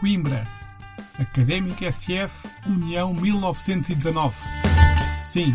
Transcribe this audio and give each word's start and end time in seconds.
Coimbra. 0.00 0.48
Académica 1.18 1.92
SF 1.92 2.48
União 2.66 3.12
1919. 3.12 4.34
Sim, 5.26 5.54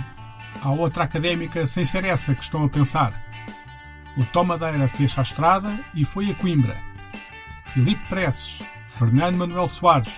há 0.61 0.69
outra 0.69 1.03
académica 1.03 1.65
sem 1.65 1.83
ser 1.83 2.05
essa 2.05 2.35
que 2.35 2.43
estão 2.43 2.63
a 2.63 2.69
pensar. 2.69 3.11
O 4.15 4.23
Tomadeira 4.25 4.87
fez 4.87 5.17
a 5.17 5.23
estrada 5.23 5.75
e 5.95 6.05
foi 6.05 6.29
a 6.29 6.35
Coimbra. 6.35 6.77
Filipe 7.73 8.07
Presses, 8.07 8.61
Fernando 8.89 9.37
Manuel 9.37 9.67
Soares 9.67 10.15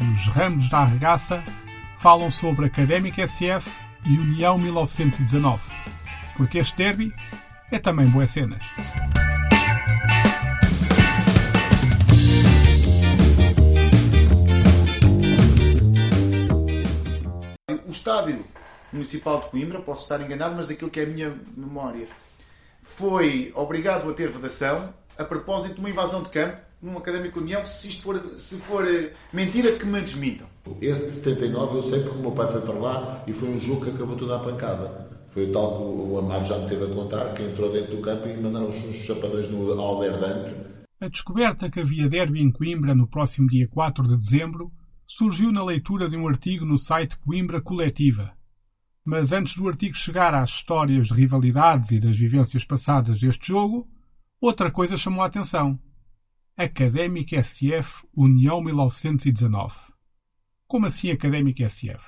e 0.00 0.04
os 0.04 0.28
Ramos 0.28 0.68
da 0.68 0.78
Arregaça 0.78 1.42
falam 1.98 2.30
sobre 2.30 2.66
Académica 2.66 3.26
SF 3.26 3.68
e 4.04 4.16
União 4.16 4.56
1919. 4.56 5.60
Porque 6.36 6.58
este 6.58 6.76
derby 6.76 7.12
é 7.72 7.80
também 7.80 8.06
boas 8.06 8.30
cenas. 8.30 8.64
Estádio 17.96 18.44
municipal 18.92 19.40
de 19.40 19.50
Coimbra, 19.50 19.80
posso 19.80 20.02
estar 20.02 20.20
enganado, 20.20 20.54
mas 20.56 20.68
daquilo 20.68 20.90
que 20.90 21.00
é 21.00 21.04
a 21.04 21.06
minha 21.06 21.34
memória, 21.56 22.06
foi 22.82 23.52
obrigado 23.54 24.08
a 24.08 24.14
ter 24.14 24.30
vedação 24.30 24.92
a 25.18 25.24
propósito 25.24 25.74
de 25.74 25.80
uma 25.80 25.90
invasão 25.90 26.22
de 26.22 26.28
campo 26.28 26.66
num 26.80 26.96
Académico 26.96 27.40
União, 27.40 27.64
se 27.64 27.88
isto 27.88 28.02
for, 28.02 28.34
se 28.36 28.56
for 28.58 28.86
eh, 28.86 29.12
mentira, 29.32 29.72
que 29.72 29.86
me 29.86 30.00
desmintam. 30.00 30.46
Esse 30.80 31.06
de 31.06 31.12
79 31.12 31.78
eu 31.78 31.82
sei 31.82 32.00
porque 32.00 32.18
o 32.18 32.20
meu 32.20 32.32
pai 32.32 32.46
foi 32.48 32.60
para 32.60 32.74
lá 32.74 33.24
e 33.26 33.32
foi 33.32 33.48
um 33.48 33.58
jogo 33.58 33.84
que 33.84 33.90
acabou 33.90 34.16
tudo 34.16 34.34
à 34.34 34.38
pancada. 34.38 35.08
Foi 35.30 35.48
o 35.48 35.52
tal 35.52 35.76
que 35.76 35.82
o 35.82 36.18
Amaro 36.18 36.44
já 36.44 36.58
me 36.58 36.68
teve 36.68 36.84
a 36.84 36.88
contar, 36.88 37.32
que 37.32 37.42
entrou 37.42 37.72
dentro 37.72 37.96
do 37.96 38.02
campo 38.02 38.28
e 38.28 38.36
mandaram 38.36 38.68
uns 38.68 38.76
chapadões 38.96 39.48
no 39.48 39.72
Alberdante. 39.80 40.54
A 41.00 41.08
descoberta 41.08 41.70
que 41.70 41.80
havia 41.80 42.08
derby 42.08 42.40
em 42.40 42.50
Coimbra 42.50 42.94
no 42.94 43.06
próximo 43.06 43.48
dia 43.48 43.68
4 43.68 44.06
de 44.06 44.16
dezembro 44.16 44.70
surgiu 45.06 45.52
na 45.52 45.62
leitura 45.62 46.08
de 46.08 46.16
um 46.16 46.26
artigo 46.26 46.64
no 46.64 46.76
site 46.76 47.16
Coimbra 47.18 47.60
Coletiva. 47.60 48.36
Mas 49.04 49.30
antes 49.30 49.54
do 49.54 49.68
artigo 49.68 49.94
chegar 49.94 50.34
às 50.34 50.50
histórias 50.50 51.08
de 51.08 51.14
rivalidades 51.14 51.92
e 51.92 52.00
das 52.00 52.16
vivências 52.16 52.64
passadas 52.64 53.20
deste 53.20 53.46
jogo, 53.46 53.88
outra 54.40 54.70
coisa 54.70 54.96
chamou 54.96 55.22
a 55.22 55.26
atenção. 55.26 55.78
Académica 56.56 57.40
SF 57.40 58.04
União 58.12 58.60
1919. 58.60 59.76
Como 60.66 60.86
assim 60.86 61.10
Académica 61.10 61.68
SF? 61.68 62.02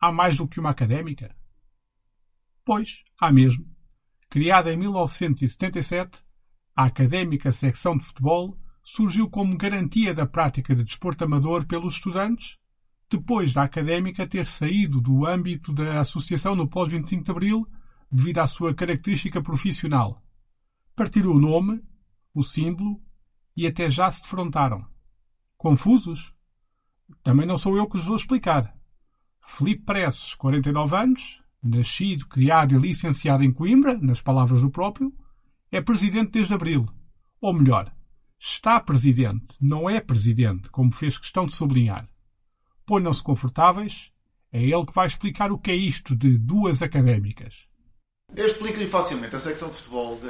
Há 0.00 0.12
mais 0.12 0.36
do 0.36 0.46
que 0.46 0.60
uma 0.60 0.70
académica? 0.70 1.34
Pois, 2.64 3.02
há 3.20 3.32
mesmo. 3.32 3.66
Criada 4.30 4.72
em 4.72 4.76
1977, 4.76 6.22
a 6.76 6.84
Académica 6.84 7.50
Secção 7.50 7.96
de 7.96 8.04
Futebol 8.04 8.56
surgiu 8.90 9.28
como 9.28 9.54
garantia 9.54 10.14
da 10.14 10.26
prática 10.26 10.74
de 10.74 10.82
desporto 10.82 11.22
amador 11.22 11.66
pelos 11.66 11.96
estudantes, 11.96 12.56
depois 13.10 13.52
da 13.52 13.62
Académica 13.62 14.26
ter 14.26 14.46
saído 14.46 14.98
do 14.98 15.26
âmbito 15.26 15.74
da 15.74 16.00
associação 16.00 16.56
no 16.56 16.66
pós-25 16.66 17.22
de 17.22 17.30
Abril 17.30 17.68
devido 18.10 18.38
à 18.38 18.46
sua 18.46 18.72
característica 18.72 19.42
profissional. 19.42 20.22
Partilhou 20.96 21.36
o 21.36 21.38
nome, 21.38 21.82
o 22.34 22.42
símbolo 22.42 22.98
e 23.54 23.66
até 23.66 23.90
já 23.90 24.10
se 24.10 24.22
defrontaram. 24.22 24.86
Confusos? 25.58 26.32
Também 27.22 27.46
não 27.46 27.58
sou 27.58 27.76
eu 27.76 27.86
que 27.86 27.98
os 27.98 28.06
vou 28.06 28.16
explicar. 28.16 28.74
Felipe 29.44 29.84
Presses, 29.84 30.34
49 30.34 30.96
anos, 30.96 31.42
nascido, 31.62 32.26
criado 32.26 32.74
e 32.74 32.78
licenciado 32.78 33.44
em 33.44 33.52
Coimbra, 33.52 33.98
nas 33.98 34.22
palavras 34.22 34.62
do 34.62 34.70
próprio, 34.70 35.12
é 35.70 35.78
presidente 35.78 36.32
desde 36.32 36.54
abril. 36.54 36.86
Ou 37.38 37.52
melhor, 37.52 37.94
está 38.38 38.78
presidente, 38.80 39.56
não 39.60 39.88
é 39.88 40.00
presidente, 40.00 40.68
como 40.70 40.92
fez 40.92 41.18
questão 41.18 41.46
de 41.46 41.54
sublinhar. 41.54 42.08
Ponham-se 42.86 43.22
confortáveis, 43.22 44.12
é 44.52 44.62
ele 44.62 44.86
que 44.86 44.94
vai 44.94 45.06
explicar 45.06 45.52
o 45.52 45.58
que 45.58 45.70
é 45.70 45.74
isto 45.74 46.16
de 46.16 46.38
duas 46.38 46.80
académicas. 46.80 47.66
Eu 48.34 48.46
explico-lhe 48.46 48.86
facilmente. 48.86 49.34
A 49.34 49.38
secção 49.38 49.68
de 49.68 49.74
futebol 49.76 50.20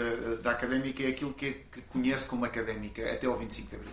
da 0.43 0.53
Académica 0.53 1.03
é 1.03 1.09
aquilo 1.09 1.35
que, 1.35 1.47
é, 1.47 1.53
que 1.53 1.83
conhece 1.83 2.29
como 2.29 2.45
Académica 2.45 3.13
até 3.13 3.27
ao 3.27 3.37
25 3.39 3.71
de 3.71 3.77
Abril. 3.77 3.93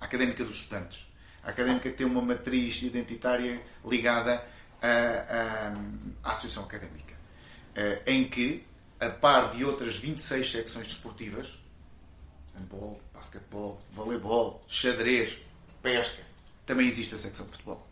A 0.00 0.04
Académica 0.04 0.44
dos 0.44 0.56
Estudantes. 0.56 1.12
A 1.42 1.50
Académica 1.50 1.90
tem 1.90 2.06
uma 2.06 2.20
matriz 2.20 2.82
identitária 2.82 3.62
ligada 3.84 4.42
à, 4.82 5.74
à 6.22 6.32
Associação 6.32 6.64
Académica. 6.64 7.14
Eh, 7.74 8.02
em 8.06 8.28
que, 8.28 8.64
a 9.00 9.08
par 9.08 9.52
de 9.54 9.64
outras 9.64 9.96
26 9.98 10.50
secções 10.50 10.86
desportivas, 10.88 11.58
handball, 12.54 13.00
basquetebol, 13.18 13.80
voleibol, 13.92 14.62
xadrez, 14.66 15.38
pesca, 15.82 16.22
também 16.66 16.86
existe 16.86 17.14
a 17.14 17.18
secção 17.18 17.46
de 17.46 17.52
futebol. 17.52 17.86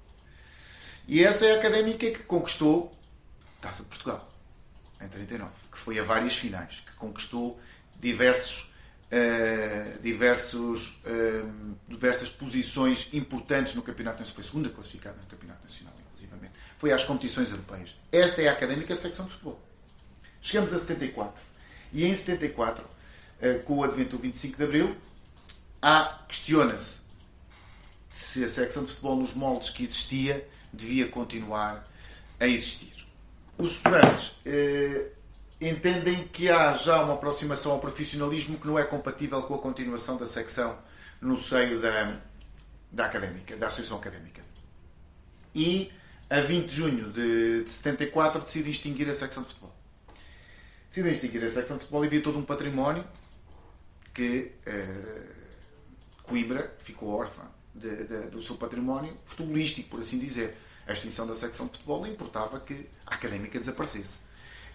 E 1.08 1.22
essa 1.22 1.46
é 1.46 1.54
a 1.54 1.58
Académica 1.58 2.10
que 2.10 2.22
conquistou 2.24 2.92
a 3.58 3.62
Taça 3.62 3.82
de 3.82 3.88
Portugal 3.88 4.28
em 5.00 5.08
39, 5.08 5.52
que 5.70 5.78
foi 5.78 5.98
a 5.98 6.02
várias 6.02 6.36
finais, 6.36 6.82
que 6.86 6.92
conquistou 6.94 7.60
diversos, 8.00 8.74
uh, 9.12 10.02
diversos, 10.02 11.02
uh, 11.04 11.76
diversas 11.86 12.30
posições 12.30 13.10
importantes 13.12 13.74
no 13.74 13.82
Campeonato 13.82 14.20
Nacional. 14.20 14.34
Foi 14.34 14.44
segunda 14.44 14.68
classificada 14.70 15.16
no 15.20 15.26
Campeonato 15.26 15.62
Nacional, 15.62 15.94
inclusivamente. 16.06 16.54
Foi 16.78 16.92
às 16.92 17.04
competições 17.04 17.50
europeias. 17.50 17.94
Esta 18.10 18.42
é 18.42 18.48
a 18.48 18.52
académica 18.52 18.94
secção 18.94 19.26
de 19.26 19.32
futebol. 19.32 19.60
Chegamos 20.40 20.72
a 20.72 20.78
74. 20.78 21.42
E 21.92 22.04
em 22.04 22.14
74, 22.14 22.84
uh, 22.84 22.88
eh, 23.40 23.54
com 23.58 23.78
o 23.78 23.84
advento 23.84 24.16
do 24.16 24.22
25 24.22 24.56
de 24.56 24.64
Abril, 24.64 24.96
há, 25.86 26.24
questiona-se 26.26 27.06
se 28.10 28.42
a 28.42 28.48
secção 28.48 28.84
de 28.84 28.90
futebol 28.90 29.16
nos 29.16 29.34
moldes 29.34 29.70
que 29.70 29.84
existia 29.84 30.48
devia 30.72 31.06
continuar 31.06 31.86
a 32.40 32.46
existir 32.46 33.06
os 33.56 33.76
estudantes 33.76 34.36
eh, 34.44 35.12
entendem 35.60 36.26
que 36.28 36.50
há 36.50 36.72
já 36.74 37.02
uma 37.02 37.14
aproximação 37.14 37.72
ao 37.72 37.78
profissionalismo 37.78 38.58
que 38.58 38.66
não 38.66 38.78
é 38.78 38.84
compatível 38.84 39.42
com 39.44 39.54
a 39.54 39.58
continuação 39.58 40.16
da 40.18 40.26
secção 40.26 40.76
no 41.20 41.36
seio 41.36 41.80
da, 41.80 42.20
da 42.90 43.06
académica, 43.06 43.56
da 43.56 43.68
associação 43.68 43.96
académica. 43.96 44.42
E 45.54 45.90
a 46.28 46.40
20 46.40 46.66
de 46.66 46.74
junho 46.74 47.12
de, 47.12 47.64
de 47.64 47.70
74 47.70 48.42
decidem 48.42 48.72
extinguir 48.72 49.08
a 49.08 49.14
secção 49.14 49.42
de 49.42 49.50
futebol. 49.50 49.74
Decidem 50.88 51.12
extinguir 51.12 51.44
a 51.44 51.48
secção 51.48 51.76
de 51.76 51.84
futebol 51.84 52.04
e 52.04 52.08
havia 52.08 52.22
todo 52.22 52.38
um 52.38 52.44
património 52.44 53.04
que 54.12 54.52
eh, 54.66 55.35
Coimbra 56.26 56.74
ficou 56.78 57.10
órfã 57.10 57.42
de, 57.74 58.04
de, 58.04 58.30
do 58.30 58.42
seu 58.42 58.56
património 58.56 59.16
futebolístico, 59.24 59.90
por 59.90 60.00
assim 60.00 60.18
dizer 60.18 60.56
a 60.86 60.92
extinção 60.92 61.26
da 61.26 61.34
secção 61.34 61.66
de 61.66 61.72
futebol 61.72 62.06
importava 62.06 62.60
que 62.60 62.88
a 63.06 63.14
académica 63.14 63.58
desaparecesse. 63.58 64.20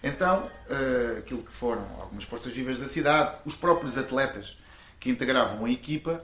Então, 0.02 0.44
uh, 0.46 1.18
aquilo 1.18 1.42
que 1.42 1.52
foram 1.52 1.82
algumas 2.00 2.24
forças 2.24 2.52
vivas 2.52 2.78
da 2.78 2.86
cidade, 2.86 3.38
os 3.44 3.54
próprios 3.54 3.96
atletas 3.96 4.58
que 4.98 5.10
integravam 5.10 5.64
a 5.64 5.70
equipa, 5.70 6.22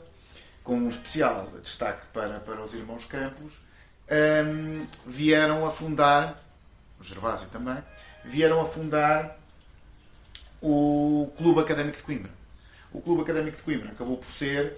com 0.62 0.77
um 0.77 0.89
especial 0.89 1.49
destaque 1.62 2.06
para, 2.12 2.41
para 2.41 2.62
os 2.62 2.75
irmãos 2.75 3.06
Campos, 3.06 3.55
um, 3.55 4.15
ehm, 4.15 4.87
vieram 5.06 5.66
a 5.66 5.71
fundar, 5.71 6.39
o 7.00 7.05
Gervásio 7.05 7.49
também, 7.49 7.83
vieram 8.25 8.60
a 8.60 8.66
fundar 8.66 9.39
o 10.60 11.33
Clube 11.37 11.60
Académico 11.60 11.97
de 11.97 12.03
Coimbra. 12.03 12.31
O 12.93 13.00
Clube 13.00 13.22
Académico 13.22 13.56
de 13.56 13.62
Coimbra 13.62 13.93
acabou 13.93 14.19
por 14.19 14.31
ser 14.31 14.77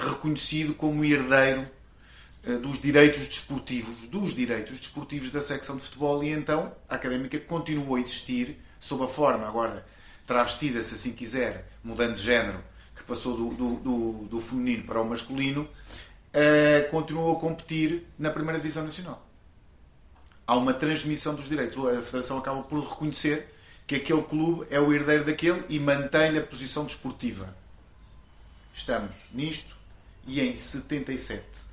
reconhecido 0.00 0.74
como 0.74 1.04
herdeiro 1.04 1.66
eh, 2.44 2.56
dos 2.56 2.82
direitos 2.82 3.20
desportivos, 3.28 4.08
dos 4.08 4.34
direitos 4.34 4.76
desportivos 4.76 5.30
da 5.30 5.40
secção 5.40 5.76
de 5.76 5.82
futebol 5.82 6.24
e 6.24 6.30
então 6.30 6.74
a 6.88 6.96
Académica 6.96 7.38
continuou 7.38 7.94
a 7.94 8.00
existir 8.00 8.58
sob 8.80 9.04
a 9.04 9.06
forma 9.06 9.46
agora 9.46 9.86
travestida, 10.26 10.82
se 10.82 10.96
assim 10.96 11.12
quiser, 11.12 11.68
mudando 11.84 12.16
de 12.16 12.22
género, 12.22 12.58
que 12.96 13.02
passou 13.04 13.36
do, 13.36 13.54
do, 13.54 13.76
do, 13.76 14.12
do 14.28 14.40
feminino 14.40 14.82
para 14.84 15.00
o 15.00 15.08
masculino, 15.08 15.62
uh, 15.62 16.90
continuou 16.90 17.36
a 17.36 17.40
competir 17.40 18.06
na 18.18 18.30
primeira 18.30 18.58
divisão 18.58 18.84
nacional. 18.84 19.24
Há 20.44 20.56
uma 20.56 20.74
transmissão 20.74 21.34
dos 21.34 21.48
direitos. 21.48 21.78
A 21.78 22.02
Federação 22.02 22.38
acaba 22.38 22.62
por 22.62 22.80
reconhecer 22.80 23.54
que 23.86 23.94
aquele 23.96 24.22
clube 24.22 24.66
é 24.68 24.80
o 24.80 24.92
herdeiro 24.92 25.24
daquele 25.24 25.62
e 25.68 25.78
mantém 25.78 26.36
a 26.36 26.42
posição 26.42 26.84
desportiva. 26.84 27.61
Estamos 28.72 29.14
nisto 29.32 29.76
e 30.26 30.40
em 30.40 30.56
77 30.56 31.72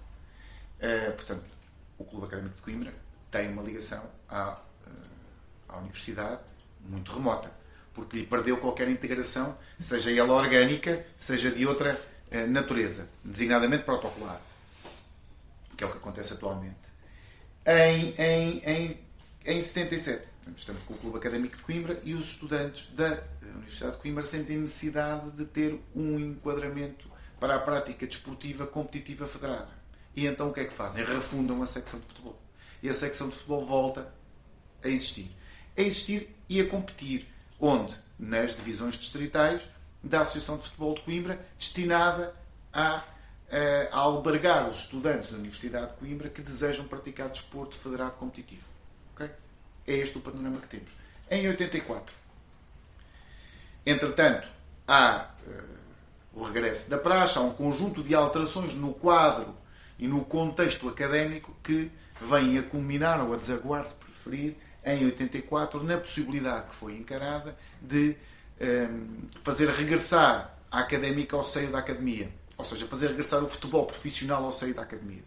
Uh, 0.79 1.11
portanto, 1.11 1.43
o 1.97 2.05
Clube 2.05 2.27
Académico 2.27 2.55
de 2.55 2.61
Coimbra 2.61 2.93
tem 3.29 3.51
uma 3.51 3.61
ligação 3.61 4.01
à, 4.29 4.53
uh, 4.53 4.57
à 5.67 5.77
universidade 5.79 6.39
muito 6.79 7.11
remota, 7.11 7.51
porque 7.93 8.17
lhe 8.17 8.25
perdeu 8.25 8.57
qualquer 8.57 8.87
integração, 8.87 9.57
seja 9.77 10.09
ela 10.09 10.33
orgânica, 10.33 11.05
seja 11.17 11.51
de 11.51 11.65
outra 11.65 11.99
uh, 12.31 12.47
natureza, 12.47 13.09
designadamente 13.25 13.83
protocolar, 13.83 14.41
que 15.75 15.83
é 15.83 15.87
o 15.87 15.91
que 15.91 15.97
acontece 15.97 16.33
atualmente. 16.33 16.77
Em, 17.65 18.15
em, 18.17 18.59
em, 18.65 18.99
em 19.45 19.61
77, 19.61 20.27
estamos 20.55 20.83
com 20.83 20.93
o 20.93 20.97
Clube 20.97 21.17
Académico 21.17 21.57
de 21.57 21.63
Coimbra 21.63 21.99
e 22.05 22.13
os 22.13 22.29
estudantes 22.29 22.93
da 22.93 23.21
Universidade 23.55 23.95
de 23.95 24.01
Coimbra 24.01 24.23
sentem 24.23 24.57
necessidade 24.57 25.31
de 25.31 25.45
ter 25.45 25.81
um 25.95 26.19
enquadramento 26.19 27.09
para 27.39 27.55
a 27.55 27.59
prática 27.59 28.05
desportiva 28.05 28.67
competitiva 28.67 29.27
federada. 29.27 29.79
E 30.15 30.25
então 30.25 30.49
o 30.49 30.53
que 30.53 30.59
é 30.59 30.65
que 30.65 30.73
fazem? 30.73 31.05
Refundam 31.05 31.61
a 31.61 31.65
secção 31.65 31.99
de 31.99 32.05
futebol. 32.05 32.41
E 32.83 32.89
a 32.89 32.93
secção 32.93 33.29
de 33.29 33.35
futebol 33.35 33.65
volta 33.65 34.13
a 34.83 34.87
existir. 34.87 35.35
A 35.77 35.81
existir 35.81 36.35
e 36.47 36.59
a 36.59 36.67
competir. 36.67 37.27
Onde? 37.59 37.95
Nas 38.17 38.55
divisões 38.55 38.95
distritais 38.95 39.63
da 40.03 40.21
Associação 40.21 40.57
de 40.57 40.63
Futebol 40.63 40.95
de 40.95 41.01
Coimbra, 41.01 41.45
destinada 41.57 42.33
a, 42.71 43.03
a 43.91 43.97
albergar 43.97 44.67
os 44.69 44.79
estudantes 44.79 45.31
da 45.31 45.37
Universidade 45.37 45.91
de 45.91 45.97
Coimbra 45.97 46.29
que 46.29 46.41
desejam 46.41 46.87
praticar 46.87 47.29
desporto 47.29 47.75
federado 47.75 48.13
competitivo. 48.13 48.67
Okay? 49.13 49.29
É 49.85 49.93
este 49.93 50.17
o 50.17 50.21
panorama 50.21 50.59
que 50.61 50.67
temos. 50.67 50.91
Em 51.29 51.47
84. 51.47 52.15
Entretanto, 53.85 54.47
há 54.87 55.29
uh, 55.47 56.39
o 56.39 56.43
regresso 56.43 56.89
da 56.89 56.97
praxe, 56.97 57.37
há 57.37 57.41
um 57.41 57.51
conjunto 57.51 58.03
de 58.03 58.13
alterações 58.13 58.73
no 58.73 58.93
quadro 58.93 59.55
e 59.97 60.07
no 60.07 60.23
contexto 60.23 60.87
académico 60.87 61.55
que 61.63 61.91
vêm 62.21 62.57
a 62.57 62.63
culminar 62.63 63.25
ou 63.25 63.33
a 63.33 63.37
desaguar, 63.37 63.83
se 63.85 63.95
preferir, 63.95 64.55
em 64.85 65.05
84, 65.05 65.83
na 65.83 65.97
possibilidade 65.97 66.69
que 66.69 66.75
foi 66.75 66.93
encarada 66.97 67.55
de 67.81 68.15
um, 68.61 69.27
fazer 69.43 69.69
regressar 69.69 70.57
a 70.71 70.79
académica 70.79 71.35
ao 71.35 71.43
seio 71.43 71.71
da 71.71 71.79
academia. 71.79 72.31
Ou 72.57 72.63
seja, 72.63 72.85
fazer 72.87 73.07
regressar 73.07 73.43
o 73.43 73.47
futebol 73.47 73.85
profissional 73.85 74.43
ao 74.43 74.51
seio 74.51 74.73
da 74.73 74.81
academia. 74.81 75.23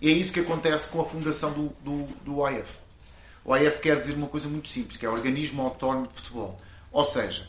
E 0.00 0.08
é 0.08 0.12
isso 0.12 0.32
que 0.32 0.40
acontece 0.40 0.90
com 0.90 1.00
a 1.00 1.04
fundação 1.04 1.52
do, 1.52 1.68
do, 1.82 2.06
do 2.24 2.38
OIF. 2.38 2.78
O 3.44 3.50
OIF 3.50 3.80
quer 3.80 4.00
dizer 4.00 4.14
uma 4.14 4.28
coisa 4.28 4.48
muito 4.48 4.68
simples, 4.68 4.96
que 4.96 5.04
é 5.04 5.08
Organismo 5.08 5.62
Autónomo 5.62 6.06
de 6.06 6.14
Futebol. 6.14 6.60
Ou 6.98 7.04
seja, 7.04 7.48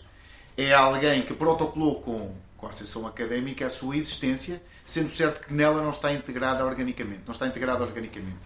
é 0.56 0.72
alguém 0.76 1.24
que 1.24 1.34
protocolou 1.34 2.04
com, 2.04 2.36
com 2.56 2.68
a 2.68 2.70
Associação 2.70 3.08
Académica 3.08 3.66
a 3.66 3.70
sua 3.72 3.98
existência, 3.98 4.62
sendo 4.86 5.10
certo 5.10 5.48
que 5.48 5.52
nela 5.52 5.82
não 5.82 5.90
está 5.90 6.14
integrada 6.14 6.64
organicamente. 6.64 7.22
Não 7.26 7.34
está 7.34 7.48
integrada 7.48 7.84
organicamente. 7.84 8.38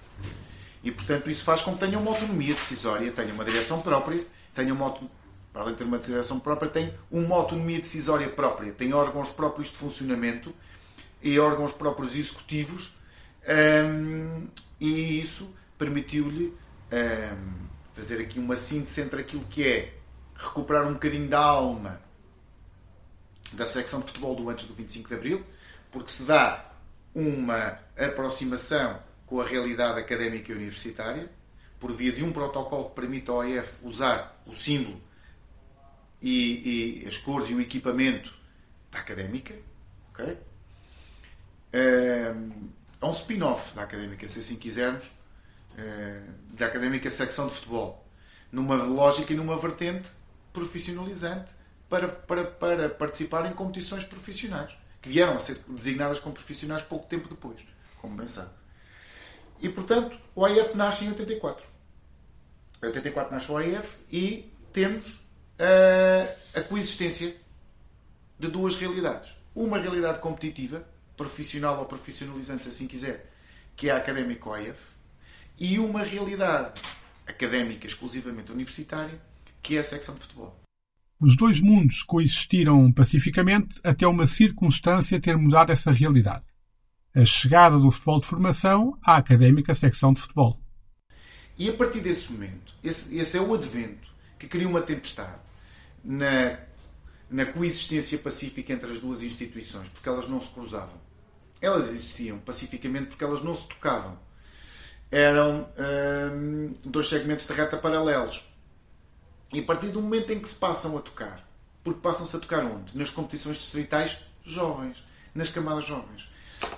E, 0.81 0.91
portanto, 0.93 1.29
isso 1.29 1.43
faz 1.43 1.59
com 1.59 1.73
que 1.73 1.81
tenha 1.81 1.99
uma 1.99 2.09
autonomia 2.11 2.53
decisória, 2.53 3.11
tenha 3.11 3.33
uma 3.33 3.43
direção 3.43 3.81
própria, 3.81 4.25
tenha 4.55 4.73
uma 4.73 4.97
para 5.51 5.63
além 5.63 5.73
de 5.73 5.79
ter 5.79 5.83
uma 5.83 5.99
direção 5.99 6.39
própria, 6.39 6.71
tem 6.71 6.93
uma 7.11 7.35
autonomia 7.35 7.81
decisória 7.81 8.29
própria, 8.29 8.71
tem 8.71 8.93
órgãos 8.93 9.29
próprios 9.33 9.71
de 9.71 9.75
funcionamento 9.75 10.55
e 11.21 11.37
órgãos 11.37 11.73
próprios 11.73 12.15
executivos, 12.15 12.95
um, 13.45 14.47
e 14.79 15.19
isso 15.19 15.53
permitiu-lhe 15.77 16.53
um, 16.93 17.67
fazer 17.93 18.21
aqui 18.21 18.39
uma 18.39 18.55
síntese 18.55 19.01
entre 19.01 19.19
aquilo 19.19 19.43
que 19.49 19.67
é 19.67 19.93
recuperar 20.43 20.87
um 20.87 20.93
bocadinho 20.93 21.27
da 21.29 21.39
alma 21.39 22.01
da 23.53 23.65
secção 23.65 24.01
de 24.01 24.07
futebol 24.07 24.35
do 24.35 24.49
antes 24.49 24.67
do 24.67 24.73
25 24.73 25.09
de 25.09 25.15
Abril, 25.15 25.45
porque 25.91 26.09
se 26.09 26.23
dá 26.23 26.71
uma 27.13 27.77
aproximação 27.97 28.99
com 29.25 29.39
a 29.39 29.45
realidade 29.45 29.99
académica 29.99 30.51
e 30.51 30.55
universitária, 30.55 31.29
por 31.79 31.91
via 31.91 32.11
de 32.11 32.23
um 32.23 32.31
protocolo 32.31 32.89
que 32.89 32.95
permite 32.95 33.29
ao 33.29 33.37
OEF 33.37 33.73
usar 33.83 34.41
o 34.45 34.53
símbolo 34.53 35.01
e, 36.21 37.01
e 37.03 37.07
as 37.07 37.17
cores 37.17 37.49
e 37.49 37.53
o 37.53 37.61
equipamento 37.61 38.33
da 38.91 38.99
académica. 38.99 39.53
ok? 40.09 40.37
É, 41.73 42.33
é 43.01 43.05
um 43.05 43.11
spin-off 43.11 43.75
da 43.75 43.83
académica, 43.83 44.27
se 44.27 44.39
assim 44.39 44.55
quisermos, 44.55 45.11
é, 45.77 46.21
da 46.53 46.67
académica 46.67 47.09
secção 47.09 47.47
de 47.47 47.53
futebol, 47.53 48.07
numa 48.51 48.75
lógica 48.75 49.33
e 49.33 49.35
numa 49.35 49.57
vertente 49.57 50.09
profissionalizante 50.53 51.51
para, 51.89 52.07
para, 52.07 52.43
para 52.45 52.89
participar 52.89 53.45
em 53.45 53.53
competições 53.53 54.05
profissionais, 54.05 54.77
que 55.01 55.09
vieram 55.09 55.35
a 55.35 55.39
ser 55.39 55.59
designadas 55.67 56.19
como 56.19 56.33
profissionais 56.33 56.83
pouco 56.83 57.07
tempo 57.07 57.27
depois, 57.27 57.61
como 57.99 58.15
bem 58.15 58.27
sabe. 58.27 58.51
E 59.59 59.69
portanto, 59.69 60.17
o 60.35 60.45
AIF 60.45 60.75
nasce 60.75 61.05
em 61.05 61.09
84. 61.09 61.65
Em 62.83 62.87
84 62.87 63.33
nasce 63.33 63.51
o 63.51 63.57
AIF 63.57 63.97
e 64.11 64.51
temos 64.71 65.21
a, 65.59 66.59
a 66.59 66.63
coexistência 66.63 67.35
de 68.39 68.47
duas 68.47 68.75
realidades. 68.77 69.31
Uma 69.55 69.77
realidade 69.77 70.19
competitiva, 70.19 70.85
profissional 71.15 71.79
ou 71.79 71.85
profissionalizante, 71.85 72.63
se 72.63 72.69
assim 72.69 72.87
quiser, 72.87 73.31
que 73.75 73.89
é 73.89 73.93
a 73.93 73.97
académica 73.97 74.49
OIF, 74.49 74.79
e 75.57 75.79
uma 75.79 76.03
realidade 76.03 76.81
académica 77.27 77.87
exclusivamente 77.87 78.51
universitária, 78.51 79.19
que 79.63 79.77
é 79.77 79.79
a 79.79 79.83
secção 79.83 80.13
de 80.15 80.21
futebol. 80.21 80.61
Os 81.19 81.37
dois 81.37 81.61
mundos 81.61 82.03
coexistiram 82.03 82.91
pacificamente 82.91 83.79
até 83.83 84.05
uma 84.05 84.27
circunstância 84.27 85.21
ter 85.21 85.37
mudado 85.37 85.71
essa 85.71 85.89
realidade. 85.89 86.45
A 87.15 87.23
chegada 87.23 87.79
do 87.79 87.89
futebol 87.89 88.19
de 88.19 88.27
formação 88.27 88.99
à 89.01 89.15
académica 89.15 89.73
secção 89.73 90.13
de 90.13 90.19
futebol. 90.19 90.59
E 91.57 91.69
a 91.69 91.73
partir 91.73 92.01
desse 92.01 92.31
momento, 92.31 92.73
esse, 92.83 93.15
esse 93.15 93.37
é 93.37 93.41
o 93.41 93.53
advento 93.53 94.09
que 94.37 94.47
cria 94.47 94.67
uma 94.67 94.81
tempestade 94.81 95.39
na, 96.03 96.59
na 97.29 97.45
coexistência 97.45 98.17
pacífica 98.17 98.73
entre 98.73 98.91
as 98.91 98.99
duas 98.99 99.23
instituições, 99.23 99.87
porque 99.87 100.09
elas 100.09 100.27
não 100.27 100.41
se 100.41 100.51
cruzavam. 100.51 101.01
Elas 101.61 101.89
existiam 101.89 102.37
pacificamente 102.39 103.07
porque 103.07 103.23
elas 103.23 103.41
não 103.41 103.55
se 103.55 103.69
tocavam. 103.69 104.19
Eram 105.09 105.69
hum, 106.35 106.73
dois 106.83 107.07
segmentos 107.07 107.47
de 107.47 107.53
reta 107.53 107.77
paralelos. 107.77 108.52
E 109.53 109.59
a 109.59 109.63
partir 109.63 109.89
do 109.89 110.01
momento 110.01 110.33
em 110.33 110.39
que 110.39 110.47
se 110.49 110.55
passam 110.55 110.97
a 110.97 111.01
tocar, 111.01 111.47
porque 111.83 111.99
passam-se 112.01 112.35
a 112.35 112.39
tocar 112.39 112.65
onde? 112.65 112.97
Nas 112.97 113.11
competições 113.11 113.57
distritais 113.57 114.19
jovens, 114.43 115.03
nas 115.33 115.49
camadas 115.49 115.85
jovens. 115.85 116.27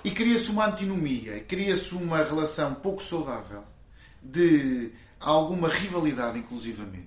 E 0.04 0.10
cria-se 0.10 0.50
uma 0.50 0.66
antinomia, 0.66 1.40
cria-se 1.40 1.94
uma 1.94 2.18
relação 2.18 2.74
pouco 2.74 3.02
saudável 3.02 3.64
de 4.22 4.92
alguma 5.18 5.70
rivalidade, 5.70 6.38
inclusivamente, 6.38 7.06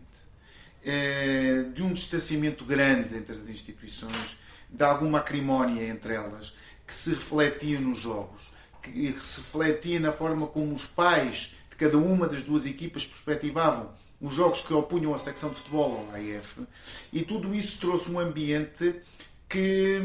eh, 0.84 1.66
de 1.72 1.84
um 1.84 1.94
distanciamento 1.94 2.66
grande 2.66 3.16
entre 3.16 3.36
as 3.36 3.48
instituições, 3.48 4.40
de 4.68 4.84
alguma 4.84 5.20
acrimónia 5.20 5.88
entre 5.88 6.16
elas, 6.16 6.56
que 6.88 6.96
se 6.96 7.12
refletia 7.12 7.80
nos 7.80 8.00
jogos, 8.00 8.54
que 8.82 9.14
se 9.22 9.42
refletia 9.42 10.00
na 10.00 10.12
forma 10.12 10.48
como 10.48 10.74
os 10.74 10.88
pais 10.88 11.54
de 11.70 11.76
cada 11.76 11.98
uma 11.98 12.28
das 12.28 12.44
duas 12.44 12.66
equipas 12.66 13.06
perspectivavam 13.06 13.94
os 14.22 14.34
jogos 14.34 14.62
que 14.62 14.74
opunham 14.74 15.14
a 15.14 15.18
secção 15.18 15.50
de 15.50 15.56
futebol 15.56 16.08
ao 16.12 16.16
AF, 16.16 16.66
e 17.14 17.24
tudo 17.24 17.54
isso 17.54 17.80
trouxe 17.80 18.12
um 18.12 18.20
ambiente 18.20 19.02
que 19.48 20.00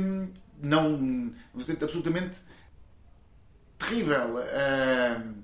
não 0.60 1.32
absolutamente 1.82 2.38
terrível, 3.78 4.36
uh, 4.36 5.34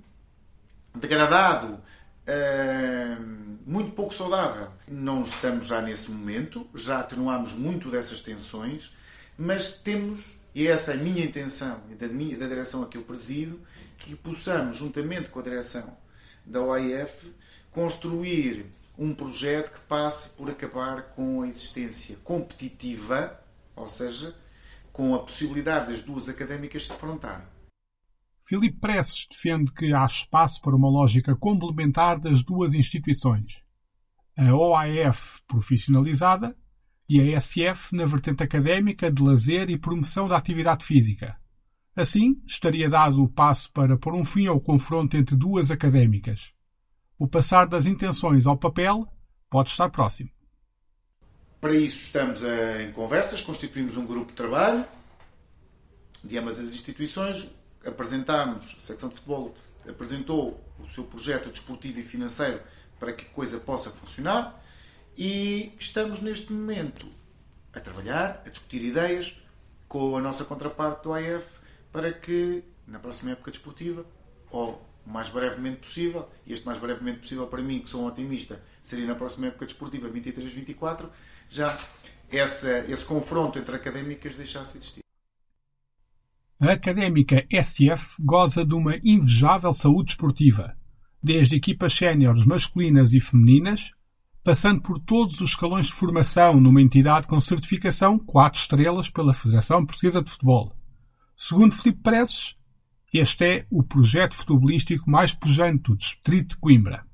degradado, 0.94 1.74
uh, 1.74 3.60
muito 3.66 3.92
pouco 3.92 4.14
saudável. 4.14 4.68
Não 4.88 5.22
estamos 5.22 5.66
já 5.66 5.82
nesse 5.82 6.10
momento, 6.10 6.68
já 6.74 7.00
atenuamos 7.00 7.52
muito 7.52 7.90
dessas 7.90 8.22
tensões, 8.22 8.94
mas 9.36 9.78
temos, 9.78 10.20
e 10.54 10.66
essa 10.66 10.92
é 10.92 10.94
a 10.94 10.98
minha 10.98 11.24
intenção 11.24 11.82
e 11.90 11.94
da, 11.94 12.08
minha, 12.08 12.38
da 12.38 12.46
direção 12.46 12.82
a 12.82 12.88
que 12.88 12.96
eu 12.96 13.02
presido, 13.02 13.60
que 13.98 14.16
possamos, 14.16 14.76
juntamente 14.76 15.28
com 15.28 15.40
a 15.40 15.42
direção 15.42 15.96
da 16.44 16.60
OIF, 16.60 17.32
construir 17.70 18.66
um 18.98 19.14
projeto 19.14 19.72
que 19.72 19.86
passe 19.86 20.36
por 20.36 20.50
acabar 20.50 21.14
com 21.14 21.42
a 21.42 21.48
existência 21.48 22.16
competitiva, 22.22 23.40
ou 23.74 23.86
seja, 23.86 24.34
com 24.92 25.14
a 25.14 25.20
possibilidade 25.20 25.92
das 25.92 26.02
duas 26.02 26.28
académicas 26.28 26.84
se 26.84 26.90
defrontarem. 26.90 27.46
Filipe 28.44 28.78
Presses 28.78 29.26
defende 29.30 29.72
que 29.72 29.94
há 29.94 30.04
espaço 30.04 30.60
para 30.60 30.74
uma 30.74 30.90
lógica 30.90 31.36
complementar 31.36 32.18
das 32.18 32.42
duas 32.42 32.74
instituições, 32.74 33.62
a 34.36 34.52
OAF 34.52 35.40
profissionalizada 35.46 36.56
e 37.08 37.20
a 37.20 37.40
SF 37.40 37.94
na 37.94 38.04
vertente 38.04 38.42
académica 38.42 39.10
de 39.10 39.22
lazer 39.22 39.70
e 39.70 39.78
promoção 39.78 40.28
da 40.28 40.36
atividade 40.36 40.84
física. 40.84 41.36
Assim, 41.94 42.42
estaria 42.46 42.88
dado 42.88 43.22
o 43.22 43.28
passo 43.28 43.72
para 43.72 43.96
pôr 43.96 44.14
um 44.14 44.24
fim 44.24 44.46
ao 44.46 44.60
confronto 44.60 45.16
entre 45.16 45.36
duas 45.36 45.70
académicas. 45.70 46.52
O 47.20 47.28
passar 47.28 47.68
das 47.68 47.84
intenções 47.84 48.46
ao 48.46 48.56
papel 48.56 49.06
pode 49.50 49.68
estar 49.68 49.90
próximo. 49.90 50.30
Para 51.60 51.74
isso 51.74 52.04
estamos 52.04 52.40
em 52.80 52.90
conversas, 52.92 53.42
constituímos 53.42 53.98
um 53.98 54.06
grupo 54.06 54.28
de 54.28 54.32
trabalho 54.32 54.86
de 56.24 56.38
ambas 56.38 56.58
as 56.58 56.70
instituições 56.70 57.54
apresentámos, 57.84 58.74
a 58.78 58.80
secção 58.80 59.10
de 59.10 59.16
futebol 59.16 59.52
apresentou 59.86 60.58
o 60.78 60.86
seu 60.86 61.04
projeto 61.04 61.50
desportivo 61.50 62.00
e 62.00 62.02
financeiro 62.02 62.58
para 62.98 63.12
que 63.12 63.26
a 63.26 63.28
coisa 63.28 63.60
possa 63.60 63.90
funcionar 63.90 64.58
e 65.14 65.74
estamos 65.78 66.22
neste 66.22 66.50
momento 66.50 67.06
a 67.74 67.80
trabalhar, 67.80 68.42
a 68.46 68.48
discutir 68.48 68.82
ideias 68.82 69.38
com 69.86 70.16
a 70.16 70.22
nossa 70.22 70.42
contraparte 70.46 71.02
do 71.02 71.12
AF 71.12 71.58
para 71.92 72.10
que 72.14 72.64
na 72.86 72.98
próxima 72.98 73.32
época 73.32 73.50
desportiva, 73.50 74.06
ou 74.50 74.89
o 75.06 75.10
mais 75.10 75.28
brevemente 75.28 75.78
possível, 75.78 76.28
e 76.46 76.52
este 76.52 76.66
mais 76.66 76.78
brevemente 76.78 77.20
possível 77.20 77.46
para 77.46 77.62
mim, 77.62 77.80
que 77.80 77.88
sou 77.88 78.02
um 78.02 78.06
otimista, 78.06 78.60
seria 78.82 79.06
na 79.06 79.14
próxima 79.14 79.46
época 79.46 79.66
desportiva 79.66 80.08
23-24, 80.08 81.08
já 81.48 81.76
essa, 82.30 82.78
esse 82.88 83.06
confronto 83.06 83.58
entre 83.58 83.74
académicas 83.74 84.36
deixasse 84.36 84.72
de 84.72 84.78
existir. 84.78 85.00
A 86.60 86.72
Académica 86.72 87.46
SF 87.50 88.16
goza 88.20 88.64
de 88.64 88.74
uma 88.74 88.96
invejável 89.02 89.72
saúde 89.72 90.12
esportiva, 90.12 90.76
desde 91.22 91.56
equipas 91.56 91.92
séniores 91.92 92.44
masculinas 92.44 93.14
e 93.14 93.20
femininas, 93.20 93.92
passando 94.44 94.82
por 94.82 94.98
todos 94.98 95.40
os 95.40 95.50
escalões 95.50 95.86
de 95.86 95.92
formação 95.92 96.60
numa 96.60 96.82
entidade 96.82 97.26
com 97.26 97.40
certificação 97.40 98.18
4 98.18 98.60
estrelas 98.60 99.08
pela 99.08 99.34
Federação 99.34 99.84
Portuguesa 99.84 100.22
de 100.22 100.30
Futebol. 100.30 100.76
Segundo 101.36 101.74
Filipe 101.74 102.02
Prezes, 102.02 102.56
este 103.12 103.44
é 103.44 103.66
o 103.70 103.82
projeto 103.82 104.34
futebolístico 104.34 105.10
mais 105.10 105.32
pujante 105.32 105.82
do 105.82 105.96
Distrito 105.96 106.50
de 106.50 106.56
Coimbra. 106.58 107.04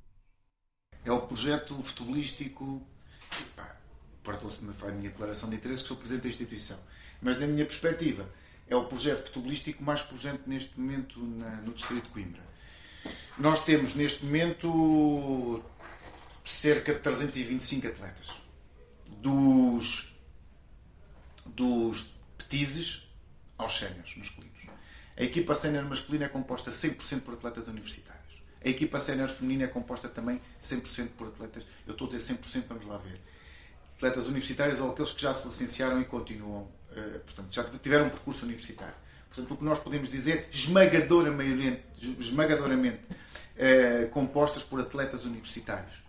É 1.05 1.11
o 1.11 1.23
projeto 1.23 1.75
futebolístico. 1.83 2.87
Perdoa-se-me 4.23 4.73
a 4.83 4.87
minha 4.93 5.09
declaração 5.09 5.49
de 5.49 5.57
interesse, 5.57 5.83
que 5.83 5.88
sou 5.88 5.97
presidente 5.97 6.25
da 6.25 6.29
instituição. 6.29 6.79
Mas, 7.23 7.38
na 7.38 7.47
minha 7.47 7.65
perspectiva, 7.65 8.29
é 8.69 8.75
o 8.75 8.85
projeto 8.85 9.26
futebolístico 9.26 9.83
mais 9.83 10.03
pujante 10.03 10.43
neste 10.47 10.79
momento 10.79 11.21
na, 11.21 11.62
no 11.62 11.73
Distrito 11.73 12.05
de 12.05 12.09
Coimbra. 12.11 12.43
Nós 13.38 13.65
temos 13.65 13.95
neste 13.95 14.25
momento 14.25 15.62
cerca 16.45 16.93
de 16.93 17.00
325 17.00 17.87
atletas. 17.87 18.35
Dos, 19.21 20.15
dos 21.47 22.15
petizes 22.37 23.09
aos 23.57 23.79
séniores 23.79 24.17
masculinos. 24.17 24.46
A 25.16 25.23
equipa 25.23 25.54
sénior 25.54 25.85
masculina 25.85 26.26
é 26.26 26.28
composta 26.28 26.70
100% 26.70 27.23
por 27.23 27.35
atletas 27.35 27.68
universitários. 27.68 28.42
A 28.64 28.68
equipa 28.68 28.99
sénior 28.99 29.28
feminina 29.28 29.64
é 29.64 29.68
composta 29.68 30.08
também 30.08 30.40
100% 30.62 31.11
por 31.16 31.28
atletas. 31.28 31.64
Eu 31.87 31.92
estou 31.92 32.06
a 32.08 32.11
dizer 32.11 32.35
100%, 32.35 32.64
vamos 32.68 32.87
lá 32.87 32.99
ver. 32.99 33.20
Atletas 33.96 34.26
universitários 34.26 34.80
ou 34.80 34.90
aqueles 34.90 35.12
que 35.12 35.23
já 35.23 35.32
se 35.32 35.46
licenciaram 35.49 36.00
e 36.00 36.04
continuam 36.04 36.68
eh, 36.96 37.20
portanto, 37.25 37.52
já 37.52 37.62
tiveram 37.64 38.06
um 38.06 38.11
percurso 38.11 38.46
universitário. 38.46 38.94
Portanto, 39.28 39.52
o 39.52 39.56
que 39.58 39.64
nós 39.64 39.78
podemos 39.78 40.11
dizer, 40.11 40.49
esmagadora 40.50 41.30
maioria, 41.30 41.85
esmagadoramente 42.18 43.02
uh, 43.04 44.08
compostas 44.08 44.62
por 44.62 44.80
atletas 44.80 45.26
universitários. 45.26 46.02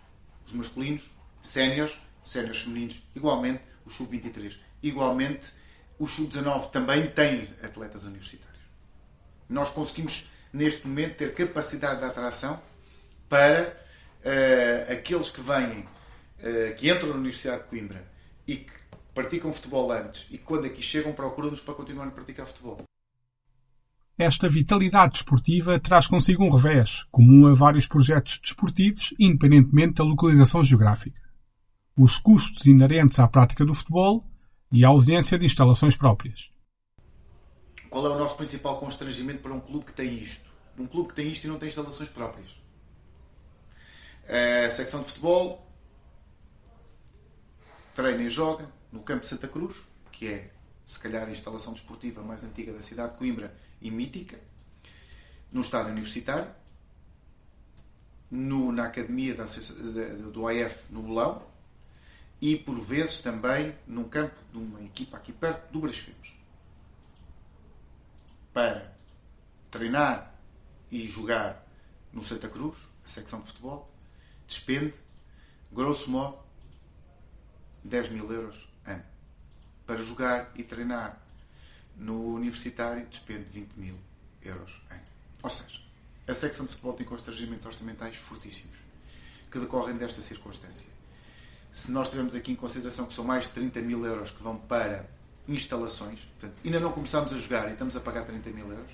Os 0.46 0.54
masculinos, 0.54 1.10
séniores, 1.42 1.98
séniores 2.24 2.62
femininos, 2.62 3.02
igualmente 3.14 3.60
o 3.84 3.90
sub-23. 3.90 4.56
Igualmente, 4.82 5.52
o 5.98 6.06
sub-19 6.06 6.70
também 6.70 7.06
tem 7.10 7.46
atletas 7.62 8.04
universitários. 8.04 8.47
Nós 9.48 9.70
conseguimos, 9.70 10.28
neste 10.52 10.86
momento, 10.86 11.16
ter 11.16 11.34
capacidade 11.34 12.00
de 12.00 12.06
atração 12.06 12.60
para 13.28 13.76
uh, 14.24 14.92
aqueles 14.92 15.30
que 15.30 15.40
vêm, 15.40 15.80
uh, 15.80 16.76
que 16.76 16.90
entram 16.90 17.08
na 17.08 17.14
Universidade 17.14 17.62
de 17.62 17.68
Coimbra 17.68 18.04
e 18.46 18.56
que 18.56 18.72
praticam 19.14 19.52
futebol 19.52 19.90
antes 19.90 20.28
e 20.30 20.38
quando 20.38 20.66
aqui 20.66 20.80
chegam 20.80 21.12
procuram-nos 21.12 21.60
para 21.60 21.74
continuar 21.74 22.06
a 22.06 22.10
praticar 22.10 22.46
futebol. 22.46 22.78
Esta 24.18 24.48
vitalidade 24.48 25.12
desportiva 25.12 25.78
traz 25.78 26.08
consigo 26.08 26.44
um 26.44 26.50
revés, 26.50 27.04
comum 27.10 27.46
a 27.46 27.54
vários 27.54 27.86
projetos 27.86 28.40
desportivos, 28.40 29.14
independentemente 29.18 29.94
da 29.94 30.04
localização 30.04 30.64
geográfica. 30.64 31.20
Os 31.96 32.18
custos 32.18 32.66
inerentes 32.66 33.18
à 33.20 33.28
prática 33.28 33.64
do 33.64 33.74
futebol 33.74 34.24
e 34.72 34.84
a 34.84 34.88
ausência 34.88 35.38
de 35.38 35.46
instalações 35.46 35.96
próprias. 35.96 36.50
Qual 37.90 38.06
é 38.06 38.10
o 38.10 38.18
nosso 38.18 38.36
principal 38.36 38.78
constrangimento 38.78 39.40
para 39.40 39.52
um 39.52 39.60
clube 39.60 39.86
que 39.86 39.92
tem 39.92 40.14
isto? 40.14 40.50
Um 40.78 40.86
clube 40.86 41.10
que 41.10 41.14
tem 41.14 41.30
isto 41.30 41.44
e 41.44 41.48
não 41.48 41.58
tem 41.58 41.68
instalações 41.68 42.08
próprias. 42.08 42.62
A 44.28 44.68
secção 44.68 45.00
de 45.00 45.06
futebol 45.06 45.66
treina 47.94 48.22
e 48.22 48.28
joga, 48.28 48.70
no 48.92 49.02
campo 49.02 49.22
de 49.22 49.28
Santa 49.28 49.48
Cruz, 49.48 49.76
que 50.12 50.28
é 50.28 50.50
se 50.86 51.00
calhar 51.00 51.26
a 51.26 51.30
instalação 51.30 51.72
desportiva 51.72 52.22
mais 52.22 52.44
antiga 52.44 52.72
da 52.72 52.80
cidade 52.80 53.12
de 53.12 53.18
Coimbra 53.18 53.54
e 53.80 53.90
mítica, 53.90 54.38
no 55.50 55.62
estádio 55.62 55.92
universitário, 55.92 56.48
no, 58.30 58.70
na 58.70 58.86
academia 58.86 59.34
da, 59.34 59.44
do 60.32 60.46
AF 60.46 60.84
no 60.90 61.02
Bolão 61.02 61.42
e 62.40 62.56
por 62.56 62.78
vezes 62.80 63.20
também 63.20 63.74
num 63.86 64.04
campo 64.04 64.36
de 64.52 64.58
uma 64.58 64.82
equipa 64.82 65.16
aqui 65.16 65.32
perto 65.32 65.72
do 65.72 65.80
Brasfemes. 65.80 66.37
Para 68.52 68.94
treinar 69.70 70.34
e 70.90 71.06
jogar 71.06 71.66
no 72.12 72.22
Santa 72.22 72.48
Cruz, 72.48 72.78
a 73.04 73.08
secção 73.08 73.40
de 73.40 73.46
futebol, 73.46 73.88
despende, 74.46 74.94
grosso 75.70 76.10
modo, 76.10 76.38
10 77.84 78.10
mil 78.10 78.32
euros 78.32 78.68
ano. 78.84 79.04
Para 79.86 79.98
jogar 79.98 80.50
e 80.54 80.62
treinar 80.62 81.20
no 81.96 82.34
universitário, 82.34 83.06
despende 83.06 83.44
20 83.44 83.72
mil 83.74 83.98
euros 84.42 84.82
ano. 84.90 85.02
Ou 85.42 85.50
seja, 85.50 85.80
a 86.26 86.34
secção 86.34 86.66
de 86.66 86.72
futebol 86.72 86.94
tem 86.94 87.06
constrangimentos 87.06 87.66
orçamentais 87.66 88.16
fortíssimos 88.16 88.78
que 89.50 89.58
decorrem 89.58 89.96
desta 89.96 90.20
circunstância. 90.20 90.90
Se 91.72 91.90
nós 91.90 92.08
tivermos 92.08 92.34
aqui 92.34 92.52
em 92.52 92.56
consideração 92.56 93.06
que 93.06 93.14
são 93.14 93.24
mais 93.24 93.46
de 93.46 93.52
30 93.52 93.80
mil 93.82 94.04
euros 94.04 94.30
que 94.30 94.42
vão 94.42 94.58
para 94.58 95.08
instalações, 95.48 96.20
portanto, 96.20 96.60
ainda 96.64 96.80
não 96.80 96.92
começamos 96.92 97.32
a 97.32 97.38
jogar 97.38 97.68
e 97.68 97.72
estamos 97.72 97.96
a 97.96 98.00
pagar 98.00 98.24
30 98.24 98.50
mil 98.50 98.70
euros, 98.70 98.90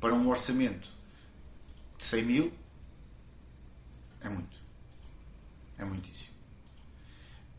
para 0.00 0.14
um 0.14 0.28
orçamento 0.28 0.88
de 1.98 2.04
100 2.04 2.24
mil, 2.24 2.52
é 4.20 4.28
muito. 4.28 4.56
É 5.78 5.84
muitíssimo. 5.84 6.34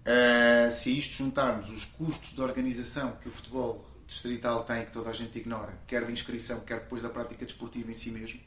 Uh, 0.05 0.71
se 0.71 0.97
isto 0.97 1.17
juntarmos 1.17 1.69
os 1.69 1.85
custos 1.85 2.33
de 2.33 2.41
organização 2.41 3.13
que 3.17 3.27
o 3.27 3.31
futebol 3.31 3.83
distrital 4.07 4.63
tem, 4.63 4.85
que 4.85 4.91
toda 4.91 5.09
a 5.09 5.13
gente 5.13 5.37
ignora, 5.37 5.77
quer 5.87 6.05
de 6.05 6.11
inscrição, 6.11 6.59
quer 6.61 6.81
depois 6.81 7.01
da 7.01 7.09
prática 7.09 7.45
desportiva 7.45 7.89
em 7.89 7.93
si 7.93 8.11
mesmo, 8.11 8.39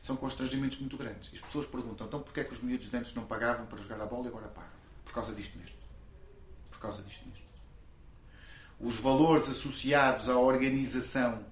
são 0.00 0.16
constrangimentos 0.16 0.78
muito 0.80 0.96
grandes. 0.96 1.32
E 1.32 1.36
as 1.36 1.42
pessoas 1.42 1.66
perguntam, 1.66 2.06
então 2.06 2.20
porquê 2.20 2.40
é 2.40 2.44
que 2.44 2.52
os 2.52 2.60
miúdos 2.62 2.90
de 2.90 2.96
antes 2.96 3.14
não 3.14 3.24
pagavam 3.24 3.66
para 3.66 3.78
jogar 3.78 4.00
a 4.00 4.06
bola 4.06 4.26
e 4.26 4.28
agora 4.28 4.48
pagam? 4.48 4.70
Por 5.04 5.12
causa 5.12 5.34
disto 5.34 5.58
mesmo. 5.58 5.76
Por 6.70 6.78
causa 6.78 7.02
disto 7.02 7.26
mesmo. 7.26 7.47
Os 8.80 8.96
valores 8.96 9.48
associados 9.48 10.28
à 10.28 10.38
organização 10.38 11.44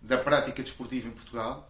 da 0.00 0.18
prática 0.18 0.62
desportiva 0.62 1.08
em 1.08 1.12
Portugal, 1.12 1.68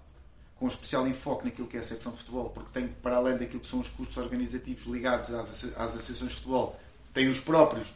com 0.56 0.66
especial 0.66 1.06
enfoque 1.06 1.44
naquilo 1.44 1.68
que 1.68 1.76
é 1.76 1.80
a 1.80 1.82
secção 1.82 2.12
de 2.12 2.18
futebol, 2.18 2.50
porque 2.50 2.70
tem, 2.72 2.88
para 2.88 3.16
além 3.16 3.38
daquilo 3.38 3.60
que 3.60 3.66
são 3.66 3.80
os 3.80 3.88
custos 3.88 4.16
organizativos 4.16 4.86
ligados 4.86 5.32
às, 5.32 5.76
às 5.76 5.94
associações 5.94 6.30
de 6.30 6.36
futebol, 6.36 6.78
têm 7.14 7.28
os 7.28 7.40
próprios 7.40 7.94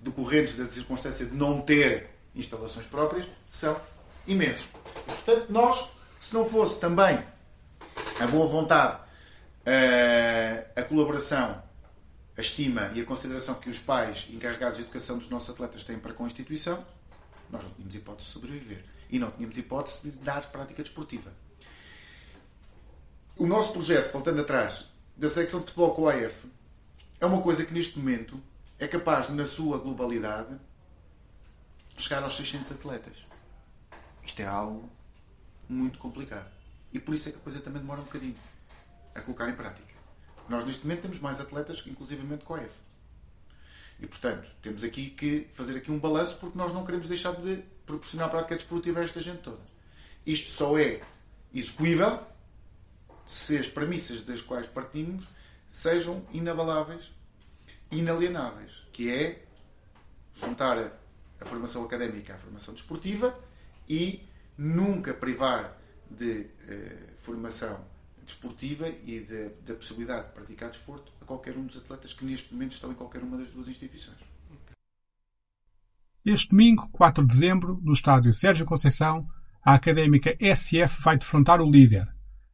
decorrentes 0.00 0.56
da 0.56 0.66
circunstância 0.66 1.26
de 1.26 1.34
não 1.34 1.60
ter 1.60 2.10
instalações 2.34 2.86
próprias, 2.86 3.26
são 3.50 3.76
imensos. 4.26 4.68
E, 5.06 5.12
portanto, 5.12 5.46
nós, 5.50 5.88
se 6.20 6.34
não 6.34 6.44
fosse 6.44 6.80
também 6.80 7.18
a 8.20 8.26
boa 8.26 8.46
vontade, 8.46 8.98
a, 9.66 10.80
a 10.80 10.84
colaboração, 10.84 11.62
a 12.36 12.40
estima 12.40 12.90
e 12.94 13.00
a 13.00 13.04
consideração 13.04 13.54
que 13.56 13.70
os 13.70 13.78
pais 13.78 14.26
encarregados 14.30 14.78
de 14.78 14.84
educação 14.84 15.18
dos 15.18 15.28
nossos 15.28 15.50
atletas 15.50 15.84
têm 15.84 15.98
para 15.98 16.12
com 16.12 16.24
a 16.24 16.26
instituição, 16.26 16.84
nós 17.50 17.62
não 17.62 17.70
tínhamos 17.70 17.94
hipótese 17.94 18.28
de 18.28 18.32
sobreviver. 18.32 18.84
E 19.10 19.18
não 19.18 19.30
tínhamos 19.30 19.56
hipótese 19.56 20.10
de 20.10 20.18
dar 20.18 20.44
prática 20.50 20.82
desportiva. 20.82 21.32
O 23.36 23.46
nosso 23.46 23.72
projeto, 23.72 24.12
voltando 24.12 24.40
atrás, 24.40 24.86
da 25.16 25.28
secção 25.28 25.60
de 25.60 25.66
futebol 25.66 25.94
com 25.94 26.02
o 26.02 26.08
AF, 26.08 26.50
é 27.20 27.26
uma 27.26 27.40
coisa 27.40 27.64
que 27.64 27.72
neste 27.72 27.98
momento 27.98 28.42
é 28.78 28.88
capaz, 28.88 29.28
na 29.28 29.46
sua 29.46 29.78
globalidade, 29.78 30.58
chegar 31.96 32.22
aos 32.22 32.36
600 32.36 32.72
atletas. 32.72 33.16
Isto 34.22 34.40
é 34.40 34.46
algo 34.46 34.90
muito 35.68 35.98
complicado. 35.98 36.50
E 36.92 36.98
por 36.98 37.14
isso 37.14 37.28
é 37.28 37.32
que 37.32 37.38
a 37.38 37.40
coisa 37.40 37.60
também 37.60 37.80
demora 37.80 38.00
um 38.00 38.04
bocadinho 38.04 38.36
a 39.14 39.20
colocar 39.20 39.48
em 39.48 39.54
prática. 39.54 39.93
Nós, 40.48 40.64
neste 40.64 40.84
momento, 40.86 41.02
temos 41.02 41.18
mais 41.20 41.40
atletas, 41.40 41.84
inclusivamente 41.86 42.44
com 42.44 42.54
a 42.54 42.62
EF. 42.62 42.72
E, 44.00 44.06
portanto, 44.06 44.50
temos 44.60 44.84
aqui 44.84 45.10
que 45.10 45.48
fazer 45.54 45.76
aqui 45.76 45.90
um 45.90 45.98
balanço 45.98 46.38
porque 46.38 46.58
nós 46.58 46.72
não 46.72 46.84
queremos 46.84 47.08
deixar 47.08 47.32
de 47.32 47.62
proporcionar 47.86 48.30
prática 48.30 48.56
desportiva 48.56 49.00
a 49.00 49.04
esta 49.04 49.22
gente 49.22 49.42
toda. 49.42 49.60
Isto 50.26 50.50
só 50.50 50.78
é 50.78 51.00
execuível 51.52 52.22
se 53.26 53.56
as 53.56 53.68
premissas 53.68 54.22
das 54.22 54.40
quais 54.40 54.66
partimos 54.66 55.28
sejam 55.68 56.26
inabaláveis 56.32 57.10
inalienáveis, 57.90 58.86
que 58.92 59.10
é 59.10 59.44
juntar 60.34 60.78
a 61.40 61.44
formação 61.44 61.84
académica 61.84 62.34
à 62.34 62.38
formação 62.38 62.74
desportiva 62.74 63.38
e 63.88 64.26
nunca 64.56 65.14
privar 65.14 65.78
de 66.10 66.46
eh, 66.68 67.10
formação 67.16 67.84
desportiva 68.24 68.88
e 68.88 69.26
da 69.66 69.74
possibilidade 69.74 70.28
de 70.28 70.32
praticar 70.32 70.70
desporto 70.70 71.12
a 71.20 71.24
qualquer 71.24 71.56
um 71.56 71.66
dos 71.66 71.76
atletas 71.76 72.12
que 72.12 72.24
neste 72.24 72.52
momento 72.52 72.72
estão 72.72 72.92
em 72.92 72.94
qualquer 72.94 73.22
uma 73.22 73.36
das 73.36 73.50
duas 73.50 73.68
instituições. 73.68 74.18
Este 76.24 76.48
domingo, 76.48 76.88
4 76.90 77.26
de 77.26 77.34
dezembro, 77.34 77.78
no 77.82 77.92
estádio 77.92 78.32
Sérgio 78.32 78.64
Conceição, 78.64 79.28
a 79.62 79.74
académica 79.74 80.36
SF 80.40 81.02
vai 81.02 81.18
defrontar 81.18 81.60
o 81.60 81.70
líder. 81.70 82.12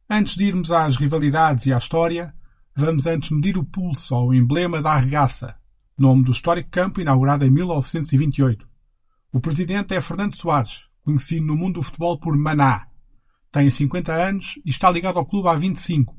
Antes 0.09 0.35
de 0.35 0.43
irmos 0.43 0.71
às 0.71 0.97
rivalidades 0.97 1.65
e 1.65 1.73
à 1.73 1.77
história, 1.77 2.33
Vamos 2.75 3.05
antes 3.05 3.31
medir 3.31 3.57
o 3.57 3.65
pulso 3.65 4.15
ao 4.15 4.33
emblema 4.33 4.81
da 4.81 4.93
arregaça, 4.93 5.55
nome 5.97 6.23
do 6.23 6.31
histórico 6.31 6.69
campo 6.69 7.01
inaugurado 7.01 7.45
em 7.45 7.51
1928. 7.51 8.65
O 9.33 9.41
presidente 9.41 9.93
é 9.93 9.99
Fernando 9.99 10.35
Soares, 10.35 10.85
conhecido 11.03 11.45
no 11.45 11.55
mundo 11.55 11.75
do 11.75 11.83
futebol 11.83 12.17
por 12.17 12.35
Maná. 12.35 12.87
Tem 13.51 13.69
50 13.69 14.13
anos 14.13 14.59
e 14.65 14.69
está 14.69 14.89
ligado 14.89 15.19
ao 15.19 15.25
clube 15.25 15.49
há 15.49 15.55
25. 15.55 16.15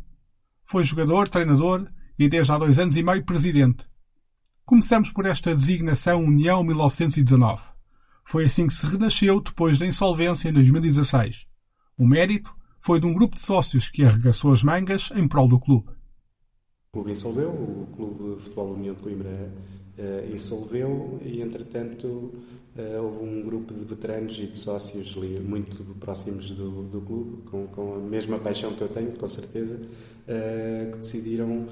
Foi 0.64 0.84
jogador, 0.84 1.28
treinador 1.28 1.88
e 2.18 2.28
desde 2.28 2.52
há 2.52 2.58
dois 2.58 2.78
anos 2.78 2.94
e 2.94 3.02
meio 3.02 3.24
presidente. 3.24 3.84
Começamos 4.66 5.10
por 5.10 5.24
esta 5.24 5.54
designação 5.54 6.22
União 6.22 6.62
1919. 6.62 7.62
Foi 8.24 8.44
assim 8.44 8.66
que 8.66 8.74
se 8.74 8.86
renasceu 8.86 9.40
depois 9.40 9.78
da 9.78 9.86
insolvência 9.86 10.48
em 10.48 10.52
2016. 10.52 11.46
O 11.96 12.06
mérito 12.06 12.54
foi 12.80 13.00
de 13.00 13.06
um 13.06 13.14
grupo 13.14 13.34
de 13.34 13.40
sócios 13.40 13.88
que 13.88 14.04
arregaçou 14.04 14.52
as 14.52 14.62
mangas 14.62 15.10
em 15.14 15.26
prol 15.26 15.48
do 15.48 15.58
clube. 15.58 15.90
O 16.94 17.00
clube 17.00 17.12
insolveu, 17.12 17.48
o 17.48 17.88
Clube 17.96 18.42
Futebol 18.42 18.74
União 18.74 18.94
de 18.94 19.00
Coimbra 19.00 19.30
uh, 19.30 20.34
insolveu 20.34 21.18
e, 21.24 21.40
entretanto, 21.40 22.06
uh, 22.06 23.02
houve 23.02 23.24
um 23.24 23.40
grupo 23.40 23.72
de 23.72 23.82
veteranos 23.82 24.38
e 24.38 24.46
de 24.46 24.58
sócios 24.58 25.16
muito 25.40 25.82
próximos 25.94 26.50
do, 26.50 26.82
do 26.82 27.00
clube, 27.00 27.44
com, 27.44 27.66
com, 27.68 27.94
a 27.94 27.98
mesma 27.98 28.38
paixão 28.38 28.74
que 28.74 28.82
eu 28.82 28.90
tenho, 28.90 29.10
com 29.12 29.26
certeza, 29.26 29.76
uh, 29.76 30.90
que 30.90 30.98
decidiram 30.98 31.66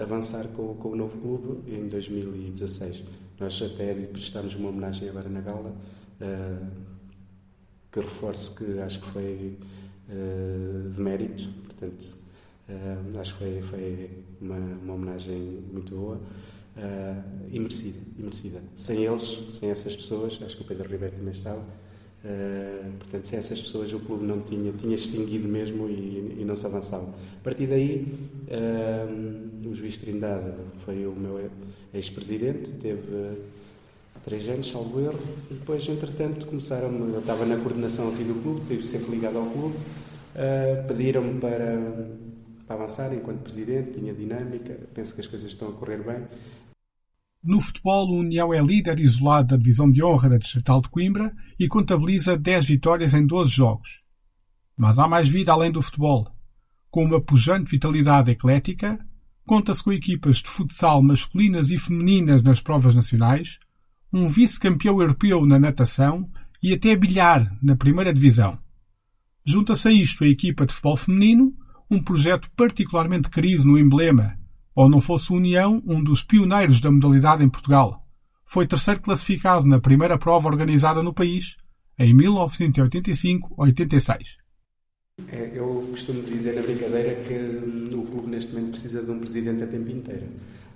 avançar 0.00 0.48
com, 0.54 0.74
com, 0.76 0.88
o 0.88 0.96
novo 0.96 1.18
clube 1.18 1.70
em 1.70 1.86
2016. 1.86 3.04
Nós 3.38 3.60
até 3.60 3.92
lhe 3.92 4.06
prestámos 4.06 4.54
uma 4.54 4.70
homenagem 4.70 5.10
agora 5.10 5.28
na 5.28 5.42
gala, 5.42 5.76
que 7.92 8.00
reforço 8.00 8.56
que 8.56 8.78
acho 8.80 9.02
que 9.02 9.06
foi 9.08 9.58
de 10.94 10.98
mérito, 10.98 11.46
portanto 11.66 12.24
acho 13.20 13.36
que 13.36 13.38
foi, 13.38 13.62
foi 13.62 14.24
uma, 14.40 14.56
uma 14.56 14.94
homenagem 14.94 15.62
muito 15.72 15.94
boa 15.94 16.20
uh, 16.76 17.22
e 17.50 17.58
merecida. 17.58 18.62
Sem 18.74 19.04
eles, 19.04 19.48
sem 19.52 19.70
essas 19.70 19.96
pessoas, 19.96 20.38
acho 20.44 20.56
que 20.56 20.62
o 20.62 20.66
Pedro 20.66 20.88
Ribeiro 20.88 21.16
também 21.16 21.32
estava, 21.32 21.60
uh, 21.60 22.92
portanto, 22.98 23.24
sem 23.26 23.38
essas 23.38 23.60
pessoas 23.60 23.92
o 23.92 24.00
clube 24.00 24.24
não 24.24 24.40
tinha, 24.40 24.72
tinha 24.72 24.94
extinguido 24.94 25.48
mesmo 25.48 25.88
e, 25.88 26.38
e 26.40 26.44
não 26.44 26.56
se 26.56 26.66
avançava. 26.66 27.08
A 27.08 27.44
partir 27.44 27.66
daí, 27.66 28.06
o 29.64 29.74
juiz 29.74 29.96
Trindade 29.96 30.52
foi 30.84 31.06
o 31.06 31.12
meu 31.12 31.50
ex-presidente, 31.92 32.70
teve 32.80 33.36
três 34.24 34.48
anos, 34.48 34.68
salvo 34.68 35.00
erro, 35.00 35.18
e 35.50 35.54
depois, 35.54 35.88
entretanto, 35.88 36.46
começaram 36.46 36.90
eu 36.90 37.20
estava 37.20 37.44
na 37.46 37.56
coordenação 37.56 38.08
aqui 38.08 38.24
do 38.24 38.42
clube, 38.42 38.60
estive 38.62 38.82
sempre 38.82 39.12
ligado 39.12 39.38
ao 39.38 39.46
clube, 39.46 39.76
pediram-me 40.88 41.38
para 41.38 42.16
para 42.66 42.76
avançar 42.76 43.14
enquanto 43.14 43.42
presidente, 43.42 43.98
tinha 43.98 44.12
dinâmica, 44.12 44.74
penso 44.92 45.14
que 45.14 45.20
as 45.20 45.26
coisas 45.26 45.52
estão 45.52 45.68
a 45.68 45.72
correr 45.72 46.02
bem. 46.02 46.26
No 47.42 47.60
futebol, 47.60 48.08
o 48.08 48.18
União 48.18 48.52
é 48.52 48.60
líder 48.60 48.98
isolado 48.98 49.48
da 49.48 49.56
divisão 49.56 49.88
de 49.88 50.02
honra 50.02 50.30
da 50.30 50.38
Distrital 50.38 50.82
de 50.82 50.88
Coimbra 50.88 51.32
e 51.58 51.68
contabiliza 51.68 52.36
10 52.36 52.66
vitórias 52.66 53.14
em 53.14 53.24
12 53.24 53.50
jogos. 53.50 54.02
Mas 54.76 54.98
há 54.98 55.06
mais 55.06 55.28
vida 55.28 55.52
além 55.52 55.70
do 55.70 55.80
futebol. 55.80 56.26
Com 56.90 57.04
uma 57.04 57.20
pujante 57.20 57.70
vitalidade 57.70 58.32
eclética, 58.32 58.98
conta-se 59.46 59.82
com 59.82 59.92
equipas 59.92 60.38
de 60.38 60.48
futsal 60.48 61.00
masculinas 61.00 61.70
e 61.70 61.78
femininas 61.78 62.42
nas 62.42 62.60
provas 62.60 62.96
nacionais, 62.96 63.60
um 64.12 64.28
vice-campeão 64.28 65.00
europeu 65.00 65.46
na 65.46 65.58
natação 65.58 66.28
e 66.60 66.72
até 66.72 66.96
bilhar 66.96 67.48
na 67.62 67.76
primeira 67.76 68.12
divisão. 68.12 68.58
Junta-se 69.44 69.86
a 69.86 69.92
isto 69.92 70.24
a 70.24 70.26
equipa 70.26 70.66
de 70.66 70.72
futebol 70.72 70.96
feminino, 70.96 71.54
um 71.90 72.02
projeto 72.02 72.50
particularmente 72.56 73.30
querido 73.30 73.64
no 73.64 73.78
emblema, 73.78 74.36
ou 74.74 74.88
não 74.88 75.00
fosse 75.00 75.32
União 75.32 75.80
um 75.86 76.02
dos 76.02 76.22
pioneiros 76.22 76.80
da 76.80 76.90
modalidade 76.90 77.42
em 77.42 77.48
Portugal. 77.48 78.04
Foi 78.44 78.66
terceiro 78.66 79.00
classificado 79.00 79.64
na 79.66 79.80
primeira 79.80 80.18
prova 80.18 80.48
organizada 80.48 81.02
no 81.02 81.14
país, 81.14 81.56
em 81.98 82.14
1985-86. 82.14 84.36
É, 85.32 85.52
eu 85.54 85.86
costumo 85.90 86.22
dizer 86.22 86.54
na 86.54 86.60
brincadeira 86.62 87.14
que 87.22 87.34
o 87.94 88.02
clube 88.02 88.28
neste 88.28 88.52
momento 88.52 88.72
precisa 88.72 89.02
de 89.02 89.10
um 89.10 89.18
presidente 89.18 89.62
a 89.62 89.66
tempo 89.66 89.90
inteiro. 89.90 90.26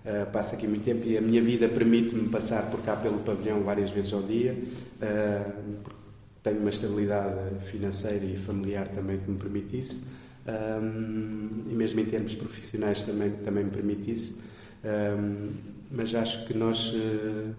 Uh, 0.03 0.25
passa 0.33 0.57
aqui 0.57 0.67
muito 0.67 0.83
tempo 0.83 1.07
e 1.07 1.19
a 1.19 1.21
minha 1.21 1.43
vida 1.43 1.69
permite-me 1.69 2.27
passar 2.31 2.71
por 2.71 2.83
cá 2.83 2.97
pelo 2.97 3.19
pavilhão 3.19 3.63
várias 3.63 3.91
vezes 3.91 4.11
ao 4.15 4.23
dia. 4.23 4.57
Uh, 4.97 5.53
tenho 6.43 6.61
uma 6.61 6.71
estabilidade 6.71 7.37
financeira 7.71 8.25
e 8.25 8.39
familiar 8.39 8.89
também 8.89 9.19
que 9.19 9.31
me 9.31 9.37
permite 9.37 9.79
isso 9.79 10.09
um, 10.47 11.65
e 11.71 11.75
mesmo 11.75 12.01
em 12.01 12.07
termos 12.07 12.35
profissionais 12.35 13.03
também, 13.03 13.31
também 13.31 13.65
me 13.65 13.71
permite 13.71 14.11
isso. 14.11 14.43
Um, 14.85 15.51
mas 15.91 16.15
acho 16.15 16.47
que 16.47 16.57
nós, 16.57 16.95
uh, 16.95 17.55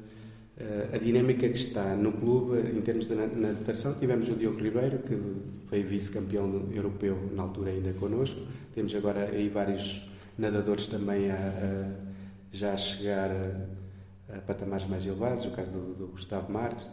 a 0.93 0.97
dinâmica 0.97 1.47
que 1.47 1.57
está 1.57 1.95
no 1.95 2.11
clube, 2.13 2.59
em 2.75 2.81
termos 2.81 3.07
de 3.07 3.15
natação, 3.15 3.93
tivemos 3.99 4.29
o 4.29 4.35
Diogo 4.35 4.59
Ribeiro, 4.59 4.99
que 4.99 5.19
foi 5.67 5.83
vice-campeão 5.83 6.69
europeu 6.71 7.29
na 7.35 7.43
altura 7.43 7.71
ainda 7.71 7.93
connosco. 7.93 8.41
Temos 8.73 8.95
agora 8.95 9.25
aí 9.25 9.49
vários 9.49 10.09
nadadores 10.37 10.87
também 10.87 11.29
a, 11.29 11.35
a 11.35 12.11
já 12.51 12.75
chegar 12.75 13.29
a, 13.31 14.35
a, 14.35 14.41
patamares 14.41 14.87
mais 14.87 15.05
elevados, 15.05 15.45
o 15.45 15.51
caso 15.51 15.71
do, 15.73 15.93
do 15.93 16.07
Gustavo 16.07 16.51
Marques, 16.51 16.87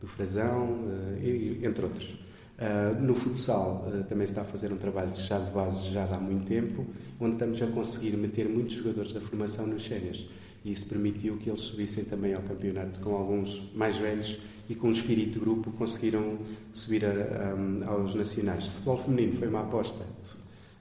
do 0.00 0.06
Frazão, 0.06 0.72
uh, 0.72 1.18
e, 1.22 1.60
entre 1.64 1.84
outros. 1.84 2.23
Uh, 2.56 3.02
no 3.02 3.16
futsal 3.16 3.88
uh, 3.88 4.04
também 4.04 4.26
se 4.28 4.32
está 4.32 4.42
a 4.42 4.44
fazer 4.44 4.72
um 4.72 4.76
trabalho 4.76 5.10
já 5.16 5.38
de 5.38 5.50
base 5.50 5.90
já 5.90 6.04
há 6.04 6.20
muito 6.20 6.46
tempo, 6.46 6.86
onde 7.18 7.32
estamos 7.32 7.60
a 7.60 7.66
conseguir 7.66 8.16
meter 8.16 8.48
muitos 8.48 8.76
jogadores 8.76 9.12
da 9.12 9.20
formação 9.20 9.66
nos 9.66 9.84
séniores. 9.84 10.28
E 10.64 10.70
isso 10.70 10.88
permitiu 10.88 11.36
que 11.36 11.50
eles 11.50 11.60
subissem 11.60 12.04
também 12.04 12.32
ao 12.32 12.42
campeonato 12.42 13.00
com 13.00 13.14
alguns 13.14 13.72
mais 13.74 13.96
velhos 13.96 14.38
e 14.68 14.74
com 14.74 14.86
um 14.86 14.92
espírito 14.92 15.32
de 15.32 15.40
grupo 15.40 15.72
conseguiram 15.72 16.38
subir 16.72 17.04
a, 17.04 17.10
a, 17.10 17.90
aos 17.90 18.14
nacionais. 18.14 18.66
O 18.66 18.70
futebol 18.70 18.98
feminino 18.98 19.36
foi 19.36 19.48
uma 19.48 19.60
aposta, 19.60 20.04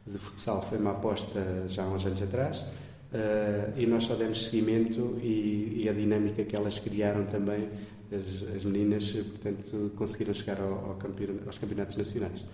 de 0.06 0.18
futsal 0.18 0.66
foi 0.70 0.78
uma 0.78 0.92
aposta 0.92 1.66
já 1.68 1.84
há 1.84 1.88
uns 1.88 2.06
anos 2.06 2.22
atrás, 2.22 2.60
uh, 2.60 3.74
e 3.76 3.86
nós 3.88 4.04
só 4.04 4.14
demos 4.14 4.46
seguimento 4.46 5.18
e, 5.22 5.82
e 5.84 5.90
a 5.90 5.94
dinâmica 5.94 6.44
que 6.44 6.56
elas 6.56 6.80
criaram 6.80 7.26
também 7.26 7.68
as, 8.16 8.56
as 8.56 8.66
meninas, 8.66 9.12
portanto, 9.12 9.92
conseguiram 9.96 10.34
chegar 10.34 10.60
ao, 10.62 10.74
ao 10.74 10.98
aos 11.46 11.58
campeonatos 11.58 11.98
nacionais. 11.98 12.46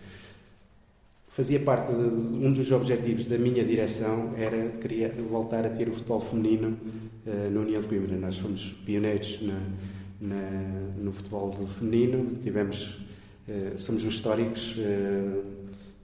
Fazia 1.27 1.59
parte 1.59 1.93
de, 1.93 2.01
um 2.01 2.51
dos 2.51 2.71
objetivos 2.71 3.27
da 3.27 3.37
minha 3.37 3.63
direção 3.63 4.33
era 4.35 4.71
queria 4.77 5.09
voltar 5.29 5.65
a 5.65 5.69
ter 5.69 5.87
o 5.87 5.93
futebol 5.93 6.19
feminino 6.19 6.77
uh, 7.25 7.51
na 7.51 7.59
União 7.61 7.81
de 7.81 7.87
Coimbra. 7.87 8.17
Nós 8.17 8.37
fomos 8.37 8.73
pioneiros 8.85 9.39
na, 9.41 9.59
na, 10.19 10.51
no 10.97 11.11
futebol 11.11 11.53
feminino, 11.77 12.35
tivemos, 12.41 13.05
uh, 13.47 13.77
somos 13.79 14.03
os 14.03 14.13
históricos 14.15 14.75
uh, 14.77 15.43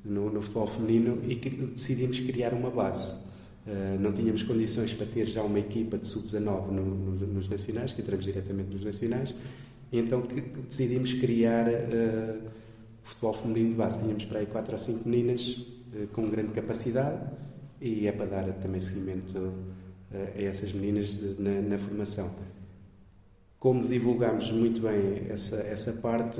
no, 0.05 0.31
no, 0.31 0.41
futebol 0.41 0.67
feminino 0.67 1.19
e 1.27 1.35
decidimos 1.35 2.19
criar 2.19 2.53
uma 2.53 2.69
base. 2.69 3.24
Uh, 3.65 3.99
não 3.99 4.13
tínhamos 4.13 4.43
condições 4.43 4.93
para 4.93 5.07
ter 5.07 5.25
já 5.25 5.41
uma 5.41 5.57
equipa 5.57 5.97
de 5.97 6.05
sub-19 6.05 6.69
no, 6.69 6.85
nos, 6.85 7.21
nos, 7.21 7.49
nacionais, 7.49 7.93
que 7.93 8.01
entramos 8.01 8.23
diretamente 8.23 8.71
nos 8.71 8.85
nacionais, 8.85 9.33
então 9.91 10.21
que, 10.21 10.39
decidimos 10.39 11.13
criar 11.13 11.67
uh, 11.67 12.41
futebol 13.01 13.33
feminino 13.33 13.71
de 13.71 13.75
base. 13.75 14.03
Tínhamos 14.03 14.25
para 14.25 14.39
aí 14.39 14.45
4 14.45 14.71
ou 14.71 14.77
5 14.77 15.09
meninas 15.09 15.65
uh, 15.95 16.07
com 16.13 16.29
grande 16.29 16.51
capacidade 16.51 17.19
e 17.81 18.05
é 18.05 18.11
para 18.11 18.27
dar 18.27 18.53
também 18.53 18.79
seguimento 18.79 19.35
a 20.13 20.41
essas 20.41 20.71
meninas 20.71 21.07
de, 21.07 21.41
na, 21.41 21.61
na, 21.61 21.77
formação. 21.79 22.33
Como 23.59 23.87
divulgamos 23.87 24.51
muito 24.51 24.79
bem 24.79 25.25
essa, 25.27 25.57
essa 25.57 25.93
parte, 25.93 26.39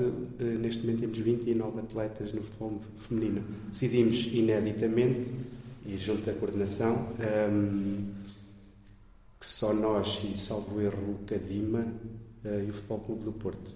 neste 0.60 0.86
momento 0.86 1.00
temos 1.00 1.18
29 1.18 1.80
atletas 1.80 2.32
no 2.32 2.42
futebol 2.42 2.80
feminino. 2.96 3.42
Decidimos 3.68 4.28
ineditamente 4.32 5.26
e 5.86 5.96
junto 5.96 6.22
da 6.22 6.32
coordenação, 6.32 7.08
um, 7.50 8.12
que 9.38 9.46
só 9.46 9.72
nós 9.72 10.22
e 10.24 10.38
salvo 10.38 10.80
erro 10.80 11.20
Cadima 11.26 11.86
uh, 12.44 12.64
e 12.66 12.70
o 12.70 12.72
Futebol 12.72 13.00
Clube 13.00 13.24
do 13.24 13.32
Porto 13.32 13.70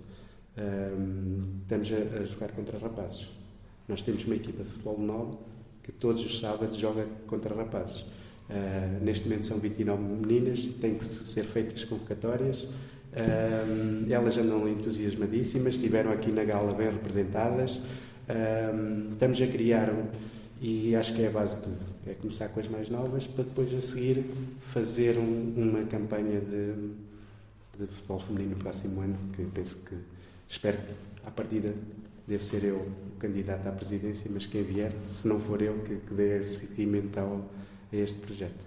um, 0.59 1.39
estamos 1.63 1.93
a, 1.93 2.21
a, 2.21 2.25
jogar 2.25 2.49
contra 2.53 2.79
rapazes. 2.79 3.29
Nós 3.89 4.03
temos 4.03 4.25
uma 4.25 4.37
equipa 4.37 4.63
de 4.63 4.69
futebol 4.69 4.99
novo 4.99 5.41
que 5.83 5.93
todos 5.93 6.25
os 6.25 6.41
sábados 6.41 6.77
joga 6.77 7.07
contra 7.27 7.55
rapazes. 7.55 8.01
Uh, 8.01 9.03
neste 9.03 9.29
momento 9.29 9.47
são 9.47 9.59
29 9.59 10.03
meninas, 10.03 10.67
têm 10.81 10.97
que 10.97 11.05
ser 11.05 11.45
feitas 11.45 11.85
convocatórias. 11.85 12.69
Um, 13.13 14.11
elas 14.11 14.39
andam 14.39 14.69
entusiasmadíssimas, 14.69 15.75
estiveram 15.75 16.13
aqui 16.13 16.31
na 16.31 16.45
gala 16.45 16.73
bem 16.75 16.91
representadas. 16.91 17.81
Um, 18.29 19.11
estamos 19.11 19.41
a 19.41 19.47
criar, 19.47 19.93
e 20.61 20.95
acho 20.95 21.15
que 21.15 21.23
é 21.23 21.29
a 21.29 21.31
base 21.31 21.57
de 21.57 21.63
tudo, 21.63 21.87
é 22.07 22.15
começar 22.15 22.49
com 22.49 22.61
as 22.61 22.69
mais 22.69 22.89
novas 22.89 23.27
para 23.27 23.45
depois 23.45 23.73
a 23.75 23.81
seguir 23.81 24.25
fazer 24.61 25.19
um, 25.19 25.55
uma 25.57 25.85
campanha 25.85 26.41
de, 26.41 26.75
de 27.79 27.87
futebol 27.87 28.19
feminino 28.19 28.51
no 28.51 28.57
próximo 28.57 29.01
ano, 29.01 29.17
que 29.35 29.45
penso 29.45 29.85
que, 29.85 29.97
espero 30.49 30.79
à 31.25 31.31
partida 31.31 31.75
deve 32.27 32.45
ser 32.45 32.65
eu 32.65 32.77
o 32.77 33.19
candidato 33.19 33.67
à 33.67 33.73
presidência, 33.73 34.31
mas 34.33 34.47
quem 34.47 34.63
vier, 34.63 34.97
se 34.99 35.27
não 35.27 35.41
for 35.41 35.61
eu, 35.61 35.83
que, 35.83 35.97
que 35.97 36.15
dê 36.15 36.43
seguimento 36.43 37.19
ao, 37.19 37.51
a 37.93 37.97
este 37.97 38.21
projeto. 38.21 38.65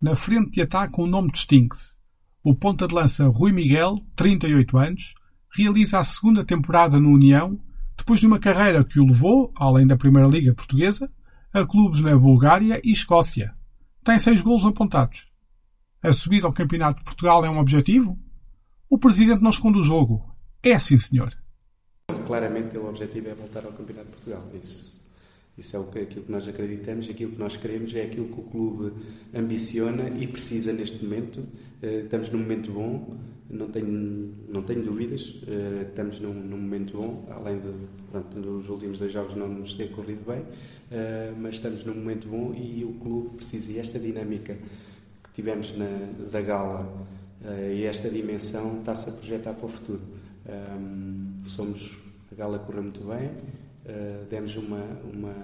Na 0.00 0.14
frente 0.14 0.52
de 0.52 0.62
ataque 0.62 1.00
um 1.00 1.06
nome 1.06 1.30
distingue-se. 1.32 1.98
O 2.42 2.54
ponta 2.54 2.86
de 2.86 2.94
lança 2.94 3.26
Rui 3.26 3.52
Miguel, 3.52 3.98
38 4.16 4.78
anos, 4.78 5.14
realiza 5.54 5.98
a 5.98 6.04
segunda 6.04 6.44
temporada 6.44 6.98
no 6.98 7.10
União, 7.10 7.58
depois 7.96 8.20
de 8.20 8.26
uma 8.26 8.38
carreira 8.38 8.84
que 8.84 8.98
o 8.98 9.06
levou, 9.06 9.52
além 9.56 9.86
da 9.86 9.96
Primeira 9.96 10.28
Liga 10.28 10.54
Portuguesa, 10.54 11.10
a 11.52 11.66
clubes 11.66 12.00
na 12.00 12.16
Bulgária 12.16 12.80
e 12.82 12.92
Escócia. 12.92 13.54
Tem 14.04 14.18
seis 14.18 14.40
golos 14.40 14.64
apontados. 14.64 15.26
A 16.02 16.12
subida 16.12 16.46
ao 16.46 16.52
Campeonato 16.52 16.98
de 16.98 17.04
Portugal 17.04 17.44
é 17.44 17.50
um 17.50 17.58
objetivo? 17.58 18.18
O 18.90 18.98
Presidente 18.98 19.42
não 19.42 19.50
esconde 19.50 19.78
o 19.78 19.82
jogo. 19.82 20.34
É 20.62 20.78
sim, 20.78 20.98
senhor. 20.98 21.32
Claramente 22.26 22.76
o 22.76 22.88
objetivo 22.88 23.28
é 23.28 23.34
voltar 23.34 23.64
ao 23.64 23.72
Campeonato 23.72 24.08
de 24.08 24.12
Portugal. 24.12 24.42
Isso, 24.54 24.91
isso 25.62 25.76
é 25.76 25.78
o 25.78 25.84
que, 25.84 26.00
aquilo 26.00 26.24
que 26.24 26.32
nós 26.32 26.48
acreditamos, 26.48 27.08
aquilo 27.08 27.30
que 27.30 27.38
nós 27.38 27.56
queremos, 27.56 27.94
é 27.94 28.02
aquilo 28.02 28.26
que 28.26 28.40
o 28.40 28.42
clube 28.42 28.92
ambiciona 29.32 30.08
e 30.08 30.26
precisa 30.26 30.72
neste 30.72 31.04
momento. 31.04 31.46
Eh, 31.80 32.02
estamos 32.04 32.30
num 32.30 32.40
momento 32.40 32.72
bom, 32.72 33.16
não 33.48 33.68
tenho, 33.70 34.34
não 34.48 34.62
tenho 34.62 34.82
dúvidas, 34.82 35.36
eh, 35.46 35.86
estamos 35.88 36.18
num, 36.18 36.34
num 36.34 36.58
momento 36.58 36.96
bom, 36.96 37.28
além 37.30 37.60
de, 37.60 37.72
pronto, 38.10 38.40
nos 38.40 38.68
últimos 38.68 38.98
dois 38.98 39.12
jogos 39.12 39.36
não 39.36 39.46
nos 39.46 39.74
ter 39.74 39.92
corrido 39.92 40.26
bem, 40.26 40.44
eh, 40.90 41.32
mas 41.38 41.54
estamos 41.54 41.84
num 41.84 41.94
momento 41.94 42.26
bom 42.26 42.52
e 42.52 42.84
o 42.84 42.94
clube 42.94 43.36
precisa. 43.36 43.70
E 43.70 43.78
esta 43.78 44.00
dinâmica 44.00 44.54
que 45.22 45.30
tivemos 45.32 45.78
na, 45.78 45.86
da 46.32 46.40
gala 46.40 47.06
e 47.76 47.84
esta 47.84 48.08
dimensão 48.08 48.78
está-se 48.78 49.10
a 49.10 49.12
projetar 49.12 49.52
para 49.54 49.66
o 49.66 49.68
futuro. 49.68 50.00
Somos, 51.44 51.98
a 52.30 52.34
gala 52.36 52.56
correu 52.60 52.84
muito 52.84 53.00
bem, 53.00 53.32
uh, 53.84 54.26
demos 54.28 54.56
uma, 54.56 54.82
uma, 55.12 55.34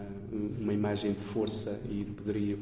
uma 0.61 0.73
imagem 0.73 1.13
de 1.13 1.21
força 1.21 1.83
e 1.91 2.05
de 2.05 2.13
poderio 2.13 2.59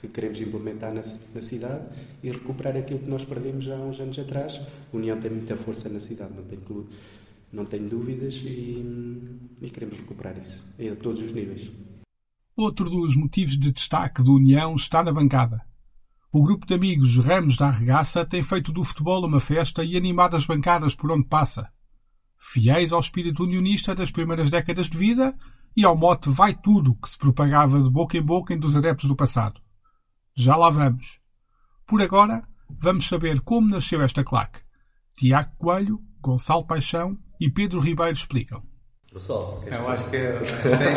que 0.00 0.08
queremos 0.08 0.40
implementar 0.40 0.92
na, 0.92 1.02
na, 1.34 1.40
cidade 1.40 1.84
e 2.22 2.30
recuperar 2.30 2.76
aquilo 2.76 3.00
que 3.00 3.08
nós 3.08 3.24
perdemos 3.24 3.68
há 3.70 3.76
uns 3.76 4.00
anos 4.00 4.18
atrás. 4.18 4.60
A 4.92 4.96
União 4.96 5.18
tem 5.18 5.30
muita 5.30 5.56
força 5.56 5.88
na 5.88 6.00
cidade, 6.00 6.34
não 6.34 6.44
tenho, 6.44 6.88
não 7.52 7.64
tenho 7.64 7.88
dúvidas 7.88 8.34
e, 8.44 8.84
e 9.62 9.70
queremos 9.70 9.96
recuperar 9.96 10.36
isso 10.38 10.62
a 10.80 10.96
todos 10.96 11.22
os 11.22 11.32
níveis. 11.32 11.70
Outro 12.56 12.88
dos 12.88 13.16
motivos 13.16 13.58
de 13.58 13.72
destaque 13.72 14.22
da 14.22 14.30
União 14.30 14.74
está 14.74 15.02
na 15.02 15.12
bancada. 15.12 15.60
O 16.30 16.42
grupo 16.42 16.66
de 16.66 16.74
amigos 16.74 17.16
Ramos 17.16 17.56
da 17.56 17.68
Arregaça 17.68 18.24
tem 18.24 18.42
feito 18.42 18.72
do 18.72 18.82
futebol 18.84 19.24
uma 19.24 19.40
festa 19.40 19.84
e 19.84 19.96
animado 19.96 20.36
as 20.36 20.44
bancadas 20.44 20.94
por 20.94 21.10
onde 21.12 21.26
passa. 21.28 21.68
Fiéis 22.46 22.92
ao 22.92 23.00
espírito 23.00 23.42
unionista 23.42 23.94
das 23.94 24.10
primeiras 24.10 24.50
décadas 24.50 24.86
de 24.86 24.98
vida 24.98 25.34
e 25.74 25.82
ao 25.82 25.96
mote 25.96 26.28
vai 26.28 26.54
tudo 26.54 26.94
que 26.94 27.08
se 27.08 27.16
propagava 27.16 27.80
de 27.80 27.88
boca 27.88 28.18
em 28.18 28.22
boca 28.22 28.52
entre 28.52 28.68
os 28.68 28.76
adeptos 28.76 29.08
do 29.08 29.16
passado. 29.16 29.60
Já 30.36 30.54
lá 30.54 30.68
vamos. 30.68 31.18
Por 31.86 32.02
agora, 32.02 32.46
vamos 32.68 33.08
saber 33.08 33.40
como 33.40 33.70
nasceu 33.70 34.02
esta 34.02 34.22
claque. 34.22 34.60
Tiago 35.16 35.56
Coelho, 35.56 35.98
Gonçalo 36.20 36.66
Paixão 36.66 37.18
e 37.40 37.50
Pedro 37.50 37.80
Ribeiro 37.80 38.12
explicam. 38.12 38.62
Pessoal, 39.14 39.62
eu 39.64 39.88
acho 39.90 40.10
que 40.10 40.16
é 40.16 40.40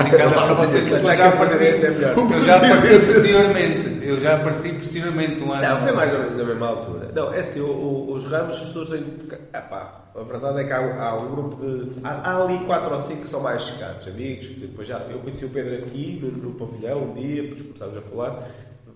indicado 0.02 0.34
para 0.34 0.54
vocês 0.56 0.86
que 0.86 0.92
eu 0.92 1.14
já 1.14 1.30
apareci, 1.30 1.66
eu 1.66 2.42
já 2.42 2.56
apareci 2.58 3.00
posteriormente. 3.06 4.08
Eu 4.08 4.20
já 4.20 4.36
apareci 4.38 4.74
posteriormente 4.74 5.44
um 5.44 5.54
ano. 5.54 5.62
Não, 5.62 5.80
foi 5.80 5.92
mais 5.92 6.12
ou 6.12 6.20
menos 6.22 6.36
na 6.36 6.44
mesma 6.44 6.68
altura. 6.68 7.12
Não, 7.14 7.32
é 7.32 7.42
assim, 7.42 7.62
o, 7.62 7.70
o, 7.70 8.14
os 8.14 8.26
ramos 8.26 8.56
surgem. 8.56 9.06
Epá, 9.54 10.06
a 10.16 10.24
verdade 10.24 10.62
é 10.62 10.64
que 10.64 10.74
há, 10.74 11.04
há 11.04 11.16
um 11.16 11.30
grupo 11.30 11.64
de. 11.64 11.92
Há, 12.04 12.32
há, 12.32 12.44
ali 12.44 12.58
quatro 12.66 12.92
ou 12.92 13.00
cinco 13.00 13.22
que 13.22 13.28
são 13.28 13.40
mais 13.40 13.62
chegados, 13.62 14.08
amigos. 14.08 14.48
Que 14.48 14.62
depois 14.62 14.88
já, 14.88 14.98
eu 15.12 15.20
conheci 15.20 15.46
o 15.46 15.50
Pedro 15.50 15.76
aqui 15.76 16.20
no, 16.20 16.32
no 16.32 16.54
pavilhão 16.56 17.04
um 17.04 17.14
dia, 17.14 17.44
depois 17.44 17.62
começámos 17.62 17.98
a 18.00 18.02
falar. 18.02 18.48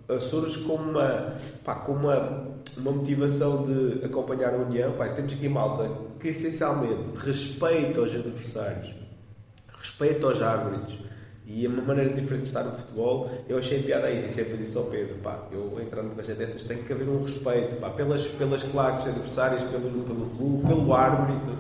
Eh, 0.10 0.20
surge 0.20 0.64
com 0.64 0.74
uma, 0.74 1.36
pá, 1.64 1.76
com 1.76 1.92
uma, 1.92 2.48
uma 2.76 2.92
motivação 2.92 3.68
de 3.68 4.04
acompanhar 4.04 4.56
a 4.56 4.58
União. 4.58 4.94
Pá, 4.94 5.06
temos 5.06 5.32
aqui 5.32 5.48
malta 5.48 5.92
que 6.20 6.30
essencialmente 6.30 7.12
respeita 7.24 8.02
os 8.02 8.16
adversários 8.16 9.02
respeito 9.82 10.28
aos 10.28 10.42
árbitros 10.42 11.00
e 11.46 11.68
uma 11.68 11.82
maneira 11.82 12.14
diferente 12.14 12.44
de 12.44 12.48
estar 12.48 12.64
no 12.64 12.72
futebol, 12.72 13.30
eu 13.50 13.58
achei 13.58 13.82
piada 13.82 14.08
a 14.08 14.12
isso 14.12 14.28
e 14.28 14.30
sempre 14.30 14.58
disse 14.58 14.78
ao 14.78 14.86
Pedro, 14.86 15.16
pá, 15.16 15.38
eu 15.52 15.78
entrando 15.82 16.06
numa 16.06 16.16
coisa 16.16 16.34
dessas 16.36 16.64
tem 16.64 16.78
que 16.78 16.94
haver 16.94 17.10
um 17.10 17.22
respeito, 17.22 17.76
pá, 17.76 17.90
pelas, 17.90 18.26
pelas 18.26 18.64
claques 18.64 19.08
adversárias, 19.08 19.64
pelo, 19.64 20.04
pelo 20.04 20.30
clube, 20.38 20.68
pelo 20.68 20.94
árbitro, 20.94 21.54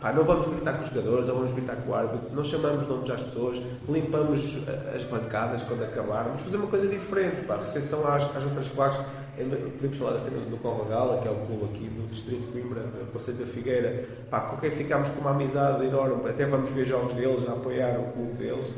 pá, 0.00 0.12
não 0.12 0.24
vamos 0.24 0.46
gritar 0.48 0.74
com 0.74 0.82
os 0.82 0.88
jogadores, 0.88 1.26
não 1.28 1.36
vamos 1.36 1.52
gritar 1.52 1.76
com 1.76 1.90
o 1.90 1.94
árbitro, 1.94 2.28
não 2.34 2.44
chamamos 2.44 2.86
nomes 2.86 3.08
às 3.08 3.22
pessoas, 3.22 3.62
limpamos 3.88 4.58
as 4.94 5.04
bancadas 5.04 5.62
quando 5.62 5.84
acabarmos, 5.84 6.42
fazer 6.42 6.56
uma 6.56 6.66
coisa 6.66 6.86
diferente, 6.88 7.42
pá, 7.42 7.56
recepção 7.56 8.06
às, 8.06 8.24
às 8.36 8.44
outras 8.44 8.68
claques, 8.68 9.00
podemos 9.44 9.96
falar 9.96 10.12
da 10.12 10.18
cena 10.18 10.38
do 10.40 10.56
Convagala, 10.56 11.20
que 11.20 11.28
é 11.28 11.30
o 11.30 11.34
clube 11.34 11.64
aqui 11.64 11.88
do 11.88 12.08
Distrito 12.08 12.40
de 12.46 12.52
Coimbra, 12.52 12.82
Conselho 13.12 13.38
da 13.38 13.46
Figueira, 13.46 14.04
pá, 14.30 14.40
com 14.40 14.56
quem 14.56 14.70
ficámos 14.70 15.08
com 15.10 15.20
uma 15.20 15.30
amizade 15.30 15.84
enorme, 15.84 16.28
até 16.28 16.44
vamos 16.46 16.70
ver 16.70 16.86
jogos 16.86 17.12
deles, 17.14 17.48
a 17.48 17.52
apoiar 17.52 17.98
o 17.98 18.12
clube 18.12 18.32
deles. 18.34 18.68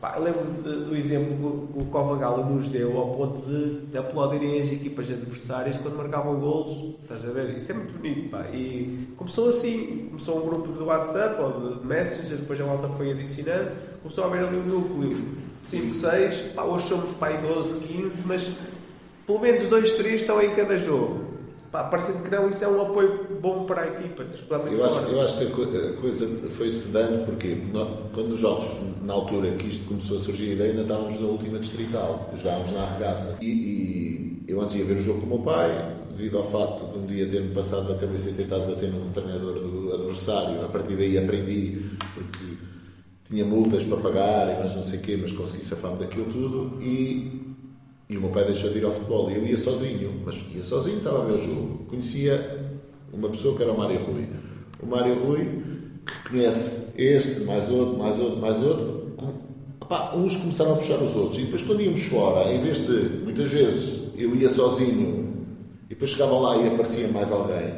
Pá, 0.00 0.16
lembro 0.16 0.44
do 0.62 0.96
exemplo 0.96 1.68
que 1.70 1.78
o 1.78 1.84
Covagala 1.86 2.42
nos 2.46 2.70
deu 2.70 2.96
ao 2.96 3.14
ponto 3.14 3.42
de 3.42 3.98
aplaudirem 3.98 4.58
as 4.58 4.68
equipas 4.68 5.10
adversárias 5.10 5.76
quando 5.76 5.96
marcavam 5.96 6.40
golos. 6.40 6.94
Estás 7.02 7.28
a 7.28 7.32
ver? 7.32 7.50
Isso 7.50 7.72
é 7.72 7.74
muito 7.74 7.98
bonito. 7.98 8.30
Pá. 8.30 8.46
E 8.50 9.12
começou 9.14 9.50
assim: 9.50 10.06
começou 10.08 10.42
um 10.42 10.48
grupo 10.48 10.72
de 10.72 10.82
WhatsApp 10.82 11.42
ou 11.42 11.76
de 11.76 11.86
Messenger, 11.86 12.38
depois 12.38 12.58
a 12.58 12.64
volta 12.64 12.88
foi 12.88 13.10
adicionando, 13.10 13.72
começou 14.02 14.24
a 14.24 14.26
haver 14.28 14.44
ali 14.44 14.56
um 14.56 14.62
núcleo 14.62 15.18
5, 15.62 15.92
6, 15.92 16.36
pá, 16.54 16.62
hoje 16.62 16.88
somos 16.88 17.12
pá, 17.12 17.28
12, 17.28 17.80
15, 17.80 18.22
mas 18.26 18.56
pelo 19.26 19.40
menos 19.40 19.68
dois, 19.68 19.92
três 19.92 20.22
estão 20.22 20.40
em 20.42 20.54
cada 20.54 20.78
jogo. 20.78 21.30
Pá, 21.70 21.84
parecendo 21.84 22.24
que 22.24 22.30
não, 22.30 22.48
isso 22.48 22.64
é 22.64 22.68
um 22.68 22.82
apoio 22.82 23.26
bom 23.40 23.64
para 23.64 23.82
a 23.82 23.86
equipa. 23.86 24.24
Eu 24.72 24.84
acho, 24.84 24.98
eu 25.08 25.20
acho 25.22 25.38
que 25.38 25.44
a 25.44 25.92
coisa 26.00 26.26
foi-se 26.50 26.88
dando 26.88 27.24
porque 27.26 27.56
quando 28.12 28.32
os 28.32 28.40
jogos, 28.40 28.72
na 29.02 29.12
altura 29.12 29.52
que 29.52 29.68
isto 29.68 29.86
começou 29.86 30.16
a 30.16 30.20
surgir 30.20 30.50
a 30.50 30.54
ideia, 30.54 30.70
ainda 30.70 30.82
estávamos 30.82 31.20
na 31.20 31.28
última 31.28 31.60
distrital, 31.60 32.28
jogávamos 32.34 32.72
na 32.72 32.82
arregaça. 32.82 33.38
E, 33.40 33.46
e, 33.46 34.44
eu 34.48 34.60
antes 34.60 34.74
ia 34.76 34.84
ver 34.84 34.96
o 34.96 35.00
jogo 35.00 35.20
com 35.20 35.26
o 35.26 35.28
meu 35.28 35.38
pai, 35.38 35.96
devido 36.08 36.38
ao 36.38 36.50
facto 36.50 36.92
de 36.92 36.98
um 36.98 37.06
dia 37.06 37.28
ter-me 37.28 37.54
passado 37.54 37.88
na 37.88 37.96
cabeça 37.96 38.30
e 38.30 38.32
tentado 38.32 38.66
bater 38.66 38.90
num 38.90 39.12
treinador 39.12 39.60
do 39.60 39.94
adversário. 39.94 40.64
A 40.64 40.68
partir 40.68 40.96
daí 40.96 41.16
aprendi, 41.16 41.88
porque 42.14 42.56
tinha 43.28 43.44
multas 43.44 43.84
para 43.84 43.98
pagar 43.98 44.56
e 44.56 44.58
mais 44.58 44.74
não 44.74 44.84
sei 44.84 44.98
o 44.98 45.02
quê, 45.02 45.16
mas 45.22 45.30
consegui 45.30 45.64
safar-me 45.64 45.98
daquilo 45.98 46.24
tudo. 46.32 46.82
E 46.82 47.49
e 48.10 48.16
o 48.16 48.20
meu 48.20 48.30
pai 48.30 48.44
deixou 48.44 48.70
de 48.70 48.78
ir 48.78 48.84
ao 48.84 48.90
futebol 48.90 49.30
e 49.30 49.36
eu 49.36 49.46
ia 49.46 49.56
sozinho, 49.56 50.20
mas 50.24 50.44
ia 50.52 50.64
sozinho, 50.64 50.98
estava 50.98 51.22
a 51.22 51.26
ver 51.26 51.34
o 51.34 51.38
jogo. 51.38 51.84
Conhecia 51.88 52.58
uma 53.12 53.28
pessoa 53.28 53.56
que 53.56 53.62
era 53.62 53.70
o 53.70 53.78
Mário 53.78 54.04
Rui. 54.04 54.26
O 54.82 54.86
Mário 54.86 55.14
Rui, 55.14 55.44
que 56.04 56.30
conhece 56.30 56.92
este, 56.98 57.42
mais 57.42 57.70
outro, 57.70 57.96
mais 57.98 58.18
outro, 58.18 58.40
mais 58.40 58.62
outro. 58.64 59.00
Uns 60.16 60.36
começaram 60.36 60.72
a 60.72 60.76
puxar 60.76 60.96
os 60.96 61.14
outros. 61.14 61.38
E 61.38 61.44
depois, 61.44 61.62
quando 61.62 61.82
íamos 61.82 62.02
fora, 62.02 62.52
em 62.52 62.60
vez 62.60 62.84
de, 62.84 63.22
muitas 63.22 63.48
vezes, 63.52 64.08
eu 64.16 64.34
ia 64.34 64.48
sozinho 64.48 65.46
e 65.86 65.90
depois 65.90 66.10
chegava 66.10 66.36
lá 66.36 66.56
e 66.56 66.66
aparecia 66.66 67.06
mais 67.08 67.30
alguém, 67.30 67.74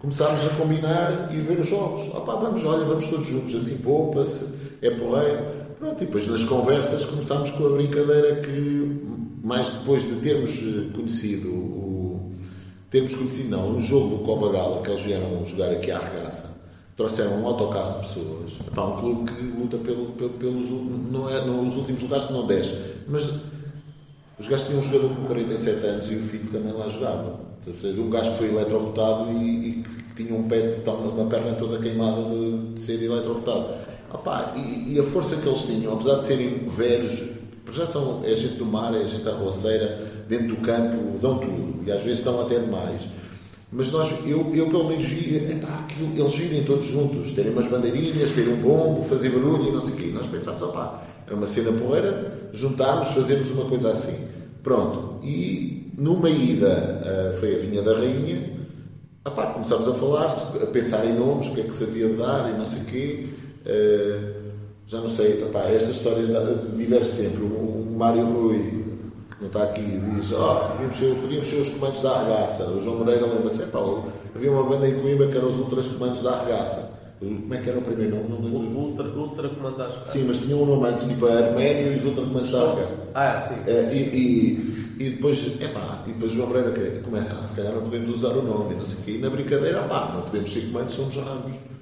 começámos 0.00 0.44
a 0.46 0.48
combinar 0.56 1.30
e 1.32 1.36
ver 1.36 1.60
os 1.60 1.68
jogos. 1.68 2.08
Epá, 2.08 2.34
vamos, 2.34 2.64
olha, 2.64 2.84
vamos 2.84 3.06
todos 3.06 3.26
juntos, 3.26 3.54
assim 3.54 3.76
poupa-se, 3.78 4.52
é 4.82 4.90
porreiro. 4.90 5.56
Pronto, 5.78 6.02
e 6.02 6.06
depois 6.06 6.26
nas 6.26 6.42
conversas 6.42 7.04
começámos 7.04 7.50
com 7.50 7.66
a 7.66 7.70
brincadeira 7.70 8.36
que 8.36 8.75
mais 9.46 9.68
depois 9.68 10.02
de 10.02 10.16
termos 10.16 10.50
eh, 10.50 10.92
conhecido 10.92 11.48
o, 11.48 12.32
termos 12.90 13.14
conhecido 13.14 13.50
não, 13.50 13.76
um 13.76 13.80
jogo 13.80 14.16
do 14.16 14.24
Cova 14.24 14.50
Gala 14.50 14.82
que 14.82 14.90
eles 14.90 15.02
vieram 15.02 15.44
jogar 15.44 15.70
aqui 15.70 15.92
à 15.92 16.00
regaça 16.00 16.56
trouxeram 16.96 17.42
um 17.42 17.46
autocarro 17.46 18.00
de 18.00 18.08
pessoas 18.08 18.52
para 18.74 18.84
um 18.84 18.96
clube 18.96 19.30
que 19.30 19.42
luta 19.42 19.76
pelo, 19.78 20.06
pelo, 20.12 20.30
pelos 20.30 20.70
não 21.12 21.28
é 21.28 21.44
nos 21.44 21.76
últimos 21.76 22.02
lugares 22.02 22.30
não 22.30 22.46
desce. 22.46 22.94
Mas 23.06 23.42
os 24.38 24.48
gajos 24.48 24.66
tinham 24.66 24.80
um 24.80 24.82
jogador 24.82 25.14
com 25.14 25.26
47 25.26 25.86
anos 25.86 26.10
e 26.10 26.14
o 26.14 26.22
filho 26.22 26.50
também 26.50 26.72
lá 26.72 26.88
jogava. 26.88 27.38
Um 27.66 28.10
gajo 28.10 28.30
que 28.32 28.38
foi 28.38 28.48
eletrocutado 28.48 29.30
e, 29.32 29.68
e 29.68 29.82
que 29.82 30.24
tinha 30.24 30.34
um 30.34 30.48
pé, 30.48 30.78
uma 30.86 31.26
perna 31.26 31.52
toda 31.56 31.78
queimada 31.78 32.22
de, 32.22 32.74
de 32.74 32.80
ser 32.80 33.02
eletrocutado. 33.02 33.86
E, 34.56 34.94
e, 34.94 34.98
a 34.98 35.02
força 35.02 35.36
que 35.36 35.46
eles 35.46 35.62
tinham, 35.62 35.92
apesar 35.92 36.20
de 36.20 36.24
serem 36.24 36.68
velhos, 36.68 37.35
já 37.72 37.86
são, 37.86 38.22
é 38.24 38.34
gente 38.36 38.54
do 38.54 38.64
mar, 38.64 38.94
é 38.94 39.06
gente 39.06 39.28
arroceira, 39.28 39.98
dentro 40.28 40.48
do 40.48 40.56
campo, 40.56 41.18
dão 41.20 41.38
tudo. 41.38 41.82
E 41.86 41.92
às 41.92 42.02
vezes 42.02 42.22
dão 42.22 42.40
até 42.40 42.58
demais. 42.58 43.02
Mas 43.70 43.90
nós, 43.90 44.26
eu, 44.26 44.52
eu 44.54 44.68
pelo 44.68 44.88
menos 44.88 45.04
vi, 45.04 45.36
epá, 45.36 45.80
aquilo, 45.80 46.18
eles 46.18 46.34
virem 46.34 46.64
todos 46.64 46.86
juntos, 46.86 47.32
terem 47.32 47.52
umas 47.52 47.68
bandeirinhas, 47.68 48.32
terem 48.32 48.54
um 48.54 48.56
bombo, 48.58 49.02
fazer 49.02 49.30
barulho 49.30 49.68
e 49.68 49.72
não 49.72 49.80
sei 49.80 49.94
o 49.94 49.96
quê. 49.96 50.10
Nós 50.14 50.26
pensámos, 50.28 50.62
opá, 50.62 51.02
era 51.26 51.34
uma 51.34 51.46
cena 51.46 51.72
porreira, 51.72 52.48
juntarmos, 52.52 53.08
fazermos 53.08 53.50
uma 53.50 53.64
coisa 53.64 53.90
assim. 53.90 54.16
Pronto. 54.62 55.18
E 55.22 55.92
numa 55.98 56.30
ida, 56.30 57.02
uh, 57.02 57.40
foi 57.40 57.56
a 57.56 57.58
Vinha 57.58 57.82
da 57.82 57.94
Rainha, 57.94 58.50
opá, 59.26 59.46
começámos 59.46 59.88
a 59.88 59.94
falar, 59.94 60.26
a 60.62 60.66
pensar 60.66 61.04
em 61.04 61.14
nomes, 61.14 61.48
o 61.48 61.54
que 61.54 61.60
é 61.62 61.64
que 61.64 61.72
de 61.72 62.08
dar 62.14 62.50
e 62.54 62.58
não 62.58 62.66
sei 62.66 62.82
o 62.82 62.84
quê. 62.84 63.26
Já 64.86 65.00
não 65.00 65.10
sei, 65.10 65.44
esta 65.74 65.90
história 65.90 66.24
diverge 66.76 67.10
sempre. 67.10 67.42
O, 67.42 67.92
Mário 67.96 68.24
Rui, 68.24 68.84
que 69.30 69.40
não 69.40 69.46
está 69.48 69.64
aqui, 69.64 69.82
diz: 69.82 70.32
oh, 70.32 70.68
podíamos 70.68 70.96
ser, 70.96 71.14
podíamos 71.16 71.46
ser 71.48 71.56
os 71.56 71.68
comandos 71.70 72.00
da 72.02 72.10
arregaça. 72.10 72.64
O 72.66 72.80
João 72.80 72.98
Moreira 72.98 73.26
lembra-se: 73.26 73.62
havia 74.34 74.52
uma 74.52 74.62
banda 74.62 74.88
em 74.88 75.00
Coimbra 75.00 75.26
que 75.26 75.36
eram 75.38 75.48
os 75.48 75.58
ultras 75.58 75.88
comandos 75.88 76.22
da 76.22 76.30
arregaça. 76.32 76.94
Como 77.18 77.54
é 77.54 77.56
que 77.58 77.70
era 77.70 77.78
o 77.78 77.82
primeiro 77.82 78.16
nome? 78.16 78.28
Não 78.28 78.42
lembro. 78.42 78.78
Ultra, 78.78 79.08
ultra 79.08 79.48
comandos 79.48 79.94
Sim, 80.04 80.24
mas 80.28 80.38
tinham 80.42 80.62
um 80.62 80.66
nome 80.66 80.88
antes, 80.88 81.08
tipo 81.08 81.26
Arménio 81.26 81.92
e 81.92 81.96
os 81.96 82.04
ultra 82.04 82.24
comandos 82.24 82.52
da 82.52 82.60
arregaça. 82.60 82.92
Ah, 83.14 83.40
sim. 83.40 83.54
É, 83.66 83.92
e, 83.92 83.98
e, 84.14 85.04
e, 85.04 85.10
depois, 85.10 85.60
epá, 85.62 86.04
e 86.06 86.10
depois 86.12 86.32
o 86.32 86.34
João 86.36 86.48
Moreira 86.48 87.00
começa: 87.02 87.32
ah, 87.32 87.44
se 87.44 87.56
calhar 87.56 87.72
não 87.72 87.82
podemos 87.82 88.10
usar 88.10 88.36
o 88.36 88.42
nome, 88.42 88.76
não 88.76 88.84
sei 88.86 89.00
o 89.00 89.02
quê. 89.02 89.10
E 89.12 89.18
na 89.18 89.30
brincadeira, 89.30 89.82
pá, 89.84 90.12
não 90.14 90.22
podemos 90.22 90.52
ser 90.52 90.60
comandos, 90.66 90.94
somos 90.94 91.16
ramos. 91.16 91.75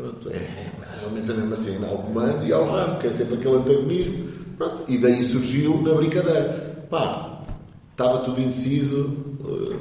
Pronto, 0.00 0.30
é 0.30 0.72
mais 0.78 1.04
ou 1.04 1.10
menos 1.10 1.28
a 1.28 1.34
mesma 1.34 1.56
cena. 1.56 1.88
Há 1.88 1.92
o 1.92 1.98
comando 1.98 2.46
e 2.46 2.52
há 2.52 2.58
o 2.58 2.70
ramo, 2.70 2.98
que 2.98 3.06
é 3.06 3.12
sempre 3.12 3.34
aquele 3.34 3.56
antagonismo. 3.56 4.28
Pronto, 4.56 4.84
e 4.88 4.96
daí 4.96 5.22
surgiu 5.22 5.82
na 5.82 5.92
brincadeira. 5.92 6.86
Pá, 6.88 7.42
estava 7.90 8.20
tudo 8.20 8.40
indeciso. 8.40 9.14
Eh, 9.44 9.76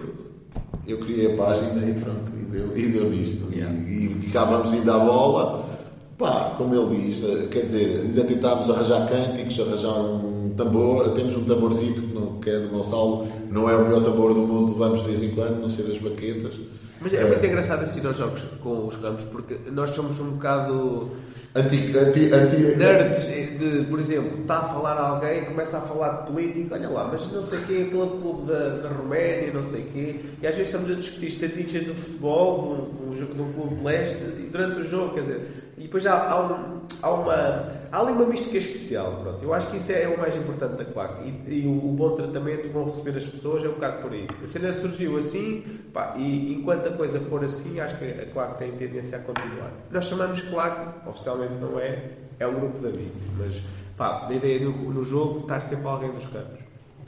eu 0.87 0.97
criei 0.99 1.33
a 1.33 1.37
página 1.37 1.87
e 1.87 1.93
pronto, 1.93 2.31
e 2.35 2.45
deu, 2.45 2.77
e 2.77 2.87
deu 2.87 3.09
nisto. 3.09 3.53
Yeah. 3.53 3.73
E, 3.73 4.25
e 4.25 4.29
cá 4.31 4.43
vamos 4.43 4.73
ainda 4.73 4.95
à 4.95 4.99
bola. 4.99 5.69
Pá, 6.17 6.53
como 6.57 6.75
ele 6.75 7.07
diz, 7.07 7.23
eh, 7.23 7.47
quer 7.49 7.61
dizer, 7.61 8.01
ainda 8.01 8.25
tentámos 8.25 8.69
arranjar 8.69 9.07
cânticos, 9.07 9.57
arranjar 9.57 9.99
um 10.01 10.53
tambor. 10.57 11.09
Temos 11.13 11.37
um 11.37 11.45
tamborzito 11.45 12.01
que, 12.01 12.13
não, 12.13 12.39
que 12.41 12.49
é 12.49 12.59
de 12.59 12.67
Gonçalo, 12.67 13.25
não 13.49 13.69
é 13.69 13.75
o 13.77 13.85
melhor 13.85 14.03
tambor 14.03 14.33
do 14.33 14.41
mundo, 14.41 14.73
vamos 14.73 14.99
de 15.01 15.07
vez 15.07 15.23
em 15.23 15.29
quando, 15.29 15.61
não 15.61 15.69
sei 15.69 15.85
das 15.85 15.97
baquetas. 15.97 16.55
Mas 17.01 17.13
é 17.13 17.23
muito 17.23 17.45
engraçado 17.45 17.83
assistir 17.83 18.05
aos 18.05 18.17
jogos 18.17 18.41
com 18.61 18.87
os 18.87 18.97
campos, 18.97 19.23
porque 19.31 19.57
nós 19.71 19.91
somos 19.91 20.19
um 20.19 20.31
bocado. 20.31 21.11
Anti, 21.55 21.97
anti, 21.97 22.31
anti... 22.33 22.77
Nerds, 22.77 23.27
de, 23.57 23.85
por 23.85 23.99
exemplo, 23.99 24.41
está 24.41 24.59
a 24.59 24.69
falar 24.69 24.97
alguém, 24.99 25.45
começa 25.45 25.77
a 25.77 25.81
falar 25.81 26.21
de 26.21 26.31
política, 26.31 26.75
olha 26.75 26.89
lá, 26.89 27.07
mas 27.11 27.31
não 27.31 27.41
sei 27.41 27.59
quê, 27.59 27.85
aquele 27.87 28.21
clube 28.21 28.51
da, 28.51 28.69
da 28.77 28.89
Roménia, 28.89 29.51
não 29.53 29.63
sei 29.63 29.83
quê, 29.91 30.19
e 30.41 30.47
às 30.47 30.53
vezes 30.55 30.73
estamos 30.73 30.91
a 30.91 30.93
discutir 30.93 31.27
estatísticas 31.27 31.87
do 31.87 31.95
futebol, 31.95 32.89
de 33.15 33.23
um, 33.23 33.53
clube 33.53 33.75
de 33.75 33.83
leste, 33.83 34.23
durante 34.51 34.81
o 34.81 34.85
jogo, 34.85 35.15
quer 35.15 35.21
dizer, 35.21 35.68
e 35.79 35.83
depois 35.83 36.05
há, 36.05 36.29
há, 36.29 36.45
um, 36.45 36.81
há, 37.01 37.09
uma, 37.09 37.67
há 37.89 37.99
ali 38.01 38.11
uma 38.11 38.25
mística 38.25 38.57
especial. 38.57 39.17
Pronto. 39.23 39.41
Eu 39.41 39.53
acho 39.53 39.71
que 39.71 39.77
isso 39.77 39.93
é 39.93 40.09
o 40.09 40.19
mais 40.19 40.35
importante 40.35 40.75
da 40.75 40.83
claque. 40.83 41.33
E, 41.47 41.61
e 41.61 41.65
o, 41.65 41.71
o, 41.71 41.93
bom 41.93 42.11
tratamento, 42.15 42.67
o 42.67 42.69
bom 42.69 42.83
receber 42.83 43.17
as 43.17 43.25
pessoas 43.25 43.63
é 43.63 43.69
um 43.69 43.73
bocado 43.73 44.01
por 44.01 44.11
aí. 44.11 44.27
A 44.43 44.47
cena 44.47 44.73
surgiu 44.73 45.17
assim, 45.17 45.63
pá, 45.93 46.13
e 46.17 46.55
enquanto 46.55 46.87
a 46.87 46.91
coisa 46.91 47.21
for 47.21 47.45
assim, 47.45 47.79
acho 47.79 47.97
que 47.97 48.05
a 48.05 48.25
claque 48.25 48.57
tem 48.57 48.71
tendência 48.73 49.19
a 49.19 49.21
continuar. 49.21 49.71
Nós 49.89 50.03
chamamos 50.03 50.41
claque, 50.41 51.07
oficialmente 51.07 51.53
não 51.61 51.79
é, 51.79 52.09
é 52.37 52.45
um 52.45 52.55
grupo 52.55 52.79
de 52.79 52.87
amigos. 52.87 53.21
Mas 53.37 53.61
pá, 53.95 54.27
a 54.27 54.33
ideia 54.33 54.59
no, 54.59 54.71
no 54.93 55.05
jogo 55.05 55.37
de 55.37 55.43
estar 55.43 55.61
sempre 55.61 55.87
alguém 55.87 56.11
dos 56.11 56.25
campos. 56.25 56.59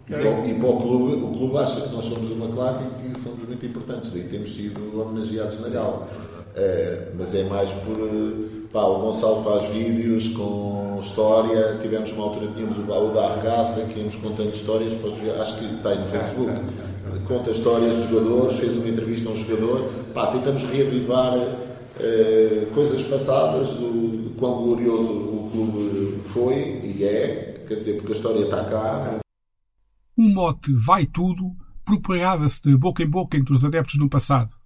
E 0.07 0.13
para, 0.13 0.47
e 0.47 0.53
para, 0.53 0.69
o 0.69 0.77
clube, 0.77 1.23
o 1.23 1.31
clube 1.31 1.57
acha 1.57 1.81
que 1.81 1.93
nós 1.93 2.05
somos 2.05 2.31
uma 2.31 2.47
claque 2.47 2.83
e 3.05 3.11
que 3.11 3.19
somos 3.19 3.45
muito 3.47 3.65
importantes, 3.65 4.11
daí 4.11 4.23
temos 4.23 4.53
sido 4.55 4.99
homenageados 4.99 5.61
na 5.61 5.69
gala. 5.69 6.07
É, 6.55 7.11
mas 7.17 7.33
é 7.33 7.43
mais 7.45 7.71
por. 7.71 8.60
Pá, 8.71 8.83
o 8.83 9.01
Gonçalo 9.01 9.43
faz 9.43 9.65
vídeos 9.65 10.29
com 10.29 10.97
história. 11.01 11.77
Tivemos 11.81 12.13
uma 12.13 12.23
altura, 12.23 12.51
tínhamos 12.53 12.79
o 12.79 12.83
baú 12.83 13.13
da 13.13 13.27
arregaça, 13.27 13.85
que 13.85 13.99
íamos 13.99 14.15
contando 14.15 14.53
histórias. 14.53 14.93
Podes 14.95 15.19
ver, 15.19 15.31
acho 15.41 15.59
que 15.59 15.65
está 15.65 15.89
aí 15.89 15.99
no 15.99 16.05
Facebook. 16.05 16.51
Conta 17.27 17.51
histórias 17.51 17.97
de 17.97 18.07
jogadores, 18.07 18.59
fez 18.59 18.77
uma 18.77 18.87
entrevista 18.87 19.29
a 19.29 19.33
um 19.33 19.37
jogador. 19.37 19.91
Pá, 20.13 20.27
tentamos 20.27 20.63
reavivar 20.63 21.33
é, 21.99 22.67
coisas 22.73 23.03
passadas 23.03 23.75
do, 23.75 24.29
do 24.29 24.29
quão 24.39 24.63
glorioso 24.63 25.13
o 25.13 25.49
clube 25.51 26.21
foi 26.23 26.79
e 26.81 27.03
é. 27.03 27.65
Quer 27.67 27.75
dizer, 27.75 27.97
porque 27.97 28.13
a 28.13 28.15
história 28.15 28.43
está 28.43 28.63
cá. 28.63 29.19
O 30.17 30.23
mote 30.23 30.73
vai 30.73 31.05
tudo 31.05 31.51
propagava-se 31.83 32.61
de 32.61 32.77
boca 32.77 33.03
em 33.03 33.09
boca 33.09 33.37
entre 33.37 33.53
os 33.53 33.65
adeptos 33.65 33.97
no 33.97 34.09
passado 34.09 34.60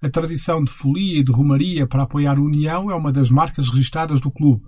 a 0.00 0.08
tradição 0.08 0.62
de 0.62 0.70
folia 0.70 1.18
e 1.18 1.24
de 1.24 1.32
romaria 1.32 1.86
para 1.86 2.04
apoiar 2.04 2.38
a 2.38 2.40
União 2.40 2.90
é 2.90 2.94
uma 2.94 3.12
das 3.12 3.30
marcas 3.30 3.68
registadas 3.68 4.20
do 4.20 4.30
clube. 4.30 4.64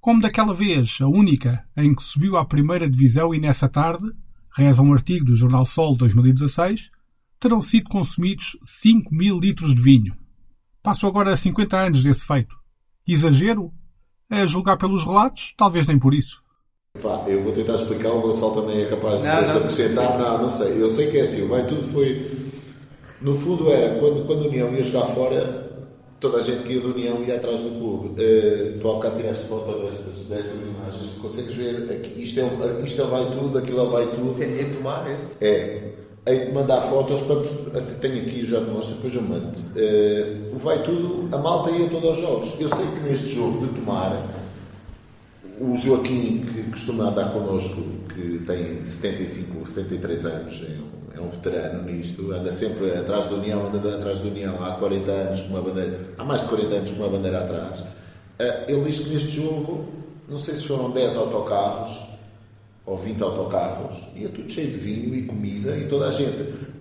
Como 0.00 0.20
daquela 0.20 0.54
vez, 0.54 0.98
a 1.00 1.06
única 1.06 1.64
em 1.76 1.94
que 1.94 2.02
subiu 2.02 2.36
à 2.36 2.44
primeira 2.44 2.88
divisão 2.88 3.34
e 3.34 3.40
nessa 3.40 3.68
tarde, 3.68 4.06
reza 4.56 4.82
um 4.82 4.92
artigo 4.92 5.24
do 5.24 5.36
Jornal 5.36 5.64
Sol 5.64 5.96
2016, 5.96 6.90
terão 7.38 7.60
sido 7.60 7.88
consumidos 7.88 8.56
5 8.62 9.14
mil 9.14 9.38
litros 9.38 9.74
de 9.74 9.82
vinho. 9.82 10.16
Passo 10.82 11.06
agora 11.06 11.36
50 11.36 11.76
anos 11.76 12.02
desse 12.02 12.24
feito. 12.24 12.56
Exagero? 13.06 13.72
A 14.28 14.44
julgar 14.44 14.76
pelos 14.76 15.04
relatos, 15.04 15.54
talvez 15.56 15.86
nem 15.86 15.98
por 15.98 16.12
isso. 16.12 16.42
Pá, 17.00 17.22
eu 17.28 17.42
vou 17.42 17.52
tentar 17.52 17.74
explicar, 17.74 18.10
o 18.10 18.20
Gonçalo 18.20 18.62
também 18.62 18.82
é 18.82 18.86
capaz 18.86 19.20
de, 19.20 19.26
não, 19.28 19.42
não. 19.42 19.56
acrescentar. 19.58 20.18
Não, 20.18 20.42
não 20.42 20.50
sei. 20.50 20.82
Eu 20.82 20.88
sei 20.88 21.10
que 21.10 21.18
é 21.18 21.22
assim, 21.22 21.46
vai 21.46 21.64
tudo 21.66 21.82
foi 21.92 22.45
no 23.20 23.34
fundo 23.34 23.70
era, 23.70 23.98
quando, 23.98 24.26
quando 24.26 24.44
a 24.44 24.48
União 24.48 24.72
ia 24.72 24.84
jogar 24.84 25.06
fora, 25.06 25.66
toda 26.20 26.38
a 26.38 26.42
gente 26.42 26.62
que 26.64 26.74
ia 26.74 26.80
da 26.80 26.88
União 26.88 27.22
ia 27.22 27.36
atrás 27.36 27.60
do 27.60 27.70
clube. 27.78 28.08
Uh, 28.08 28.78
tu 28.78 28.90
há 28.90 28.94
bocado 28.94 29.16
tiraste 29.16 29.44
foto 29.46 29.72
destas, 29.82 30.28
destas 30.28 30.62
imagens, 30.62 31.10
tu 31.14 31.20
consegues 31.20 31.54
ver, 31.54 31.90
aqui, 31.90 32.22
isto, 32.22 32.40
é, 32.40 32.82
isto 32.84 33.02
é 33.02 33.04
vai 33.04 33.24
tudo, 33.26 33.58
aquilo 33.58 33.80
é 33.80 33.86
vai 33.86 34.06
tudo. 34.06 34.42
É 34.42 34.46
de 34.46 34.74
tomar 34.76 35.10
esse? 35.10 35.44
É. 35.44 35.92
Hei 36.28 36.46
de 36.46 36.52
mandar 36.52 36.80
fotos 36.80 37.20
para. 37.22 37.36
Tenho 38.00 38.22
aqui, 38.22 38.44
já 38.44 38.58
te 38.58 38.70
mostro, 38.70 38.96
depois 38.96 39.14
eu 39.14 39.22
mando. 39.22 39.58
Uh, 39.76 40.56
o 40.56 40.58
vai 40.58 40.82
tudo, 40.82 41.28
a 41.34 41.38
malta 41.38 41.70
ia 41.70 41.88
todos 41.88 42.08
aos 42.08 42.18
jogos. 42.18 42.60
Eu 42.60 42.74
sei 42.74 42.84
que 42.86 43.00
neste 43.08 43.28
jogo 43.28 43.64
de 43.64 43.74
tomar, 43.74 44.26
o 45.60 45.76
Joaquim, 45.76 46.44
que 46.44 46.70
costuma 46.70 47.04
andar 47.04 47.32
connosco, 47.32 47.80
que 48.12 48.40
tem 48.44 48.84
75, 48.84 49.68
73 49.68 50.26
anos, 50.26 50.64
é 50.64 50.72
um 50.72 51.05
é 51.16 51.20
um 51.20 51.28
veterano 51.28 51.82
nisto, 51.82 52.30
anda 52.32 52.52
sempre 52.52 52.92
atrás 52.92 53.26
da 53.26 53.36
União, 53.36 53.66
anda 53.66 53.96
atrás 53.96 54.18
da 54.18 54.28
União 54.28 54.62
há 54.62 54.72
40 54.72 55.10
anos 55.10 55.40
com 55.42 55.48
uma 55.48 55.62
bandeira, 55.62 55.98
há 56.18 56.24
mais 56.24 56.42
de 56.42 56.48
40 56.48 56.74
anos 56.74 56.90
com 56.90 56.96
uma 56.96 57.08
bandeira 57.08 57.38
atrás. 57.38 57.82
Eh, 58.38 58.64
ele 58.68 58.82
diz 58.82 58.98
que 58.98 59.10
neste 59.10 59.30
jogo, 59.30 59.86
não 60.28 60.36
sei 60.36 60.56
se 60.56 60.64
foram 60.64 60.90
10 60.90 61.16
autocarros 61.16 61.98
ou 62.84 62.96
20 62.96 63.22
autocarros, 63.22 63.96
ia 64.14 64.28
tudo 64.28 64.50
cheio 64.50 64.70
de 64.70 64.76
vinho 64.76 65.14
e 65.14 65.22
comida 65.22 65.74
e 65.76 65.88
toda 65.88 66.06
a 66.06 66.10
gente. 66.10 66.36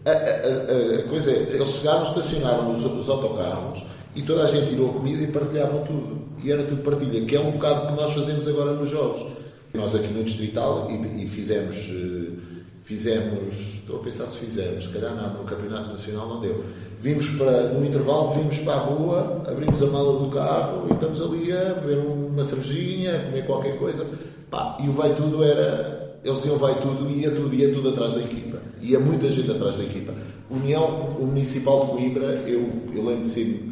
A, 0.05 0.11
a, 0.11 0.13
a, 0.13 0.99
a 0.99 1.03
coisa 1.09 1.31
é, 1.31 1.35
eles 1.53 1.69
chegaram, 1.69 2.03
estacionaram 2.03 2.71
os, 2.71 2.85
os 2.85 3.09
autocarros 3.09 3.83
e 4.15 4.21
toda 4.21 4.43
a 4.43 4.47
gente 4.47 4.69
tirou 4.69 4.89
a 4.89 4.93
comida 4.93 5.23
e 5.23 5.27
partilhavam 5.27 5.83
tudo. 5.83 6.25
E 6.43 6.51
era 6.51 6.63
tudo 6.63 6.83
partilha, 6.83 7.25
que 7.25 7.35
é 7.35 7.39
um 7.39 7.51
bocado 7.51 7.87
que 7.87 7.93
nós 7.93 8.13
fazemos 8.13 8.47
agora 8.47 8.73
nos 8.73 8.89
jogos. 8.89 9.25
Nós 9.73 9.95
aqui 9.95 10.07
no 10.09 10.23
Distrital 10.23 10.87
e, 10.89 11.23
e 11.23 11.27
fizemos 11.27 11.91
eh, 11.91 12.54
Fizemos, 12.85 13.79
estou 13.79 13.95
a 13.95 13.99
pensar 14.03 14.27
se 14.27 14.37
fizemos, 14.37 14.83
se 14.83 14.91
calhar 14.91 15.15
não, 15.15 15.41
no 15.41 15.43
Campeonato 15.43 15.89
Nacional 15.89 16.29
não 16.29 16.39
deu. 16.39 16.63
Vimos 17.01 17.29
para, 17.29 17.69
no 17.69 17.83
intervalo, 17.83 18.35
vimos 18.35 18.59
para 18.59 18.73
a 18.73 18.77
rua, 18.77 19.43
abrimos 19.47 19.81
a 19.81 19.87
mala 19.87 20.19
do 20.19 20.29
carro 20.29 20.85
e 20.87 20.93
estamos 20.93 21.19
ali 21.19 21.51
a 21.51 21.73
beber 21.73 21.97
uma 21.97 22.43
cervejinha, 22.43 23.15
a 23.15 23.19
comer 23.23 23.45
qualquer 23.47 23.79
coisa. 23.79 24.05
Pá, 24.51 24.77
e 24.83 24.87
o 24.87 24.91
vai 24.91 25.15
tudo 25.15 25.43
era. 25.43 26.19
Eles 26.23 26.37
diziam 26.37 26.59
vai 26.59 26.79
tudo 26.79 27.09
ia 27.09 27.31
tudo, 27.31 27.55
ia 27.55 27.73
tudo 27.73 27.89
atrás 27.89 28.13
da 28.13 28.21
equipa. 28.21 28.61
Ia 28.79 28.99
muita 28.99 29.31
gente 29.31 29.49
atrás 29.49 29.77
da 29.77 29.83
equipa. 29.83 30.13
União, 30.51 30.85
o 31.19 31.25
Municipal 31.25 31.87
de 31.87 31.91
Coimbra, 31.91 32.43
eu, 32.45 32.69
eu 32.93 33.03
lembro 33.03 33.23
de 33.23 33.29
ser. 33.31 33.63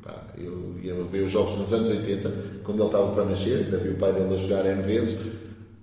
Pá, 0.00 0.26
eu 0.38 0.76
ia 0.80 0.94
ver 0.94 1.24
os 1.24 1.32
jogos 1.32 1.56
nos 1.56 1.72
anos 1.72 1.88
80, 1.88 2.32
quando 2.62 2.78
ele 2.78 2.86
estava 2.86 3.12
para 3.14 3.24
nascer, 3.24 3.64
ainda 3.64 3.78
vi 3.78 3.88
o 3.88 3.96
pai 3.96 4.12
dele 4.12 4.32
a 4.32 4.36
jogar 4.36 4.64
N 4.64 4.80
vezes 4.80 5.39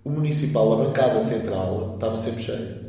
o 0.08 0.10
municipal, 0.10 0.72
a 0.72 0.86
bancada 0.86 1.20
central, 1.20 1.96
estava 1.96 2.17
sempre 2.17 2.41
cheia. 2.41 2.88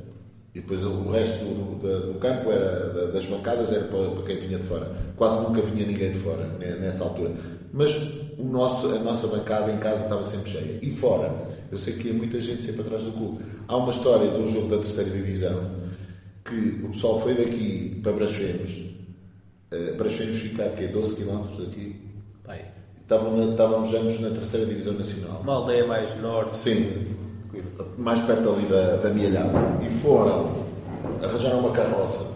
E 0.54 0.60
depois 0.60 0.84
o 0.84 1.10
resto 1.10 1.44
do, 1.46 1.74
do, 1.80 2.12
do 2.12 2.18
campo 2.20 2.52
era, 2.52 3.08
das 3.12 3.26
bancadas 3.26 3.72
era 3.72 3.84
para, 3.84 4.10
para, 4.10 4.22
quem 4.22 4.36
vinha 4.36 4.58
de 4.58 4.64
fora. 4.64 4.88
Quase 5.16 5.42
nunca 5.42 5.60
vinha 5.62 5.84
ninguém 5.84 6.12
de 6.12 6.18
fora 6.18 6.46
nessa 6.80 7.02
altura. 7.02 7.32
Mas 7.72 7.96
o 8.38 8.44
nosso, 8.44 8.86
a 8.94 9.00
nossa 9.00 9.26
bancada 9.26 9.72
em 9.72 9.78
casa 9.78 10.04
estava 10.04 10.22
sempre 10.22 10.48
cheia. 10.48 10.78
E 10.80 10.90
fora, 10.92 11.34
eu 11.72 11.76
sei 11.76 11.94
que 11.94 12.06
ia 12.06 12.14
muita 12.14 12.40
gente 12.40 12.62
sempre 12.62 12.82
atrás 12.82 13.02
do 13.02 13.10
clube. 13.10 13.44
Há 13.66 13.76
uma 13.76 13.90
história 13.90 14.30
de 14.30 14.38
um 14.38 14.46
jogo 14.46 14.68
da 14.68 14.78
terceira 14.78 15.10
divisão 15.10 15.60
que 16.44 16.84
o 16.84 16.90
pessoal 16.90 17.20
foi 17.20 17.34
daqui 17.34 17.98
para 18.00 18.12
Brasfenos. 18.12 18.70
Uh, 19.72 19.96
Brasfenos 19.96 20.38
fica 20.38 20.66
a 20.66 20.68
quê? 20.70 20.86
12 20.86 21.16
km 21.16 21.44
daqui? 21.58 22.07
Estávamos, 23.08 23.50
estávamos 23.52 23.94
ambos 23.94 24.20
na 24.20 24.28
terceira 24.28 24.66
divisão 24.66 24.92
nacional. 24.92 25.40
Uma 25.42 25.54
aldeia 25.54 25.86
mais 25.86 26.14
norte. 26.20 26.54
Sim, 26.58 27.16
mais 27.96 28.20
perto 28.20 28.50
ali 28.50 28.66
da, 28.66 28.96
da 28.96 29.08
Mialhada. 29.08 29.50
E 29.82 29.88
foram, 29.88 30.66
arranjaram 31.22 31.60
uma 31.60 31.70
carroça 31.70 32.28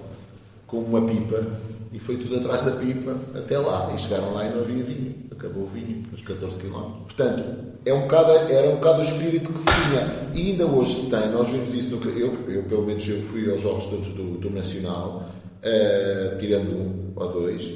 com 0.67 0.79
uma 0.79 1.03
pipa 1.03 1.45
e 1.93 1.99
foi 1.99 2.17
tudo 2.17 2.37
atrás 2.37 2.63
da 2.63 2.71
pipa 2.71 3.15
até 3.35 3.59
lá. 3.59 3.93
E 3.95 3.99
chegaram 3.99 4.33
lá 4.33 4.47
e 4.47 4.51
não 4.51 4.61
havia 4.61 4.83
vinho. 4.83 5.15
Acabou 5.31 5.65
o 5.65 5.67
vinho, 5.67 6.05
nos 6.11 6.23
14 6.23 6.59
km. 6.59 6.81
Portanto, 7.05 7.45
é 7.85 7.93
um 7.93 8.03
bocado, 8.03 8.31
era 8.31 8.71
um 8.71 8.77
bocado 8.77 9.01
o 9.01 9.03
espírito 9.03 9.53
que 9.53 9.59
se 9.59 9.67
tinha. 9.67 10.31
E 10.35 10.53
ainda 10.53 10.65
hoje 10.65 10.95
se 10.95 11.11
tem. 11.11 11.33
Nós 11.33 11.51
vimos 11.51 11.75
isso 11.75 11.97
no. 11.97 12.19
Eu, 12.19 12.49
eu 12.49 12.63
pelo 12.63 12.87
menos, 12.87 13.07
eu 13.07 13.21
fui 13.21 13.51
aos 13.51 13.61
jogos 13.61 13.89
todos 13.89 14.09
do, 14.09 14.39
do 14.39 14.49
Nacional, 14.49 15.29
uh, 15.59 16.39
tirando 16.39 16.71
um 16.71 17.13
ou 17.15 17.29
dois. 17.31 17.67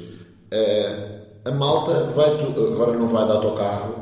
Uh, 0.51 1.16
a 1.47 1.51
malta 1.51 2.11
vai, 2.15 2.31
agora 2.31 2.93
não 2.93 3.07
vai 3.07 3.25
de 3.25 3.31
autocarro, 3.31 3.95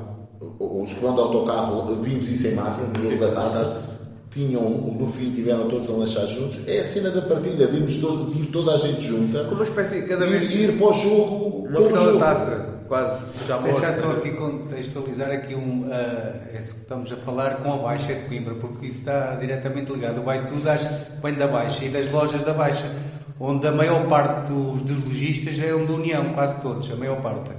os 0.60 0.91
que 0.91 0.99
vão 0.99 1.13
de 1.13 1.21
autocarro, 1.21 1.95
vimos 2.01 2.29
isso 2.29 2.47
em 2.47 2.55
Mafra, 2.55 2.88
no 2.88 3.01
jogo 3.01 3.17
da 3.17 3.31
taça, 3.31 3.86
tinham, 4.31 4.69
no 4.69 5.08
fim 5.08 5.31
tiveram 5.31 5.69
todos 5.69 5.89
a 5.89 5.93
lanchar 5.93 6.27
juntos, 6.27 6.67
é 6.67 6.79
a 6.79 6.84
cena 6.84 7.10
da 7.10 7.21
partida, 7.21 7.67
de, 7.67 7.77
irmos 7.77 7.97
todo, 7.97 8.34
de 8.34 8.43
ir 8.43 8.45
toda 8.47 8.73
a 8.73 8.77
gente 8.77 9.01
junta. 9.01 9.43
Como 9.43 9.55
uma 9.55 9.63
espécie 9.63 10.01
de 10.01 10.08
cada 10.08 10.25
ir, 10.25 10.31
vez. 10.31 10.53
ir 10.53 10.77
para 10.77 10.88
o 10.88 10.93
jogo. 10.93 11.67
Uma 11.67 11.81
final 11.81 12.13
da 12.13 12.19
taça, 12.19 12.79
quase. 12.88 13.25
Já. 13.47 13.58
Deixar 13.60 13.93
só 13.93 14.12
aqui 14.12 14.31
contextualizar 14.31 15.31
aqui 15.31 15.55
um, 15.55 15.84
uh, 15.84 16.51
que 16.51 16.58
estamos 16.58 17.12
a 17.13 17.15
falar 17.15 17.58
com 17.58 17.71
a 17.71 17.77
Baixa 17.77 18.13
de 18.13 18.23
Coimbra, 18.23 18.55
porque 18.55 18.88
isso 18.88 18.99
está 18.99 19.36
diretamente 19.36 19.91
ligado. 19.93 20.21
Vai 20.21 20.45
tudo 20.45 20.67
às, 20.67 20.84
vem 21.23 21.36
da 21.36 21.47
Baixa 21.47 21.86
e 21.86 21.89
das 21.89 22.12
lojas 22.12 22.43
da 22.43 22.53
Baixa, 22.53 22.91
onde 23.39 23.67
a 23.67 23.71
maior 23.71 24.08
parte 24.08 24.52
dos, 24.52 24.82
dos 24.82 25.04
lojistas 25.06 25.60
é 25.62 25.74
um 25.76 25.86
da 25.86 25.93
União, 25.93 26.26
quase 26.34 26.62
todos, 26.62 26.89
a 26.91 26.95
maior 26.95 27.17
parte. 27.21 27.52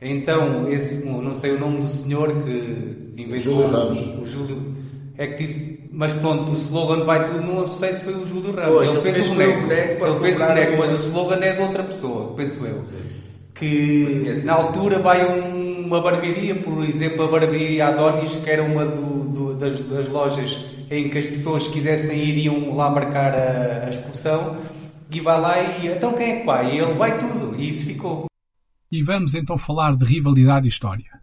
Então, 0.00 0.68
esse, 0.68 1.06
não 1.06 1.32
sei 1.32 1.52
o 1.52 1.60
nome 1.60 1.78
do 1.78 1.88
senhor 1.88 2.30
que 2.42 3.12
inventou. 3.16 3.38
Júlio 3.38 3.66
Ramos. 3.68 3.98
O 4.20 4.26
Júlio. 4.26 4.74
É 5.16 5.28
que 5.28 5.44
disse, 5.44 5.88
mas 5.92 6.12
pronto, 6.12 6.50
o 6.50 6.54
slogan 6.54 7.04
vai 7.04 7.24
tudo, 7.24 7.40
não 7.40 7.66
sei 7.68 7.92
se 7.94 8.04
foi 8.04 8.14
o 8.14 8.26
Júlio 8.26 8.52
Ramos. 8.54 8.74
Pois, 8.74 8.90
ele, 8.90 9.00
fez, 9.00 9.14
fez 9.14 9.26
o 9.28 9.30
boneco, 9.30 10.04
ele 10.06 10.18
fez 10.20 10.36
o 10.36 10.44
boneco, 10.46 10.76
mas 10.78 10.90
o 10.90 10.94
slogan 10.96 11.36
é 11.40 11.52
de 11.54 11.62
outra 11.62 11.82
pessoa, 11.84 12.34
penso 12.36 12.66
eu. 12.66 12.82
Que 13.54 14.40
na 14.44 14.54
altura 14.54 14.98
vai 14.98 15.24
um- 15.40 15.86
uma 15.86 16.00
barbearia, 16.00 16.54
por 16.56 16.82
exemplo, 16.82 17.24
a 17.24 17.28
barbearia 17.28 17.86
Adonis, 17.86 18.34
que 18.42 18.50
era 18.50 18.62
uma 18.62 18.84
do- 18.86 19.28
do- 19.28 19.54
das, 19.54 19.78
das 19.80 20.08
lojas 20.08 20.58
em 20.90 21.08
que 21.08 21.18
as 21.18 21.26
pessoas 21.26 21.66
que 21.68 21.74
quisessem 21.74 22.18
ir 22.18 22.38
iam 22.38 22.74
lá 22.74 22.90
marcar 22.90 23.32
a, 23.34 23.84
a 23.86 23.90
excursão, 23.90 24.56
e 25.10 25.20
vai 25.20 25.40
lá 25.40 25.60
e 25.60 25.88
então 25.88 26.14
quem 26.16 26.32
é 26.32 26.40
que 26.40 26.46
vai? 26.46 26.74
E 26.74 26.78
ele 26.78 26.94
vai 26.94 27.18
tudo, 27.18 27.54
e 27.60 27.68
isso 27.68 27.86
ficou. 27.86 28.26
E 28.90 29.02
vamos 29.02 29.34
então 29.34 29.58
falar 29.58 29.96
de 29.96 30.04
rivalidade 30.04 30.66
e 30.66 30.68
história. 30.68 31.20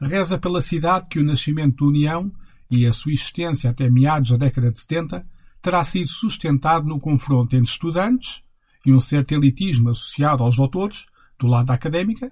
Reza 0.00 0.38
pela 0.38 0.60
cidade 0.60 1.06
que 1.08 1.18
o 1.18 1.24
nascimento 1.24 1.84
da 1.84 1.86
União 1.86 2.32
e 2.70 2.84
a 2.84 2.92
sua 2.92 3.12
existência 3.12 3.70
até 3.70 3.88
meados 3.88 4.30
da 4.30 4.36
década 4.36 4.70
de 4.70 4.80
70 4.80 5.26
terá 5.62 5.82
sido 5.84 6.08
sustentado 6.08 6.86
no 6.86 7.00
confronto 7.00 7.56
entre 7.56 7.70
estudantes 7.70 8.42
e 8.84 8.92
um 8.92 9.00
certo 9.00 9.32
elitismo 9.32 9.90
associado 9.90 10.42
aos 10.42 10.56
doutores, 10.56 11.06
do 11.38 11.46
lado 11.46 11.66
da 11.66 11.74
académica, 11.74 12.30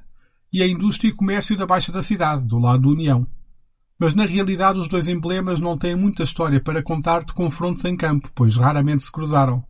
e 0.52 0.62
a 0.62 0.68
indústria 0.68 1.08
e 1.08 1.12
comércio 1.12 1.56
da 1.56 1.66
Baixa 1.66 1.90
da 1.90 2.00
cidade, 2.00 2.44
do 2.44 2.58
lado 2.58 2.82
da 2.82 2.88
União. 2.88 3.26
Mas 3.98 4.14
na 4.14 4.24
realidade 4.24 4.78
os 4.78 4.88
dois 4.88 5.08
emblemas 5.08 5.58
não 5.58 5.76
têm 5.76 5.96
muita 5.96 6.22
história 6.22 6.60
para 6.60 6.82
contar 6.82 7.24
de 7.24 7.32
confrontos 7.32 7.84
em 7.84 7.96
campo, 7.96 8.30
pois 8.34 8.56
raramente 8.56 9.02
se 9.02 9.10
cruzaram. 9.10 9.64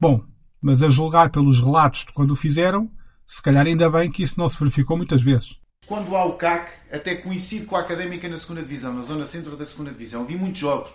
Bom, 0.00 0.24
mas 0.60 0.82
a 0.82 0.88
julgar 0.88 1.30
pelos 1.30 1.60
relatos 1.60 2.04
de 2.04 2.12
quando 2.12 2.32
o 2.32 2.36
fizeram, 2.36 2.90
se 3.26 3.42
calhar 3.42 3.66
ainda 3.66 3.90
bem 3.90 4.10
que 4.10 4.22
isso 4.22 4.38
não 4.38 4.48
se 4.48 4.58
verificou 4.58 4.96
muitas 4.96 5.22
vezes. 5.22 5.56
Quando 5.86 6.14
há 6.16 6.24
o 6.24 6.34
CAC, 6.34 6.70
até 6.92 7.14
coincide 7.14 7.66
com 7.66 7.76
a 7.76 7.80
Académica 7.80 8.28
na 8.28 8.36
segunda 8.36 8.62
Divisão, 8.62 8.92
na 8.92 9.02
zona 9.02 9.24
centro 9.24 9.56
da 9.56 9.64
segunda 9.64 9.90
Divisão. 9.90 10.24
Vi 10.24 10.36
muitos 10.36 10.60
jogos. 10.60 10.90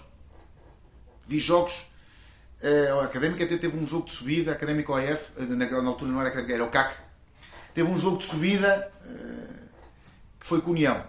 Vi 1.28 1.39
jogos. 1.39 1.88
eh, 2.62 2.89
a 2.91 3.06
Académica 3.06 3.43
até 3.43 3.58
teve 3.58 3.78
um 3.78 3.88
jogo 3.88 4.06
de 4.06 4.12
subida, 4.12 4.52
a 4.52 4.56
Académica 4.56 4.93
OF, 4.93 5.32
eh, 5.38 5.45
na, 5.45 5.88
altura 5.88 6.12
não 6.12 6.19
era 6.19 6.30
a 6.30 6.32
Académica, 6.32 6.54
era 6.54 6.63
o 6.63 6.69
CAC. 6.69 6.95
Teve 7.73 7.89
um 7.89 7.97
jogo 7.97 8.17
de 8.17 8.26
subida 8.26 8.91
eh, 9.06 9.67
que 10.39 10.45
foi 10.45 10.62
com 10.62 10.71
União. 10.71 11.04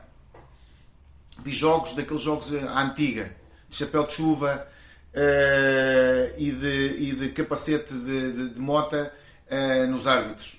Vi 1.42 1.52
jogos, 1.52 1.94
daqueles 1.94 2.22
jogos 2.22 2.54
à 2.54 2.82
antiga, 2.82 3.34
de 3.68 3.76
chapéu 3.76 4.06
de 4.06 4.12
chuva 4.12 4.66
eh, 5.14 6.34
e, 6.36 6.50
de, 6.50 6.86
e 6.98 7.12
de 7.14 7.28
capacete 7.30 7.94
de, 7.94 8.32
de, 8.32 8.48
de 8.50 8.60
mota 8.60 9.12
eh, 9.48 9.86
nos 9.86 10.06
árbitros. 10.06 10.58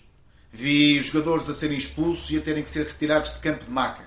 Vi 0.51 1.01
jogadores 1.01 1.49
a 1.49 1.53
serem 1.53 1.77
expulsos 1.77 2.31
e 2.31 2.37
a 2.37 2.41
terem 2.41 2.63
que 2.63 2.69
ser 2.69 2.85
retirados 2.87 3.33
de 3.33 3.39
campo 3.39 3.65
de 3.65 3.71
maca. 3.71 4.03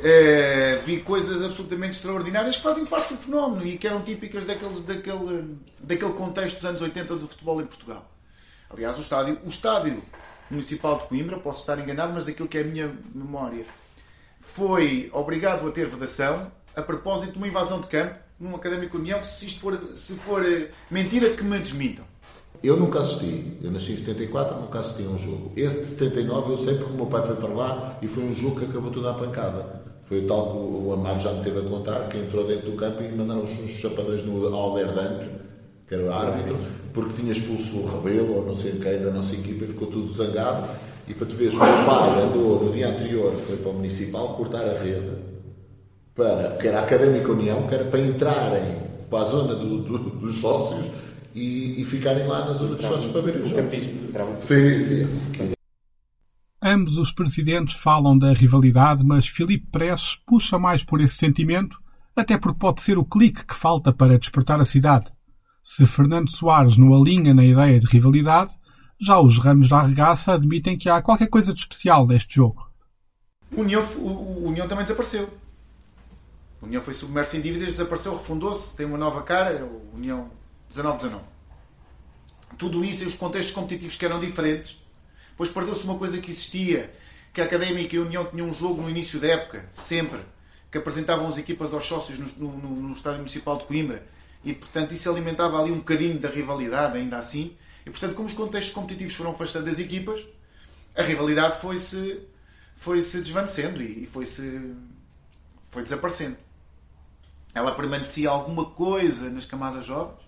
Eh, 0.00 0.80
vi 0.84 1.00
coisas 1.00 1.42
absolutamente 1.42 1.96
extraordinárias 1.96 2.56
que 2.56 2.62
fazem 2.62 2.84
parte 2.84 3.14
do 3.14 3.18
fenómeno 3.18 3.66
e 3.66 3.78
que 3.78 3.86
eram 3.86 4.02
típicas 4.02 4.44
daqueles, 4.44 4.82
daquele, 4.82 5.56
daquele 5.80 6.12
contexto 6.12 6.56
dos 6.56 6.64
anos 6.64 6.82
80 6.82 7.16
do 7.16 7.28
futebol 7.28 7.62
em 7.62 7.66
Portugal. 7.66 8.10
Aliás, 8.68 8.98
o 8.98 9.02
estádio, 9.02 9.38
o 9.44 9.48
estádio 9.48 10.02
municipal 10.50 10.98
de 10.98 11.06
Coimbra, 11.08 11.38
posso 11.38 11.60
estar 11.60 11.78
enganado, 11.78 12.12
mas 12.12 12.26
daquilo 12.26 12.48
que 12.48 12.58
é 12.58 12.62
a 12.62 12.64
minha 12.64 12.94
memória, 13.14 13.64
foi 14.40 15.08
obrigado 15.12 15.66
a 15.66 15.70
ter 15.70 15.88
vedação 15.88 16.50
a 16.74 16.82
propósito 16.82 17.32
de 17.32 17.38
uma 17.38 17.48
invasão 17.48 17.80
de 17.80 17.86
campo 17.86 18.18
num 18.38 18.54
Académico 18.54 18.98
União. 18.98 19.22
Se 19.22 19.46
isto 19.46 19.60
for, 19.60 19.78
se 19.94 20.14
for 20.14 20.44
eh, 20.44 20.70
mentira, 20.90 21.30
que 21.30 21.42
me 21.44 21.58
desmintam. 21.58 22.04
Eu 22.62 22.76
nunca 22.76 23.00
assisti. 23.00 23.58
Eu 23.60 23.72
nasci 23.72 23.92
em 23.92 23.96
74, 23.96 24.60
nunca 24.60 24.78
assisti 24.78 25.02
a 25.02 25.08
um 25.08 25.18
jogo. 25.18 25.52
Esse 25.56 25.80
de 25.80 25.86
79 25.86 26.52
eu 26.52 26.58
sei 26.58 26.74
porque 26.76 26.92
o 26.92 26.96
meu 26.96 27.06
pai 27.06 27.26
foi 27.26 27.36
para 27.36 27.48
lá 27.48 27.98
e 28.00 28.06
foi 28.06 28.22
um 28.22 28.32
jogo 28.34 28.60
que 28.60 28.66
acabou 28.66 28.90
tudo 28.92 29.08
à 29.08 29.14
pancada. 29.14 29.82
Foi 30.04 30.24
o 30.24 30.26
tal 30.26 30.52
que 30.52 30.58
o 30.58 30.92
Amaro 30.92 31.18
já 31.20 31.32
me 31.32 31.42
teve 31.42 31.58
a 31.58 31.62
contar, 31.62 32.08
que 32.08 32.18
entrou 32.18 32.46
dentro 32.46 32.70
do 32.70 32.76
campo 32.76 33.02
e 33.02 33.10
mandaram 33.10 33.42
uns 33.42 33.50
chapadões 33.70 34.24
no 34.24 34.46
Alder 34.54 34.92
Dante, 34.92 35.28
que 35.88 35.94
era 35.94 36.04
o 36.04 36.12
árbitro, 36.12 36.56
porque 36.92 37.14
tinha 37.14 37.32
expulso 37.32 37.78
o 37.78 37.86
Rebelo 37.86 38.36
ou 38.36 38.46
não 38.46 38.54
sei 38.54 38.72
quem 38.72 39.00
da 39.00 39.10
nossa 39.10 39.34
equipa 39.34 39.64
e 39.64 39.68
ficou 39.68 39.88
tudo 39.88 40.12
zangado. 40.12 40.68
E 41.08 41.14
para 41.14 41.26
te 41.26 41.34
veres, 41.34 41.54
o 41.54 41.64
meu 41.64 41.84
pai 41.84 42.22
andou 42.22 42.64
no 42.64 42.72
dia 42.72 42.88
anterior, 42.88 43.32
foi 43.32 43.56
para 43.56 43.70
o 43.70 43.74
Municipal 43.74 44.36
cortar 44.36 44.62
a 44.68 44.78
rede, 44.78 45.10
para, 46.14 46.56
que 46.56 46.68
era 46.68 46.80
a 46.80 46.82
Académica 46.84 47.30
União, 47.32 47.66
que 47.66 47.74
era 47.74 47.84
para 47.84 48.00
entrarem 48.00 48.80
para 49.10 49.20
a 49.20 49.24
zona 49.24 49.54
do- 49.54 49.82
do- 49.82 50.10
dos 50.20 50.36
sócios 50.36 50.86
e, 51.34 51.80
e 51.80 51.84
ficarem 51.84 52.26
lá 52.26 52.44
na 52.46 52.52
zona 52.52 52.74
dos 52.76 52.84
sócios 52.86 53.12
para 53.12 53.20
verem 53.22 53.40
o 53.40 53.44
O 53.44 53.48
jogo. 53.48 53.62
campismo. 53.62 54.08
entravam- 54.08 54.40
Sim, 54.40 54.80
sim. 54.80 55.52
Ambos 56.64 56.96
os 56.96 57.10
presidentes 57.12 57.74
falam 57.74 58.16
da 58.16 58.32
rivalidade, 58.32 59.04
mas 59.04 59.26
Filipe 59.26 59.66
Presses 59.70 60.14
puxa 60.26 60.58
mais 60.58 60.84
por 60.84 61.00
esse 61.00 61.16
sentimento, 61.16 61.76
até 62.14 62.38
porque 62.38 62.58
pode 62.58 62.82
ser 62.82 62.98
o 62.98 63.04
clique 63.04 63.44
que 63.44 63.54
falta 63.54 63.92
para 63.92 64.18
despertar 64.18 64.60
a 64.60 64.64
cidade. 64.64 65.06
Se 65.62 65.86
Fernando 65.86 66.30
Soares 66.30 66.76
não 66.76 66.94
alinha 66.94 67.34
na 67.34 67.44
ideia 67.44 67.78
de 67.80 67.86
rivalidade, 67.86 68.50
já 69.00 69.18
os 69.18 69.38
ramos 69.38 69.68
da 69.68 69.78
arregaça 69.78 70.32
admitem 70.34 70.78
que 70.78 70.88
há 70.88 71.02
qualquer 71.02 71.26
coisa 71.28 71.52
de 71.52 71.58
especial 71.60 72.06
neste 72.06 72.36
jogo. 72.36 72.68
O 73.56 73.62
União, 73.62 73.82
o, 73.98 74.06
o 74.44 74.48
União 74.48 74.68
também 74.68 74.84
desapareceu. 74.84 75.28
O 76.62 76.66
União 76.66 76.80
foi 76.80 76.94
submerso 76.94 77.36
em 77.36 77.40
dívidas, 77.40 77.68
desapareceu, 77.68 78.16
refundou-se, 78.16 78.74
tem 78.76 78.86
uma 78.86 78.96
nova 78.96 79.22
cara, 79.22 79.64
o 79.64 79.90
União 79.94 80.30
19-19. 80.72 81.20
Tudo 82.56 82.84
isso 82.84 83.04
e 83.04 83.06
os 83.08 83.14
contextos 83.16 83.52
competitivos 83.54 83.96
que 83.96 84.04
eram 84.04 84.20
diferentes. 84.20 84.80
Depois 85.30 85.50
perdeu-se 85.50 85.84
uma 85.84 85.98
coisa 85.98 86.18
que 86.18 86.30
existia, 86.30 86.94
que 87.32 87.40
a 87.40 87.44
Académica 87.44 87.96
e 87.96 87.98
a 87.98 88.02
União 88.02 88.24
tinham 88.26 88.48
um 88.48 88.54
jogo 88.54 88.80
no 88.82 88.88
início 88.90 89.18
da 89.18 89.28
época, 89.28 89.68
sempre, 89.72 90.20
que 90.70 90.78
apresentavam 90.78 91.26
as 91.28 91.38
equipas 91.38 91.74
aos 91.74 91.86
sócios 91.86 92.18
no, 92.18 92.52
no- 92.56 92.76
no 92.88 92.92
Estádio 92.94 93.18
Municipal 93.18 93.58
de 93.58 93.64
Coimbra. 93.64 94.06
E, 94.44 94.54
portanto, 94.54 94.92
isso 94.92 95.08
alimentava 95.10 95.60
ali 95.60 95.70
um 95.72 95.78
bocadinho 95.78 96.18
da 96.18 96.28
rivalidade, 96.28 96.96
ainda 96.98 97.16
assim. 97.18 97.56
E, 97.84 97.90
portanto, 97.90 98.14
como 98.14 98.28
os 98.28 98.34
contextos 98.34 98.72
competitivos 98.72 99.14
foram 99.14 99.30
afastando 99.32 99.68
as 99.68 99.78
equipas, 99.78 100.24
a 100.94 101.02
rivalidade 101.02 101.60
foi-se 101.60 102.20
foi-se 102.76 103.20
desvanecendo 103.20 103.80
e, 103.82 104.02
e 104.02 104.06
foi-se 104.06 104.74
foi 105.70 105.82
desaparecendo. 105.82 106.36
Ela 107.54 107.72
permanecia 107.74 108.30
alguma 108.30 108.66
coisa 108.66 109.30
nas 109.30 109.46
camadas 109.46 109.84
jovens. 109.84 110.20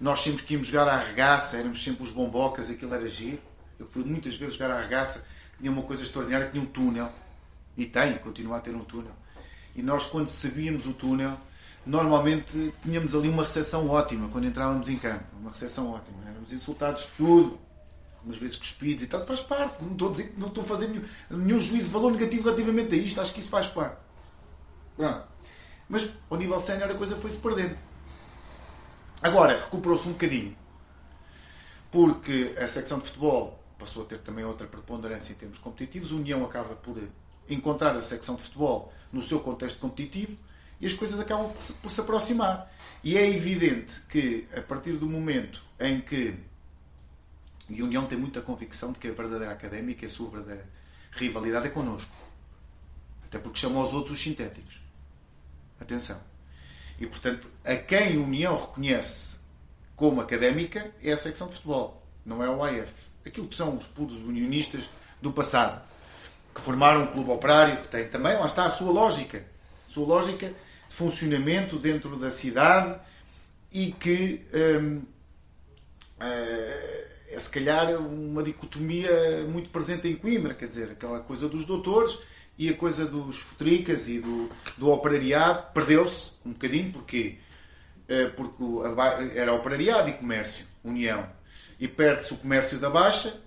Nós 0.00 0.20
sempre 0.20 0.42
que 0.44 0.54
íamos 0.54 0.68
jogar 0.68 0.88
à 0.88 0.94
arregaça, 0.94 1.58
éramos 1.58 1.82
sempre 1.82 2.02
os 2.04 2.10
bombocas, 2.10 2.70
aquilo 2.70 2.94
era 2.94 3.06
giro. 3.08 3.40
Eu 3.78 3.86
fui 3.86 4.02
muitas 4.04 4.36
vezes 4.36 4.54
jogar 4.54 4.74
à 4.74 4.78
arregaça, 4.78 5.26
tinha 5.58 5.70
uma 5.70 5.82
coisa 5.82 6.02
extraordinária, 6.02 6.48
tinha 6.50 6.62
um 6.62 6.66
túnel. 6.66 7.10
E 7.76 7.86
tem, 7.86 8.14
continua 8.18 8.56
a 8.56 8.60
ter 8.60 8.74
um 8.74 8.84
túnel. 8.84 9.12
E 9.74 9.82
nós, 9.82 10.06
quando 10.06 10.28
sabíamos 10.28 10.86
o 10.86 10.94
túnel, 10.94 11.38
normalmente 11.84 12.74
tínhamos 12.82 13.14
ali 13.14 13.28
uma 13.28 13.42
recepção 13.42 13.88
ótima 13.88 14.28
quando 14.28 14.46
entrávamos 14.46 14.88
em 14.88 14.96
campo. 14.96 15.24
Uma 15.38 15.50
recepção 15.50 15.90
ótima. 15.90 16.18
Éramos 16.26 16.52
insultados 16.52 17.04
de 17.04 17.10
tudo 17.12 17.58
umas 18.24 18.38
vezes 18.38 18.56
cuspidos 18.56 19.04
e 19.04 19.06
tal, 19.06 19.26
faz 19.26 19.40
parte. 19.40 19.82
Não 19.82 19.92
estou 19.92 20.08
a, 20.12 20.38
não 20.38 20.48
estou 20.48 20.62
a 20.62 20.66
fazer 20.66 20.88
nenhum, 20.88 21.04
nenhum 21.30 21.60
juízo 21.60 21.86
de 21.86 21.92
valor 21.92 22.12
negativo 22.12 22.44
relativamente 22.44 22.94
a 22.94 22.98
isto, 22.98 23.20
acho 23.20 23.32
que 23.32 23.40
isso 23.40 23.50
faz 23.50 23.66
parte. 23.68 23.96
Pronto. 24.96 25.24
Mas 25.90 26.14
ao 26.30 26.38
nível 26.38 26.60
sénior 26.60 26.88
a 26.88 26.94
coisa 26.94 27.16
foi-se 27.16 27.38
perdendo. 27.38 27.76
Agora, 29.20 29.58
recuperou-se 29.60 30.08
um 30.08 30.12
bocadinho. 30.12 30.56
Porque 31.90 32.54
a 32.56 32.68
secção 32.68 33.00
de 33.00 33.06
futebol 33.06 33.60
passou 33.76 34.04
a 34.04 34.06
ter 34.06 34.18
também 34.18 34.44
outra 34.44 34.68
preponderância 34.68 35.32
em 35.32 35.36
termos 35.36 35.58
competitivos. 35.58 36.12
A 36.12 36.14
União 36.14 36.44
acaba 36.44 36.76
por 36.76 36.96
encontrar 37.48 37.96
a 37.96 38.00
secção 38.00 38.36
de 38.36 38.42
futebol 38.42 38.92
no 39.12 39.20
seu 39.20 39.40
contexto 39.40 39.80
competitivo 39.80 40.38
e 40.80 40.86
as 40.86 40.92
coisas 40.92 41.18
acabam 41.18 41.52
por 41.82 41.90
se, 41.90 42.00
aproximar. 42.00 42.72
E 43.02 43.18
é 43.18 43.28
evidente 43.28 44.02
que, 44.08 44.46
a 44.56 44.60
partir 44.60 44.92
do 44.92 45.06
momento 45.06 45.60
em 45.80 46.00
que 46.00 46.38
e 47.68 47.80
a 47.80 47.84
União 47.84 48.04
tem 48.04 48.18
muita 48.18 48.40
convicção 48.40 48.92
de 48.92 48.98
que 48.98 49.08
a 49.08 49.12
verdadeira 49.12 49.52
académica, 49.52 50.04
a 50.04 50.08
sua 50.08 50.28
verdadeira 50.28 50.68
rivalidade 51.12 51.66
é 51.66 51.70
connosco. 51.70 52.10
Até 53.24 53.38
porque 53.38 53.60
chamam 53.60 53.80
aos 53.80 53.92
outros 53.92 54.14
os 54.14 54.22
sintéticos. 54.22 54.89
Atenção. 55.80 56.20
E 57.00 57.06
portanto, 57.06 57.48
a 57.64 57.74
quem 57.74 58.16
a 58.16 58.20
União 58.20 58.60
reconhece 58.60 59.40
como 59.96 60.20
académica 60.20 60.90
é 61.02 61.12
a 61.12 61.16
secção 61.16 61.48
de 61.48 61.54
futebol, 61.54 62.06
não 62.24 62.42
é 62.42 62.48
o 62.48 62.62
AF. 62.62 62.92
Aquilo 63.24 63.48
que 63.48 63.56
são 63.56 63.76
os 63.76 63.86
puros 63.86 64.18
unionistas 64.20 64.90
do 65.20 65.32
passado, 65.32 65.82
que 66.54 66.60
formaram 66.60 67.04
um 67.04 67.06
clube 67.08 67.30
operário, 67.30 67.78
que 67.78 67.88
tem 67.88 68.08
também, 68.08 68.36
lá 68.36 68.46
está 68.46 68.66
a 68.66 68.70
sua 68.70 68.92
lógica. 68.92 69.44
A 69.88 69.92
sua 69.92 70.06
lógica 70.06 70.48
de 70.48 70.94
funcionamento 70.94 71.78
dentro 71.78 72.16
da 72.16 72.30
cidade 72.30 72.98
e 73.72 73.92
que 73.92 74.44
hum, 74.54 75.02
é, 76.18 77.08
é 77.30 77.40
se 77.40 77.50
calhar 77.50 77.96
uma 77.98 78.42
dicotomia 78.42 79.44
muito 79.48 79.70
presente 79.70 80.08
em 80.08 80.16
Coimbra, 80.16 80.54
quer 80.54 80.66
dizer, 80.66 80.90
aquela 80.90 81.20
coisa 81.20 81.48
dos 81.48 81.64
doutores 81.64 82.20
e 82.60 82.68
a 82.68 82.76
coisa 82.76 83.06
dos 83.06 83.38
futricas 83.38 84.06
e 84.06 84.20
do, 84.20 84.50
do 84.76 84.90
operariado 84.90 85.72
perdeu-se 85.72 86.32
um 86.44 86.52
bocadinho, 86.52 86.92
porquê? 86.92 87.38
É, 88.06 88.26
porque 88.26 88.62
era 89.34 89.54
operariado 89.54 90.10
e 90.10 90.12
comércio, 90.12 90.66
união. 90.84 91.26
E 91.78 91.88
perde-se 91.88 92.34
o 92.34 92.36
comércio 92.36 92.78
da 92.78 92.90
Baixa, 92.90 93.40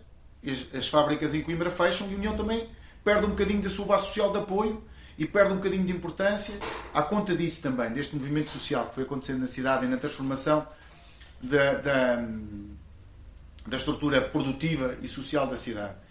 as, 0.43 0.74
as, 0.74 0.88
fábricas 0.88 1.36
em 1.36 1.43
Coimbra 1.43 1.70
fecham 1.70 2.07
e 2.09 2.16
a 2.16 2.18
União 2.18 2.36
também 2.36 2.68
perde 3.03 3.28
um 3.28 3.30
bocadinho 3.30 3.61
da 3.61 3.70
sua 3.70 3.86
base 3.86 4.07
social 4.07 4.32
de 4.32 4.39
apoio 4.39 4.84
e 5.16 5.28
perde 5.28 5.53
um 5.53 5.57
bocadinho 5.57 5.86
de 5.86 5.91
importância 5.91 6.59
à 6.91 7.03
conta 7.03 7.36
disso 7.36 7.61
também, 7.61 7.91
deste 7.91 8.16
movimento 8.16 8.49
social 8.49 8.88
que 8.88 8.95
foi 8.95 9.03
acontecendo 9.03 9.41
na 9.41 9.47
cidade 9.47 9.86
e 9.86 9.88
na 9.88 9.97
transformação 9.97 10.66
da, 11.39 11.74
da, 11.76 12.28
da 13.68 13.78
estrutura 13.78 14.22
produtiva 14.22 14.97
e 15.03 15.07
social 15.07 15.45
da 15.45 15.55
cidade. 15.55 16.03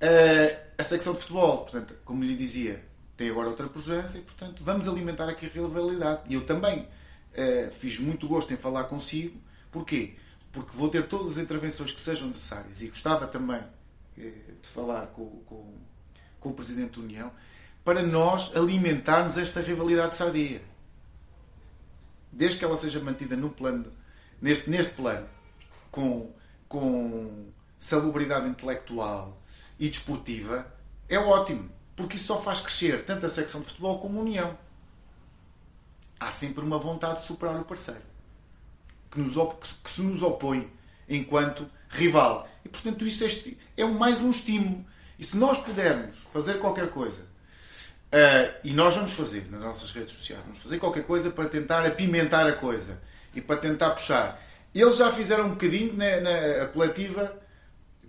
A 0.00 0.82
secção 0.82 1.12
de 1.12 1.20
futebol, 1.20 1.62
portanto, 1.62 1.94
como 2.04 2.22
lhe 2.22 2.36
dizia, 2.36 2.84
tem 3.18 3.30
agora 3.30 3.48
outra 3.48 3.66
pujança 3.66 4.16
e, 4.16 4.20
portanto, 4.20 4.62
vamos 4.62 4.86
alimentar 4.86 5.28
aqui 5.28 5.46
a 5.46 5.48
rivalidade. 5.48 6.22
E 6.28 6.34
eu 6.34 6.46
também 6.46 6.82
uh, 6.82 7.72
fiz 7.72 7.98
muito 7.98 8.28
gosto 8.28 8.54
em 8.54 8.56
falar 8.56 8.84
consigo. 8.84 9.40
Porquê? 9.72 10.14
Porque 10.52 10.70
vou 10.76 10.88
ter 10.88 11.08
todas 11.08 11.32
as 11.32 11.38
intervenções 11.38 11.90
que 11.90 12.00
sejam 12.00 12.28
necessárias 12.28 12.80
e 12.80 12.86
gostava 12.86 13.26
também 13.26 13.58
uh, 13.58 14.22
de 14.62 14.68
falar 14.68 15.08
com, 15.08 15.26
com, 15.46 15.74
com, 16.38 16.50
o 16.50 16.54
Presidente 16.54 16.92
da 16.92 17.04
União 17.04 17.32
para 17.84 18.04
nós 18.04 18.56
alimentarmos 18.56 19.36
esta 19.36 19.60
rivalidade 19.60 20.14
sadia. 20.14 20.62
Desde 22.30 22.60
que 22.60 22.64
ela 22.64 22.76
seja 22.76 23.00
mantida 23.00 23.34
no 23.34 23.50
plano, 23.50 23.92
neste, 24.40 24.70
neste 24.70 24.94
plano, 24.94 25.28
com, 25.90 26.32
com 26.68 27.48
salubridade 27.80 28.48
intelectual, 28.48 29.42
e 29.78 29.88
desportiva, 29.88 30.66
é 31.08 31.18
ótimo, 31.18 31.70
porque 31.96 32.16
isso 32.16 32.26
só 32.26 32.40
faz 32.40 32.60
crescer 32.60 33.04
tanto 33.04 33.26
a 33.26 33.28
secção 33.28 33.60
de 33.60 33.68
futebol 33.68 34.00
como 34.00 34.18
a 34.18 34.22
União. 34.22 34.58
Há 36.20 36.30
sempre 36.30 36.64
uma 36.64 36.78
vontade 36.78 37.20
de 37.20 37.26
superar 37.26 37.60
o 37.60 37.64
parceiro, 37.64 38.02
que, 39.10 39.20
nos, 39.20 39.34
que 39.84 39.90
se 39.90 40.02
nos 40.02 40.22
opõe 40.22 40.70
enquanto 41.08 41.68
rival. 41.88 42.48
E, 42.64 42.68
portanto, 42.68 43.06
isso 43.06 43.24
é, 43.24 43.82
é 43.82 43.84
mais 43.84 44.20
um 44.20 44.30
estímulo. 44.30 44.84
E 45.18 45.24
se 45.24 45.36
nós 45.36 45.58
pudermos 45.58 46.18
fazer 46.32 46.58
qualquer 46.58 46.90
coisa, 46.90 47.22
uh, 47.22 48.54
e 48.62 48.72
nós 48.72 48.94
vamos 48.94 49.12
fazer 49.12 49.50
nas 49.50 49.60
nossas 49.60 49.90
redes 49.92 50.12
sociais, 50.12 50.42
vamos 50.44 50.60
fazer 50.60 50.78
qualquer 50.78 51.04
coisa 51.04 51.30
para 51.30 51.48
tentar 51.48 51.86
apimentar 51.86 52.46
a 52.46 52.52
coisa 52.52 53.00
e 53.34 53.40
para 53.40 53.56
tentar 53.56 53.90
puxar. 53.90 54.40
Eles 54.74 54.98
já 54.98 55.10
fizeram 55.12 55.46
um 55.46 55.50
bocadinho 55.50 55.96
na, 55.96 56.20
na 56.20 56.66
coletiva 56.68 57.47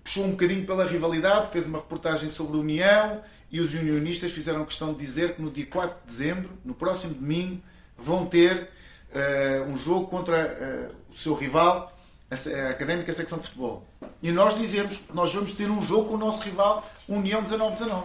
puxou 0.04 0.26
um 0.26 0.32
bocadinho 0.32 0.66
pela 0.66 0.86
rivalidade, 0.86 1.52
fez 1.52 1.66
uma 1.66 1.80
reportagem 1.80 2.30
sobre 2.30 2.58
a 2.58 2.60
União 2.60 3.24
e 3.52 3.60
os 3.60 3.74
unionistas 3.74 4.32
fizeram 4.32 4.64
questão 4.66 4.94
de 4.94 5.00
dizer 5.00 5.36
que 5.36 5.42
no 5.42 5.50
dia 5.50 5.66
4 5.66 5.98
de 6.02 6.06
dezembro, 6.06 6.50
no 6.64 6.74
próximo 6.74 7.16
domingo, 7.16 7.62
vão 7.98 8.26
ter 8.26 8.70
uh, 9.12 9.72
um 9.72 9.78
jogo 9.78 10.08
contra 10.08 10.92
uh, 10.92 11.14
o 11.14 11.18
seu 11.18 11.34
rival, 11.34 11.96
a, 12.30 12.36
a 12.36 12.70
Académica 12.70 13.12
Secção 13.12 13.40
de 13.40 13.46
Futebol. 13.46 13.86
E 14.22 14.32
nós 14.32 14.58
dizemos 14.58 15.02
nós 15.14 15.34
vamos 15.34 15.54
ter 15.54 15.70
um 15.70 15.82
jogo 15.82 16.10
com 16.10 16.14
o 16.16 16.18
nosso 16.18 16.44
rival, 16.44 16.88
União 17.08 17.44
19-19. 17.44 18.04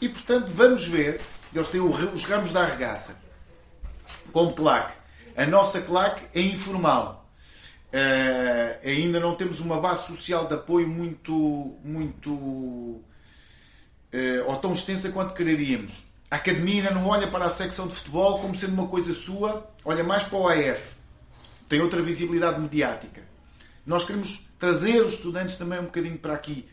E 0.00 0.08
portanto 0.08 0.48
vamos 0.48 0.86
ver, 0.86 1.20
eles 1.54 1.70
têm 1.70 1.80
os 1.80 2.24
ramos 2.24 2.52
da 2.52 2.62
arregaça 2.62 3.22
como 4.32 4.52
claque. 4.52 4.94
A 5.36 5.46
nossa 5.46 5.80
claque 5.82 6.24
é 6.34 6.40
informal 6.40 7.21
Uh, 7.92 8.88
ainda 8.88 9.20
não 9.20 9.34
temos 9.34 9.60
uma 9.60 9.78
base 9.78 10.06
social 10.06 10.46
de 10.46 10.54
apoio 10.54 10.88
muito, 10.88 11.76
muito 11.84 12.30
uh, 12.32 13.02
ou 14.46 14.56
tão 14.56 14.72
extensa 14.72 15.12
quanto 15.12 15.34
quereríamos. 15.34 16.04
A 16.30 16.36
academia 16.36 16.90
não 16.90 17.08
olha 17.08 17.28
para 17.28 17.44
a 17.44 17.50
secção 17.50 17.86
de 17.86 17.94
futebol 17.94 18.38
como 18.38 18.56
sendo 18.56 18.72
uma 18.72 18.88
coisa 18.88 19.12
sua, 19.12 19.70
olha 19.84 20.02
mais 20.02 20.24
para 20.24 20.38
o 20.38 20.48
AF. 20.48 20.96
Tem 21.68 21.82
outra 21.82 22.00
visibilidade 22.00 22.58
mediática. 22.58 23.22
Nós 23.84 24.04
queremos 24.04 24.48
trazer 24.58 25.02
os 25.02 25.14
estudantes 25.14 25.56
também 25.58 25.78
um 25.78 25.84
bocadinho 25.84 26.16
para 26.16 26.32
aqui. 26.32 26.66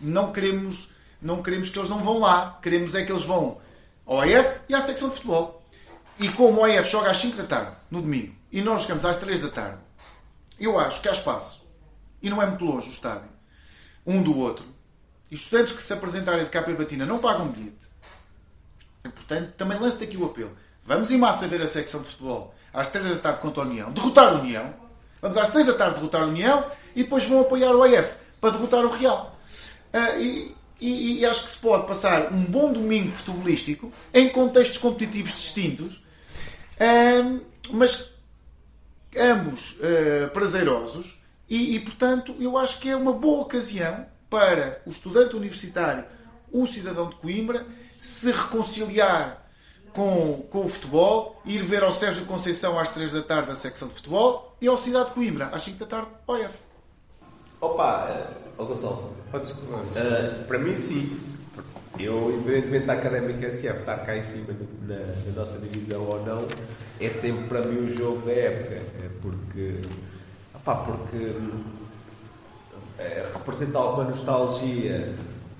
Não 0.00 0.32
queremos, 0.32 0.90
não 1.22 1.42
queremos 1.42 1.70
que 1.70 1.78
eles 1.78 1.90
não 1.90 2.02
vão 2.02 2.18
lá. 2.18 2.58
Queremos 2.60 2.96
é 2.96 3.04
que 3.04 3.12
eles 3.12 3.24
vão 3.24 3.60
ao 4.04 4.20
AF 4.20 4.62
e 4.68 4.74
à 4.74 4.80
secção 4.80 5.10
de 5.10 5.14
futebol. 5.14 5.64
E 6.18 6.28
como 6.30 6.62
o 6.62 6.64
AF 6.64 6.90
joga 6.90 7.10
às 7.10 7.18
5 7.18 7.36
da 7.36 7.44
tarde, 7.44 7.76
no 7.90 8.02
domingo, 8.02 8.34
e 8.50 8.60
nós 8.60 8.82
chegamos 8.82 9.04
às 9.04 9.16
3 9.16 9.42
da 9.42 9.48
tarde, 9.48 9.78
eu 10.60 10.78
acho 10.78 11.00
que 11.00 11.08
há 11.08 11.12
espaço, 11.12 11.66
e 12.22 12.28
não 12.28 12.42
é 12.42 12.46
muito 12.46 12.64
longe 12.64 12.88
o 12.88 12.92
estádio, 12.92 13.28
um 14.06 14.22
do 14.22 14.36
outro, 14.36 14.64
e 15.30 15.34
estudantes 15.34 15.72
que 15.72 15.82
se 15.82 15.92
apresentarem 15.92 16.44
de 16.44 16.50
capa 16.50 16.70
e 16.70 16.74
batina 16.74 17.06
não 17.06 17.18
pagam 17.18 17.48
bilhete. 17.48 17.88
E, 19.04 19.08
portanto, 19.08 19.52
também 19.56 19.78
lance 19.78 20.02
aqui 20.02 20.16
o 20.16 20.26
apelo. 20.26 20.56
Vamos 20.84 21.10
em 21.10 21.18
massa 21.18 21.46
ver 21.46 21.62
a 21.62 21.68
secção 21.68 22.02
de 22.02 22.08
futebol 22.08 22.54
às 22.72 22.88
3 22.88 23.16
da 23.16 23.16
tarde 23.16 23.40
contra 23.40 23.62
a 23.62 23.66
União, 23.66 23.90
derrotar 23.92 24.28
a 24.28 24.32
União. 24.32 24.74
Vamos 25.22 25.36
às 25.36 25.50
3 25.50 25.66
da 25.66 25.74
tarde 25.74 25.96
derrotar 25.96 26.22
a 26.22 26.26
União 26.26 26.64
e 26.94 27.04
depois 27.04 27.24
vão 27.26 27.40
apoiar 27.40 27.72
o 27.74 27.82
AF 27.82 28.16
para 28.40 28.50
derrotar 28.50 28.84
o 28.84 28.90
Real. 28.90 29.38
Uh, 29.92 30.20
e, 30.20 30.56
e, 30.80 31.20
e, 31.20 31.26
acho 31.26 31.44
que 31.44 31.50
se 31.50 31.58
pode 31.58 31.86
passar 31.86 32.32
um 32.32 32.42
bom 32.44 32.72
domingo 32.72 33.12
futebolístico 33.12 33.92
em 34.14 34.30
contextos 34.30 34.78
competitivos 34.78 35.32
distintos, 35.32 35.96
uh, 36.76 37.40
mas 37.72 38.19
ambos 39.16 39.72
uh, 39.72 40.30
prazerosos, 40.32 41.20
e, 41.48 41.74
e, 41.76 41.80
portanto 41.80 42.34
eu 42.38 42.56
acho 42.56 42.78
que 42.78 42.88
é 42.88 42.96
uma 42.96 43.12
boa 43.12 43.42
ocasião 43.42 44.06
para 44.28 44.80
o 44.86 44.90
estudante 44.90 45.34
universitário, 45.34 46.04
o 46.52 46.66
cidadão 46.66 47.08
de 47.08 47.16
Coimbra, 47.16 47.66
se 48.00 48.30
reconciliar 48.30 49.44
com, 49.92 50.46
com 50.50 50.64
o 50.64 50.68
futebol, 50.68 51.40
ir 51.44 51.62
ver 51.62 51.82
ao 51.82 51.92
Sérgio 51.92 52.24
Conceição 52.26 52.78
às 52.78 52.90
3 52.90 53.12
da 53.12 53.22
tarde 53.22 53.50
a 53.50 53.56
secção 53.56 53.88
de 53.88 53.94
futebol 53.94 54.56
e 54.60 54.68
ao 54.68 54.76
Cidade 54.76 55.08
de 55.08 55.14
Coimbra 55.14 55.46
às 55.46 55.62
5 55.62 55.78
da 55.78 55.86
tarde 55.86 56.08
ao 56.26 56.38
IF. 56.38 56.54
Opa, 57.60 58.24
uh, 58.58 58.64
Gonçalo, 58.64 59.14
uh, 59.34 60.44
para 60.46 60.58
mim 60.58 60.74
sim. 60.74 61.29
Eu, 62.02 62.32
independentemente 62.32 62.86
da 62.86 62.92
Académica 62.94 63.52
SF 63.52 63.80
estar 63.80 63.98
cá 63.98 64.16
em 64.16 64.22
cima 64.22 64.56
na, 64.88 64.96
na, 64.96 65.32
nossa 65.36 65.58
divisão 65.58 66.02
ou 66.02 66.24
não, 66.24 66.46
é 67.00 67.08
sempre 67.08 67.44
para 67.44 67.62
mim 67.62 67.84
o 67.84 67.88
jogo 67.88 68.26
da 68.26 68.32
época. 68.32 68.74
É 68.74 69.10
porque, 69.20 69.74
opá, 70.54 70.74
porque 70.76 71.34
é, 72.98 73.26
representa 73.34 73.78
alguma 73.78 74.04
nostalgia 74.04 75.12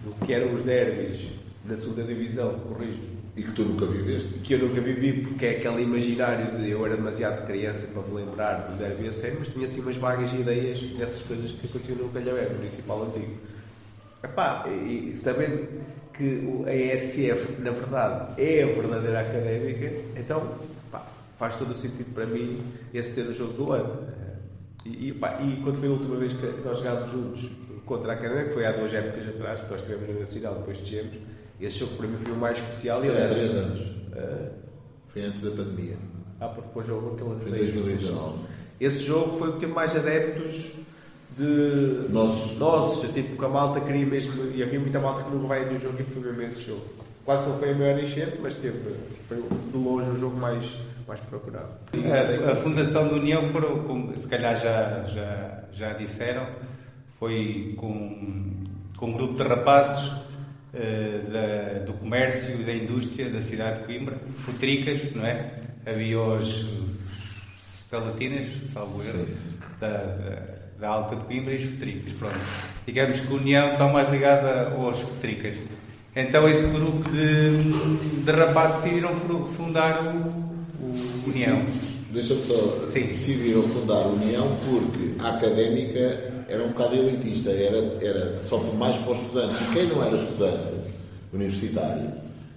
do 0.04 0.14
que 0.24 0.32
eram 0.32 0.54
os 0.54 0.62
derbys 0.62 1.28
na 1.64 1.76
segunda 1.76 2.04
divisão, 2.04 2.58
corrijo. 2.60 3.20
E 3.36 3.42
que 3.42 3.52
tu 3.52 3.62
nunca 3.62 3.86
viveste? 3.86 4.40
Que 4.40 4.54
eu 4.54 4.58
nunca 4.58 4.80
vivi, 4.80 5.22
porque 5.22 5.46
é 5.46 5.50
aquele 5.52 5.82
imaginário 5.82 6.58
de 6.58 6.70
eu 6.70 6.84
era 6.84 6.96
demasiado 6.96 7.46
criança 7.46 7.88
para 7.88 8.02
me 8.02 8.14
lembrar 8.14 8.68
do 8.68 8.76
derby 8.76 9.08
a 9.08 9.12
sério, 9.12 9.36
mas 9.38 9.48
tinha 9.48 9.64
assim 9.64 9.80
umas 9.80 9.96
vagas 9.96 10.32
ideias 10.32 10.80
dessas 10.80 11.22
coisas 11.22 11.52
que 11.52 11.66
aconteciam 11.66 11.98
no 11.98 12.08
Calhaué, 12.08 12.48
municipal 12.48 13.04
antigo. 13.04 13.34
Epá, 14.22 14.64
e, 14.68 15.10
e 15.10 15.16
sabendo 15.16 15.68
que 16.12 16.64
a 16.66 16.74
ESF, 16.74 17.60
na 17.60 17.70
verdade, 17.70 18.40
é 18.40 18.62
a 18.62 18.66
verdadeira 18.66 19.20
académica, 19.20 19.92
então 20.16 20.54
pá, 20.90 21.06
faz 21.38 21.56
todo 21.56 21.72
o 21.72 21.76
sentido 21.76 22.12
para 22.12 22.26
mim 22.26 22.60
esse 22.92 23.22
ser 23.22 23.30
o 23.30 23.32
jogo 23.32 23.52
do 23.54 23.72
ano. 23.72 24.08
E, 24.84 25.08
e, 25.08 25.12
pá, 25.12 25.38
e 25.40 25.60
quando 25.62 25.78
foi 25.78 25.88
a 25.88 25.92
última 25.92 26.16
vez 26.16 26.34
que 26.34 26.46
nós 26.64 26.78
jogámos 26.78 27.10
juntos 27.10 27.50
contra 27.86 28.12
a 28.12 28.14
Académica, 28.14 28.48
que 28.48 28.54
foi 28.54 28.66
há 28.66 28.72
duas 28.72 28.92
épocas 28.92 29.28
atrás, 29.28 29.60
que 29.60 29.70
nós 29.70 29.80
estivemos 29.80 30.08
na 30.08 30.20
Nacional, 30.20 30.54
depois 30.56 30.78
descemos, 30.78 31.14
esse 31.60 31.78
jogo 31.78 31.96
para 31.96 32.06
mim 32.06 32.18
foi 32.22 32.32
o 32.32 32.36
mais 32.36 32.58
especial. 32.58 33.00
Foi 33.00 33.22
há 33.22 33.28
três 33.28 33.54
anos. 33.54 33.80
Uh, 33.80 34.50
foi 35.06 35.22
antes 35.22 35.40
da 35.40 35.50
pandemia. 35.50 35.96
Ah, 36.40 36.48
porque 36.48 36.68
depois 36.68 36.88
aquele 36.88 37.34
de 37.36 37.50
2019. 37.50 38.38
Esse 38.80 39.04
jogo 39.04 39.38
foi 39.38 39.50
o 39.50 39.58
que 39.58 39.66
mais 39.66 39.94
adeptos 39.94 40.76
de 41.36 42.12
nossos, 42.12 42.58
nossos 42.58 43.12
tipo 43.12 43.36
que 43.36 43.44
a 43.44 43.48
malta 43.48 43.80
queria 43.80 44.06
mesmo, 44.06 44.50
e 44.54 44.62
havia 44.62 44.80
muita 44.80 44.98
malta 44.98 45.22
que 45.22 45.30
não 45.30 45.46
vai 45.46 45.64
no 45.64 45.78
jogo 45.78 45.96
e 46.00 46.04
foi 46.04 46.22
mesmo 46.22 46.42
esse 46.42 46.66
jogo. 46.66 46.82
Claro 47.24 47.42
que 47.42 47.48
não 47.50 47.58
foi 47.58 47.70
a 47.70 47.74
maior 47.74 47.98
enchente, 48.02 48.38
mas 48.40 48.54
teve, 48.56 48.78
foi 49.28 49.36
de 49.36 49.76
longe 49.76 50.10
o 50.10 50.16
jogo 50.16 50.36
mais, 50.36 50.66
mais 51.06 51.20
procurado. 51.20 51.68
A, 51.94 52.52
a 52.52 52.56
Fundação 52.56 53.08
da 53.08 53.14
União 53.14 53.42
foram, 53.50 53.84
como 53.84 54.16
se 54.16 54.26
calhar 54.26 54.56
já, 54.56 55.04
já, 55.04 55.64
já 55.72 55.92
disseram, 55.92 56.46
foi 57.18 57.74
com, 57.76 58.62
com 58.96 59.06
um 59.06 59.12
grupo 59.12 59.34
de 59.34 59.42
rapazes 59.42 60.06
uh, 60.08 61.30
da, 61.30 61.84
do 61.84 61.92
comércio 61.94 62.60
e 62.60 62.64
da 62.64 62.72
indústria 62.72 63.28
da 63.28 63.40
cidade 63.40 63.80
de 63.80 63.86
Coimbra, 63.86 64.18
futricas, 64.36 65.14
não 65.14 65.24
é? 65.24 65.60
Havia 65.86 66.20
os, 66.20 66.62
os 66.62 66.90
salatinas, 67.62 68.48
salvo 68.64 69.02
erro, 69.02 69.26
da, 69.78 69.88
da 69.88 70.59
da 70.80 70.88
Alta 70.88 71.14
de 71.14 71.24
Coimbra 71.24 71.52
e 71.52 71.58
os 71.58 71.64
Futricas. 71.64 72.12
Pronto. 72.14 72.34
Digamos 72.86 73.20
que 73.20 73.32
a 73.32 73.36
União 73.36 73.72
está 73.72 73.86
mais 73.86 74.10
ligada 74.10 74.72
aos 74.74 74.98
Futricas. 74.98 75.54
Então 76.16 76.48
esse 76.48 76.66
grupo 76.68 77.08
de, 77.10 78.24
de 78.24 78.30
rapazes 78.32 78.82
decidiram 78.82 79.14
fundar 79.56 80.02
o, 80.02 80.08
o 80.82 80.94
União. 81.26 81.60
Deixa-me 82.10 82.42
só. 82.42 82.54
Sim. 82.86 83.02
Decidiram 83.02 83.62
fundar 83.62 83.98
a 83.98 84.06
União 84.06 84.48
porque 84.64 85.22
a 85.22 85.36
académica 85.36 86.44
era 86.48 86.64
um 86.64 86.68
bocado 86.68 86.96
elitista, 86.96 87.50
era, 87.50 87.78
era 88.02 88.42
só 88.42 88.58
mais 88.58 88.96
para 88.96 89.12
os 89.12 89.20
estudantes. 89.20 89.60
E 89.60 89.64
quem 89.74 89.86
não 89.86 90.02
era 90.02 90.16
estudante 90.16 90.94
universitário 91.32 92.10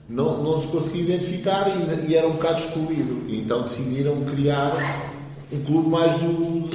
não, 0.10 0.42
não 0.42 0.62
se 0.62 0.68
conseguia 0.70 1.16
identificar 1.16 1.68
e, 1.70 2.10
e 2.10 2.16
era 2.16 2.26
um 2.26 2.32
bocado 2.32 2.60
excluído. 2.60 3.26
E 3.28 3.42
então 3.42 3.64
decidiram 3.64 4.24
criar 4.24 4.72
um 5.52 5.62
clube 5.64 5.90
mais 5.90 6.18
do, 6.18 6.70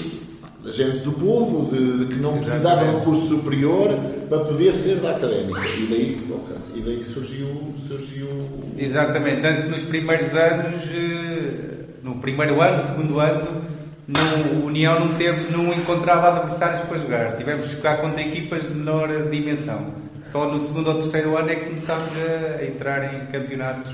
da 0.65 0.73
gente 0.73 0.99
do 0.99 1.13
povo, 1.13 1.75
de, 1.75 2.07
que 2.07 2.21
não 2.21 2.39
precisava 2.39 2.85
de 2.85 2.97
um 2.97 3.01
curso 3.01 3.37
superior 3.37 3.95
para 4.29 4.41
poder 4.41 4.73
ser 4.75 4.97
da 4.97 5.13
académica. 5.13 5.61
E 5.67 5.87
daí, 5.87 6.29
e 6.75 6.81
daí 6.81 7.05
surgiu, 7.05 7.75
surgiu. 7.77 8.29
Exatamente, 8.77 9.43
tanto 9.43 9.69
nos 9.69 9.85
primeiros 9.85 10.35
anos, 10.35 10.83
eh, 10.93 11.85
no 12.03 12.17
primeiro 12.17 12.61
ano, 12.61 12.79
segundo 12.81 13.21
ano, 13.21 13.63
não, 14.09 14.63
o 14.63 14.67
União 14.67 14.99
não, 14.99 15.15
teve, 15.15 15.53
não 15.53 15.73
encontrava 15.73 16.29
adversários 16.29 16.81
para 16.81 16.99
jogar. 16.99 17.37
Tivemos 17.37 17.67
que 17.67 17.77
jogar 17.77 17.99
contra 17.99 18.23
equipas 18.23 18.63
de 18.63 18.75
menor 18.75 19.29
dimensão. 19.31 19.93
Só 20.23 20.47
no 20.47 20.59
segundo 20.59 20.89
ou 20.89 20.95
terceiro 20.95 21.37
ano 21.37 21.51
é 21.51 21.57
que 21.57 21.67
começámos 21.67 22.09
a 22.17 22.65
entrar 22.65 23.15
em 23.15 23.27
campeonatos. 23.27 23.93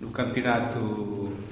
No 0.00 0.10
campeonato, 0.10 0.78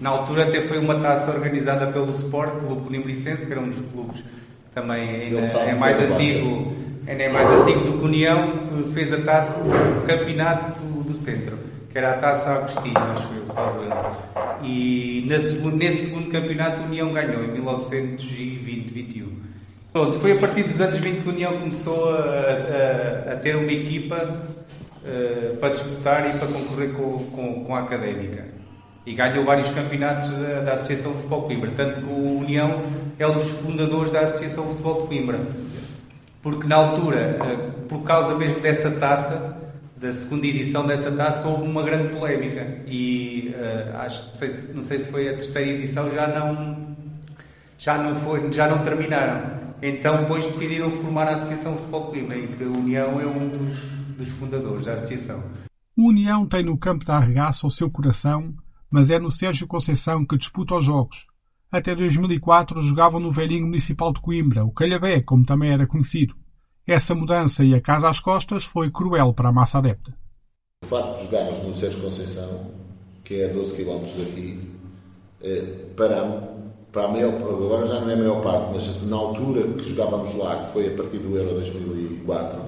na 0.00 0.10
altura 0.10 0.44
até 0.44 0.60
foi 0.60 0.78
uma 0.78 0.96
taça 0.96 1.30
organizada 1.30 1.86
pelo 1.88 2.10
Sport, 2.12 2.60
Clube 2.66 2.82
Bonimbricense, 2.82 3.46
que 3.46 3.52
era 3.52 3.60
um 3.60 3.68
dos 3.68 3.80
clubes 3.92 4.22
também 4.76 5.08
ainda 5.08 5.40
é 5.40 5.74
mais 5.74 5.98
antigo, 5.98 6.76
ainda 7.08 7.22
é 7.22 7.32
mais 7.32 7.48
antigo 7.48 7.80
do 7.80 7.98
que 7.98 8.04
União, 8.04 8.52
que 8.68 8.92
fez 8.92 9.10
a 9.10 9.22
taça 9.22 9.58
do 9.58 10.06
campeonato 10.06 10.84
do 10.84 11.14
centro, 11.14 11.58
que 11.90 11.96
era 11.96 12.10
a 12.10 12.18
taça 12.18 12.50
Agostinho, 12.52 12.98
acho 13.14 13.26
eu, 13.34 13.46
salvo 13.46 13.84
eu. 13.84 13.90
E 14.62 15.24
nesse 15.26 16.04
segundo 16.04 16.30
campeonato 16.30 16.82
a 16.82 16.84
União 16.84 17.10
ganhou, 17.10 17.42
em 17.42 17.54
1920-21. 17.58 19.28
Pronto, 19.94 20.20
foi 20.20 20.32
a 20.32 20.36
partir 20.36 20.64
dos 20.64 20.78
anos 20.78 20.98
20 20.98 21.22
que 21.22 21.28
a 21.30 21.32
União 21.32 21.58
começou 21.58 22.10
a, 22.10 22.18
a, 22.18 23.32
a 23.32 23.36
ter 23.36 23.56
uma 23.56 23.72
equipa 23.72 24.16
uh, 25.02 25.56
para 25.56 25.70
disputar 25.70 26.28
e 26.28 26.38
para 26.38 26.48
concorrer 26.48 26.92
com, 26.92 27.18
com, 27.30 27.64
com, 27.64 27.74
a 27.74 27.80
Académica. 27.80 28.44
E 29.06 29.14
ganhou 29.14 29.44
vários 29.44 29.70
campeonatos 29.70 30.30
da, 30.30 30.62
da 30.62 30.72
Associação 30.72 31.12
de 31.12 31.18
Futebol 31.18 31.42
de 31.42 31.46
Coimbra. 31.46 31.70
Tanto 31.76 32.00
que 32.00 32.06
o 32.06 32.38
União 32.40 32.82
é 33.18 33.26
um 33.26 33.34
dos 33.34 33.50
fundadores 33.50 34.10
da 34.10 34.20
Associação 34.20 34.64
de 34.64 34.70
Futebol 34.70 35.02
de 35.02 35.06
Coimbra. 35.08 35.40
Porque 36.42 36.66
na 36.66 36.76
altura, 36.76 37.38
uh, 37.40 37.82
por 37.88 38.02
causa 38.02 38.34
mesmo 38.34 38.60
dessa 38.60 38.90
taça, 38.90 39.56
da 39.96 40.12
segunda 40.12 40.46
edição 40.46 40.86
dessa 40.86 41.10
taça, 41.12 41.46
houve 41.48 41.68
uma 41.68 41.82
grande 41.82 42.16
polémica. 42.16 42.82
E 42.86 43.54
uh, 43.56 43.96
acho, 43.98 44.26
não 44.26 44.34
sei, 44.34 44.50
se, 44.50 44.72
não 44.72 44.82
sei 44.82 44.98
se 44.98 45.08
foi 45.08 45.28
a 45.28 45.32
terceira 45.34 45.70
edição, 45.70 46.10
já 46.10 46.26
não, 46.26 46.96
já 47.78 47.98
não, 47.98 48.14
foi, 48.14 48.52
já 48.52 48.68
não 48.68 48.82
terminaram. 48.82 49.66
Então, 49.80 50.18
depois 50.18 50.44
decidiram 50.44 50.90
formar 50.90 51.28
a 51.28 51.34
Associação 51.34 51.72
de 51.72 51.78
Futebol 51.78 52.06
de 52.06 52.10
Coimbra, 52.10 52.38
em 52.38 52.46
que 52.46 52.64
a 52.64 52.66
União 52.66 53.20
é 53.20 53.26
um 53.26 53.48
dos, 53.48 53.90
dos 54.18 54.28
fundadores 54.30 54.84
da 54.84 54.94
associação. 54.94 55.42
O 55.96 56.08
União 56.08 56.46
tem 56.46 56.62
no 56.62 56.76
campo 56.76 57.04
da 57.04 57.16
arregaça 57.16 57.66
o 57.66 57.70
seu 57.70 57.90
coração, 57.90 58.52
mas 58.90 59.10
é 59.10 59.18
no 59.18 59.30
Sérgio 59.30 59.66
Conceição 59.66 60.24
que 60.24 60.36
disputa 60.36 60.76
os 60.76 60.84
jogos. 60.84 61.26
Até 61.70 61.94
2004 61.94 62.80
jogavam 62.82 63.20
no 63.20 63.30
velhinho 63.30 63.66
municipal 63.66 64.12
de 64.12 64.20
Coimbra, 64.20 64.64
o 64.64 64.72
Calhabé, 64.72 65.20
como 65.20 65.44
também 65.44 65.70
era 65.70 65.86
conhecido. 65.86 66.34
Essa 66.86 67.14
mudança 67.14 67.64
e 67.64 67.74
a 67.74 67.80
casa 67.80 68.08
às 68.08 68.20
costas 68.20 68.64
foi 68.64 68.90
cruel 68.90 69.34
para 69.34 69.48
a 69.48 69.52
massa 69.52 69.78
adepta. 69.78 70.16
O 70.84 70.86
facto 70.86 71.18
de 71.18 71.24
jogarmos 71.24 71.58
no 71.64 71.74
Sérgio 71.74 72.00
Conceição, 72.00 72.70
que 73.24 73.42
é 73.42 73.50
a 73.50 73.52
12 73.52 73.76
km 73.76 74.04
daqui, 74.18 74.70
eh, 75.42 75.90
para 75.96 76.56
para 76.96 77.04
a 77.04 77.08
maior, 77.08 77.34
agora 77.34 77.86
já 77.86 78.00
não 78.00 78.08
é 78.08 78.14
a 78.14 78.16
maior 78.16 78.40
parte, 78.40 78.70
mas 78.72 79.02
na 79.02 79.16
altura 79.16 79.68
que 79.74 79.82
jogávamos 79.82 80.34
lá, 80.34 80.64
que 80.64 80.72
foi 80.72 80.94
a 80.94 80.96
partir 80.96 81.18
do 81.18 81.36
Euro 81.36 81.52
2004, 81.56 82.58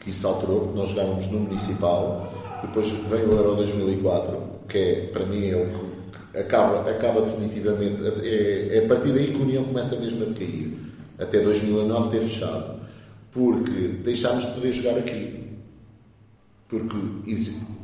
que 0.00 0.10
isso 0.10 0.28
alterou, 0.28 0.60
porque 0.66 0.78
nós 0.78 0.90
jogávamos 0.90 1.26
no 1.28 1.40
Municipal, 1.40 2.30
depois 2.62 2.88
vem 2.88 3.24
o 3.24 3.32
Euro 3.32 3.56
2004, 3.56 4.42
que 4.68 4.78
é, 4.78 5.06
para 5.12 5.26
mim 5.26 5.48
é 5.48 5.56
o 5.56 5.66
que 5.66 6.38
acaba, 6.38 6.88
acaba 6.88 7.20
definitivamente, 7.22 8.02
é, 8.22 8.76
é 8.76 8.84
a 8.84 8.88
partir 8.88 9.12
daí 9.12 9.28
que 9.28 9.38
a 9.38 9.42
União 9.42 9.64
começa 9.64 9.96
mesmo 9.96 10.22
a 10.22 10.26
decair. 10.26 10.72
Até 11.18 11.40
2009 11.40 12.10
ter 12.10 12.22
fechado. 12.24 12.80
Porque 13.30 13.70
deixámos 14.02 14.46
de 14.46 14.52
poder 14.52 14.72
jogar 14.72 14.98
aqui. 14.98 15.40
Porque 16.66 16.96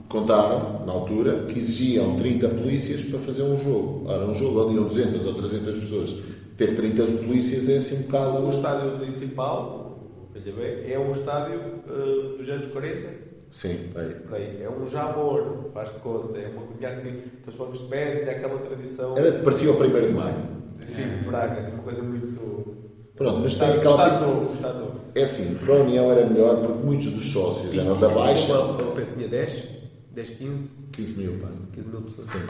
contaram, 0.09 0.87
na 0.87 0.93
altura, 0.93 1.45
que 1.45 1.59
exigiam 1.59 2.17
30 2.17 2.49
polícias 2.49 3.03
para 3.03 3.19
fazer 3.19 3.43
um 3.43 3.59
jogo. 3.59 4.11
Era 4.11 4.25
um 4.27 4.35
jogo 4.35 4.65
onde 4.65 4.77
iam 4.77 4.85
200 4.85 5.27
ou 5.27 5.35
300 5.35 5.75
pessoas. 5.77 6.15
Ter 6.57 6.75
30 6.75 7.05
polícias 7.05 7.69
é 7.69 7.77
assim 7.77 7.97
um 7.97 8.03
bocado. 8.03 8.47
O 8.47 8.51
estádio 8.51 8.99
municipal, 8.99 9.99
é 10.89 10.99
um 10.99 11.13
estádio 11.13 11.61
uh, 11.89 12.39
dos 12.39 12.49
anos 12.49 12.69
40. 12.69 13.26
Sim, 13.53 13.91
aí. 14.33 14.63
É 14.63 14.69
um 14.69 14.87
jamor, 14.89 15.71
faz 15.73 15.95
de 15.95 16.01
conta. 16.01 16.39
É 16.39 16.49
uma 16.49 16.89
assim, 16.89 17.23
então 17.41 17.49
os 17.49 17.55
bancos 17.55 17.79
de 17.81 17.87
pé, 17.87 18.23
é 18.23 18.31
aquela 18.31 18.59
tradição. 18.59 19.17
Era, 19.17 19.33
parecia 19.41 19.71
o 19.71 19.83
1 19.83 19.89
de 19.89 20.13
Maio. 20.13 20.37
Sim, 20.85 21.03
é. 21.03 21.23
Braga, 21.27 21.61
é 21.61 21.73
uma 21.73 21.83
coisa 21.83 22.03
muito. 22.03 22.77
Pronto, 23.15 23.41
mas 23.41 23.57
tem 23.57 23.69
aquela. 23.69 23.95
Estado 23.95 24.27
novo, 24.27 24.55
estado 24.55 24.79
novo. 24.79 25.01
É 25.15 25.23
assim, 25.23 25.55
para 25.55 25.75
a 25.75 25.79
União 25.79 26.13
era 26.13 26.27
melhor 26.27 26.57
porque 26.61 26.85
muitos 26.85 27.13
dos 27.15 27.33
sócios 27.33 27.77
eram 27.77 27.99
da 27.99 28.09
Baixa. 28.11 28.53
Tinha 29.17 29.29
10? 29.29 29.69
10, 30.13 30.29
15? 30.31 30.71
15 30.93 31.13
mil, 31.15 31.39
pá. 31.41 31.49
15 31.75 31.89
mil 31.89 32.03
pessoas. 32.03 32.29
Sim. 32.29 32.47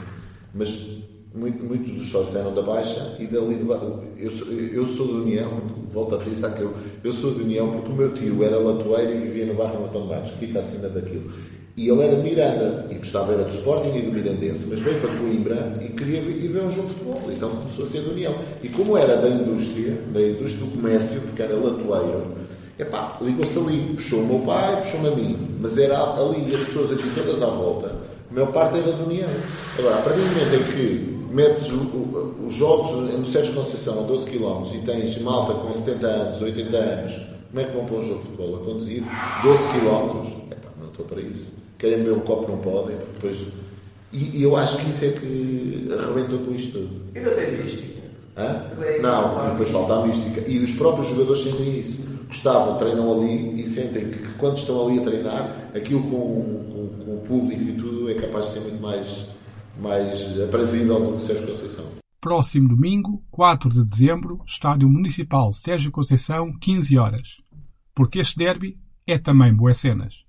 Mas 0.53 1.07
muito, 1.37 1.63
muitos 1.63 1.91
dos 1.93 2.09
sócios 2.09 2.35
eram 2.35 2.53
da 2.53 2.61
Baixa 2.61 3.15
e 3.19 3.27
dali 3.27 3.55
de 3.55 4.23
eu, 4.23 4.31
sou, 4.31 4.51
eu 4.51 4.85
sou 4.85 5.07
de 5.07 5.13
União, 5.13 5.49
volto 5.93 6.15
a 6.15 6.19
frisar 6.19 6.53
que 6.55 6.61
eu, 6.61 6.73
eu 7.03 7.13
sou 7.13 7.33
de 7.33 7.43
União 7.43 7.69
porque 7.69 7.91
o 7.91 7.95
meu 7.95 8.13
tio 8.13 8.43
era 8.43 8.57
latoeiro 8.57 9.13
e 9.13 9.19
vivia 9.19 9.45
no 9.45 9.53
bairro 9.53 9.85
Antônio 9.85 10.07
Matos, 10.07 10.31
que 10.31 10.47
fica 10.47 10.59
acima 10.59 10.89
daquilo. 10.89 11.31
E 11.77 11.89
ele 11.89 12.01
era 12.01 12.15
de 12.15 12.23
Miranda 12.23 12.87
e 12.89 12.95
gostava 12.95 13.33
era 13.33 13.43
do 13.43 13.51
Sporting 13.51 13.95
e 13.95 14.01
do 14.01 14.11
Mirandense, 14.11 14.65
mas 14.67 14.79
veio 14.79 14.99
para 14.99 15.15
Coimbra 15.15 15.77
e 15.79 15.89
queria 15.89 16.19
ir 16.21 16.47
ver 16.47 16.63
um 16.63 16.71
jogo 16.71 16.87
de 16.87 16.93
futebol. 16.95 17.31
Então 17.31 17.49
começou 17.49 17.85
a 17.85 17.87
ser 17.87 18.01
de 18.01 18.09
União. 18.09 18.33
E 18.63 18.69
como 18.69 18.97
era 18.97 19.17
da 19.17 19.29
indústria, 19.29 19.93
da 20.11 20.19
indústria 20.19 20.65
do 20.65 20.71
comércio, 20.75 21.21
porque 21.21 21.43
era 21.43 21.55
latoeiro, 21.55 22.33
epá, 22.79 23.19
ligou-se 23.21 23.59
ali, 23.59 23.93
puxou 23.95 24.21
o 24.21 24.25
meu 24.25 24.39
pai, 24.39 24.81
puxou-me 24.81 25.07
a 25.07 25.11
mim, 25.11 25.37
mas 25.59 25.77
era 25.77 26.01
ali 26.01 26.51
as 26.51 26.61
pessoas 26.61 26.93
aqui 26.93 27.11
todas 27.13 27.43
à 27.43 27.47
volta, 27.47 27.93
a 28.29 28.33
maior 28.33 28.51
parte 28.51 28.79
era 28.79 28.91
de 28.91 29.03
União. 29.03 29.29
Agora, 29.77 29.95
a 29.97 30.01
partir 30.01 30.19
do 30.19 30.25
momento 30.25 30.55
em 30.55 30.71
que 30.73 31.16
metes 31.31 31.71
os 31.71 32.53
jogos 32.53 33.13
no 33.13 33.25
Sérgio 33.25 33.53
Conceição 33.53 33.99
a 33.99 34.03
12 34.03 34.25
km 34.25 34.63
e 34.73 34.79
tens 34.79 35.21
malta 35.21 35.53
com 35.53 35.73
70 35.73 36.07
anos, 36.07 36.41
80 36.41 36.77
anos, 36.77 37.13
como 37.49 37.59
é 37.59 37.63
que 37.63 37.75
vão 37.75 37.85
para 37.85 37.95
um 37.97 38.05
jogo 38.05 38.19
de 38.19 38.25
futebol 38.25 38.55
a 38.55 38.65
conduzir 38.65 39.03
12 39.43 39.67
km? 39.67 40.27
Epá, 40.51 40.69
não 40.79 40.87
estou 40.87 41.05
para 41.05 41.21
isso. 41.21 41.47
Querem 41.77 41.99
beber 41.99 42.13
um 42.13 42.19
copo, 42.21 42.51
não 42.51 42.57
podem, 42.57 42.95
depois... 43.13 43.37
E, 44.11 44.37
e, 44.37 44.43
eu 44.43 44.55
acho 44.55 44.77
que 44.77 44.89
isso 44.89 45.05
é 45.05 45.09
que 45.09 45.89
arrebentou 45.93 46.39
com 46.39 46.53
isto 46.53 46.79
tudo. 46.79 47.01
E 47.13 47.19
não 47.19 47.33
tem 47.33 47.57
mística? 47.57 48.01
Hã? 48.37 48.63
Não, 49.01 49.49
depois 49.51 49.69
falta 49.69 49.95
a 49.95 50.07
mística. 50.07 50.43
E 50.47 50.59
os 50.59 50.73
próprios 50.75 51.09
jogadores 51.09 51.41
sentem 51.41 51.77
isso 51.77 52.07
gostavam, 52.27 52.77
treinam 52.77 53.11
ali 53.11 53.61
e 53.61 53.67
sentem 53.67 54.09
que 54.09 54.33
quando 54.37 54.57
estão 54.57 54.85
ali 54.85 54.99
a 54.99 55.01
treinar, 55.01 55.55
aquilo 55.73 56.03
com, 56.03 56.09
com, 56.09 57.05
com 57.05 57.15
o 57.15 57.21
público 57.25 57.61
e 57.61 57.71
tudo 57.73 58.09
é 58.11 58.13
capaz 58.13 58.47
de 58.47 58.53
ser 58.53 58.59
muito 58.61 58.81
mais, 58.81 59.29
mais 59.79 60.39
aprazível 60.41 60.99
do 60.99 61.17
que 61.17 61.23
Sérgio 61.23 61.47
Conceição. 61.47 61.85
Próximo 62.19 62.69
domingo, 62.69 63.23
4 63.31 63.69
de 63.69 63.85
dezembro, 63.85 64.41
Estádio 64.45 64.89
Municipal 64.89 65.51
Sérgio 65.51 65.91
Conceição, 65.91 66.51
15 66.59 66.97
horas. 66.97 67.37
Porque 67.93 68.19
este 68.19 68.37
derby 68.37 68.77
é 69.05 69.17
também 69.17 69.53
boas 69.53 69.77
cenas. 69.77 70.26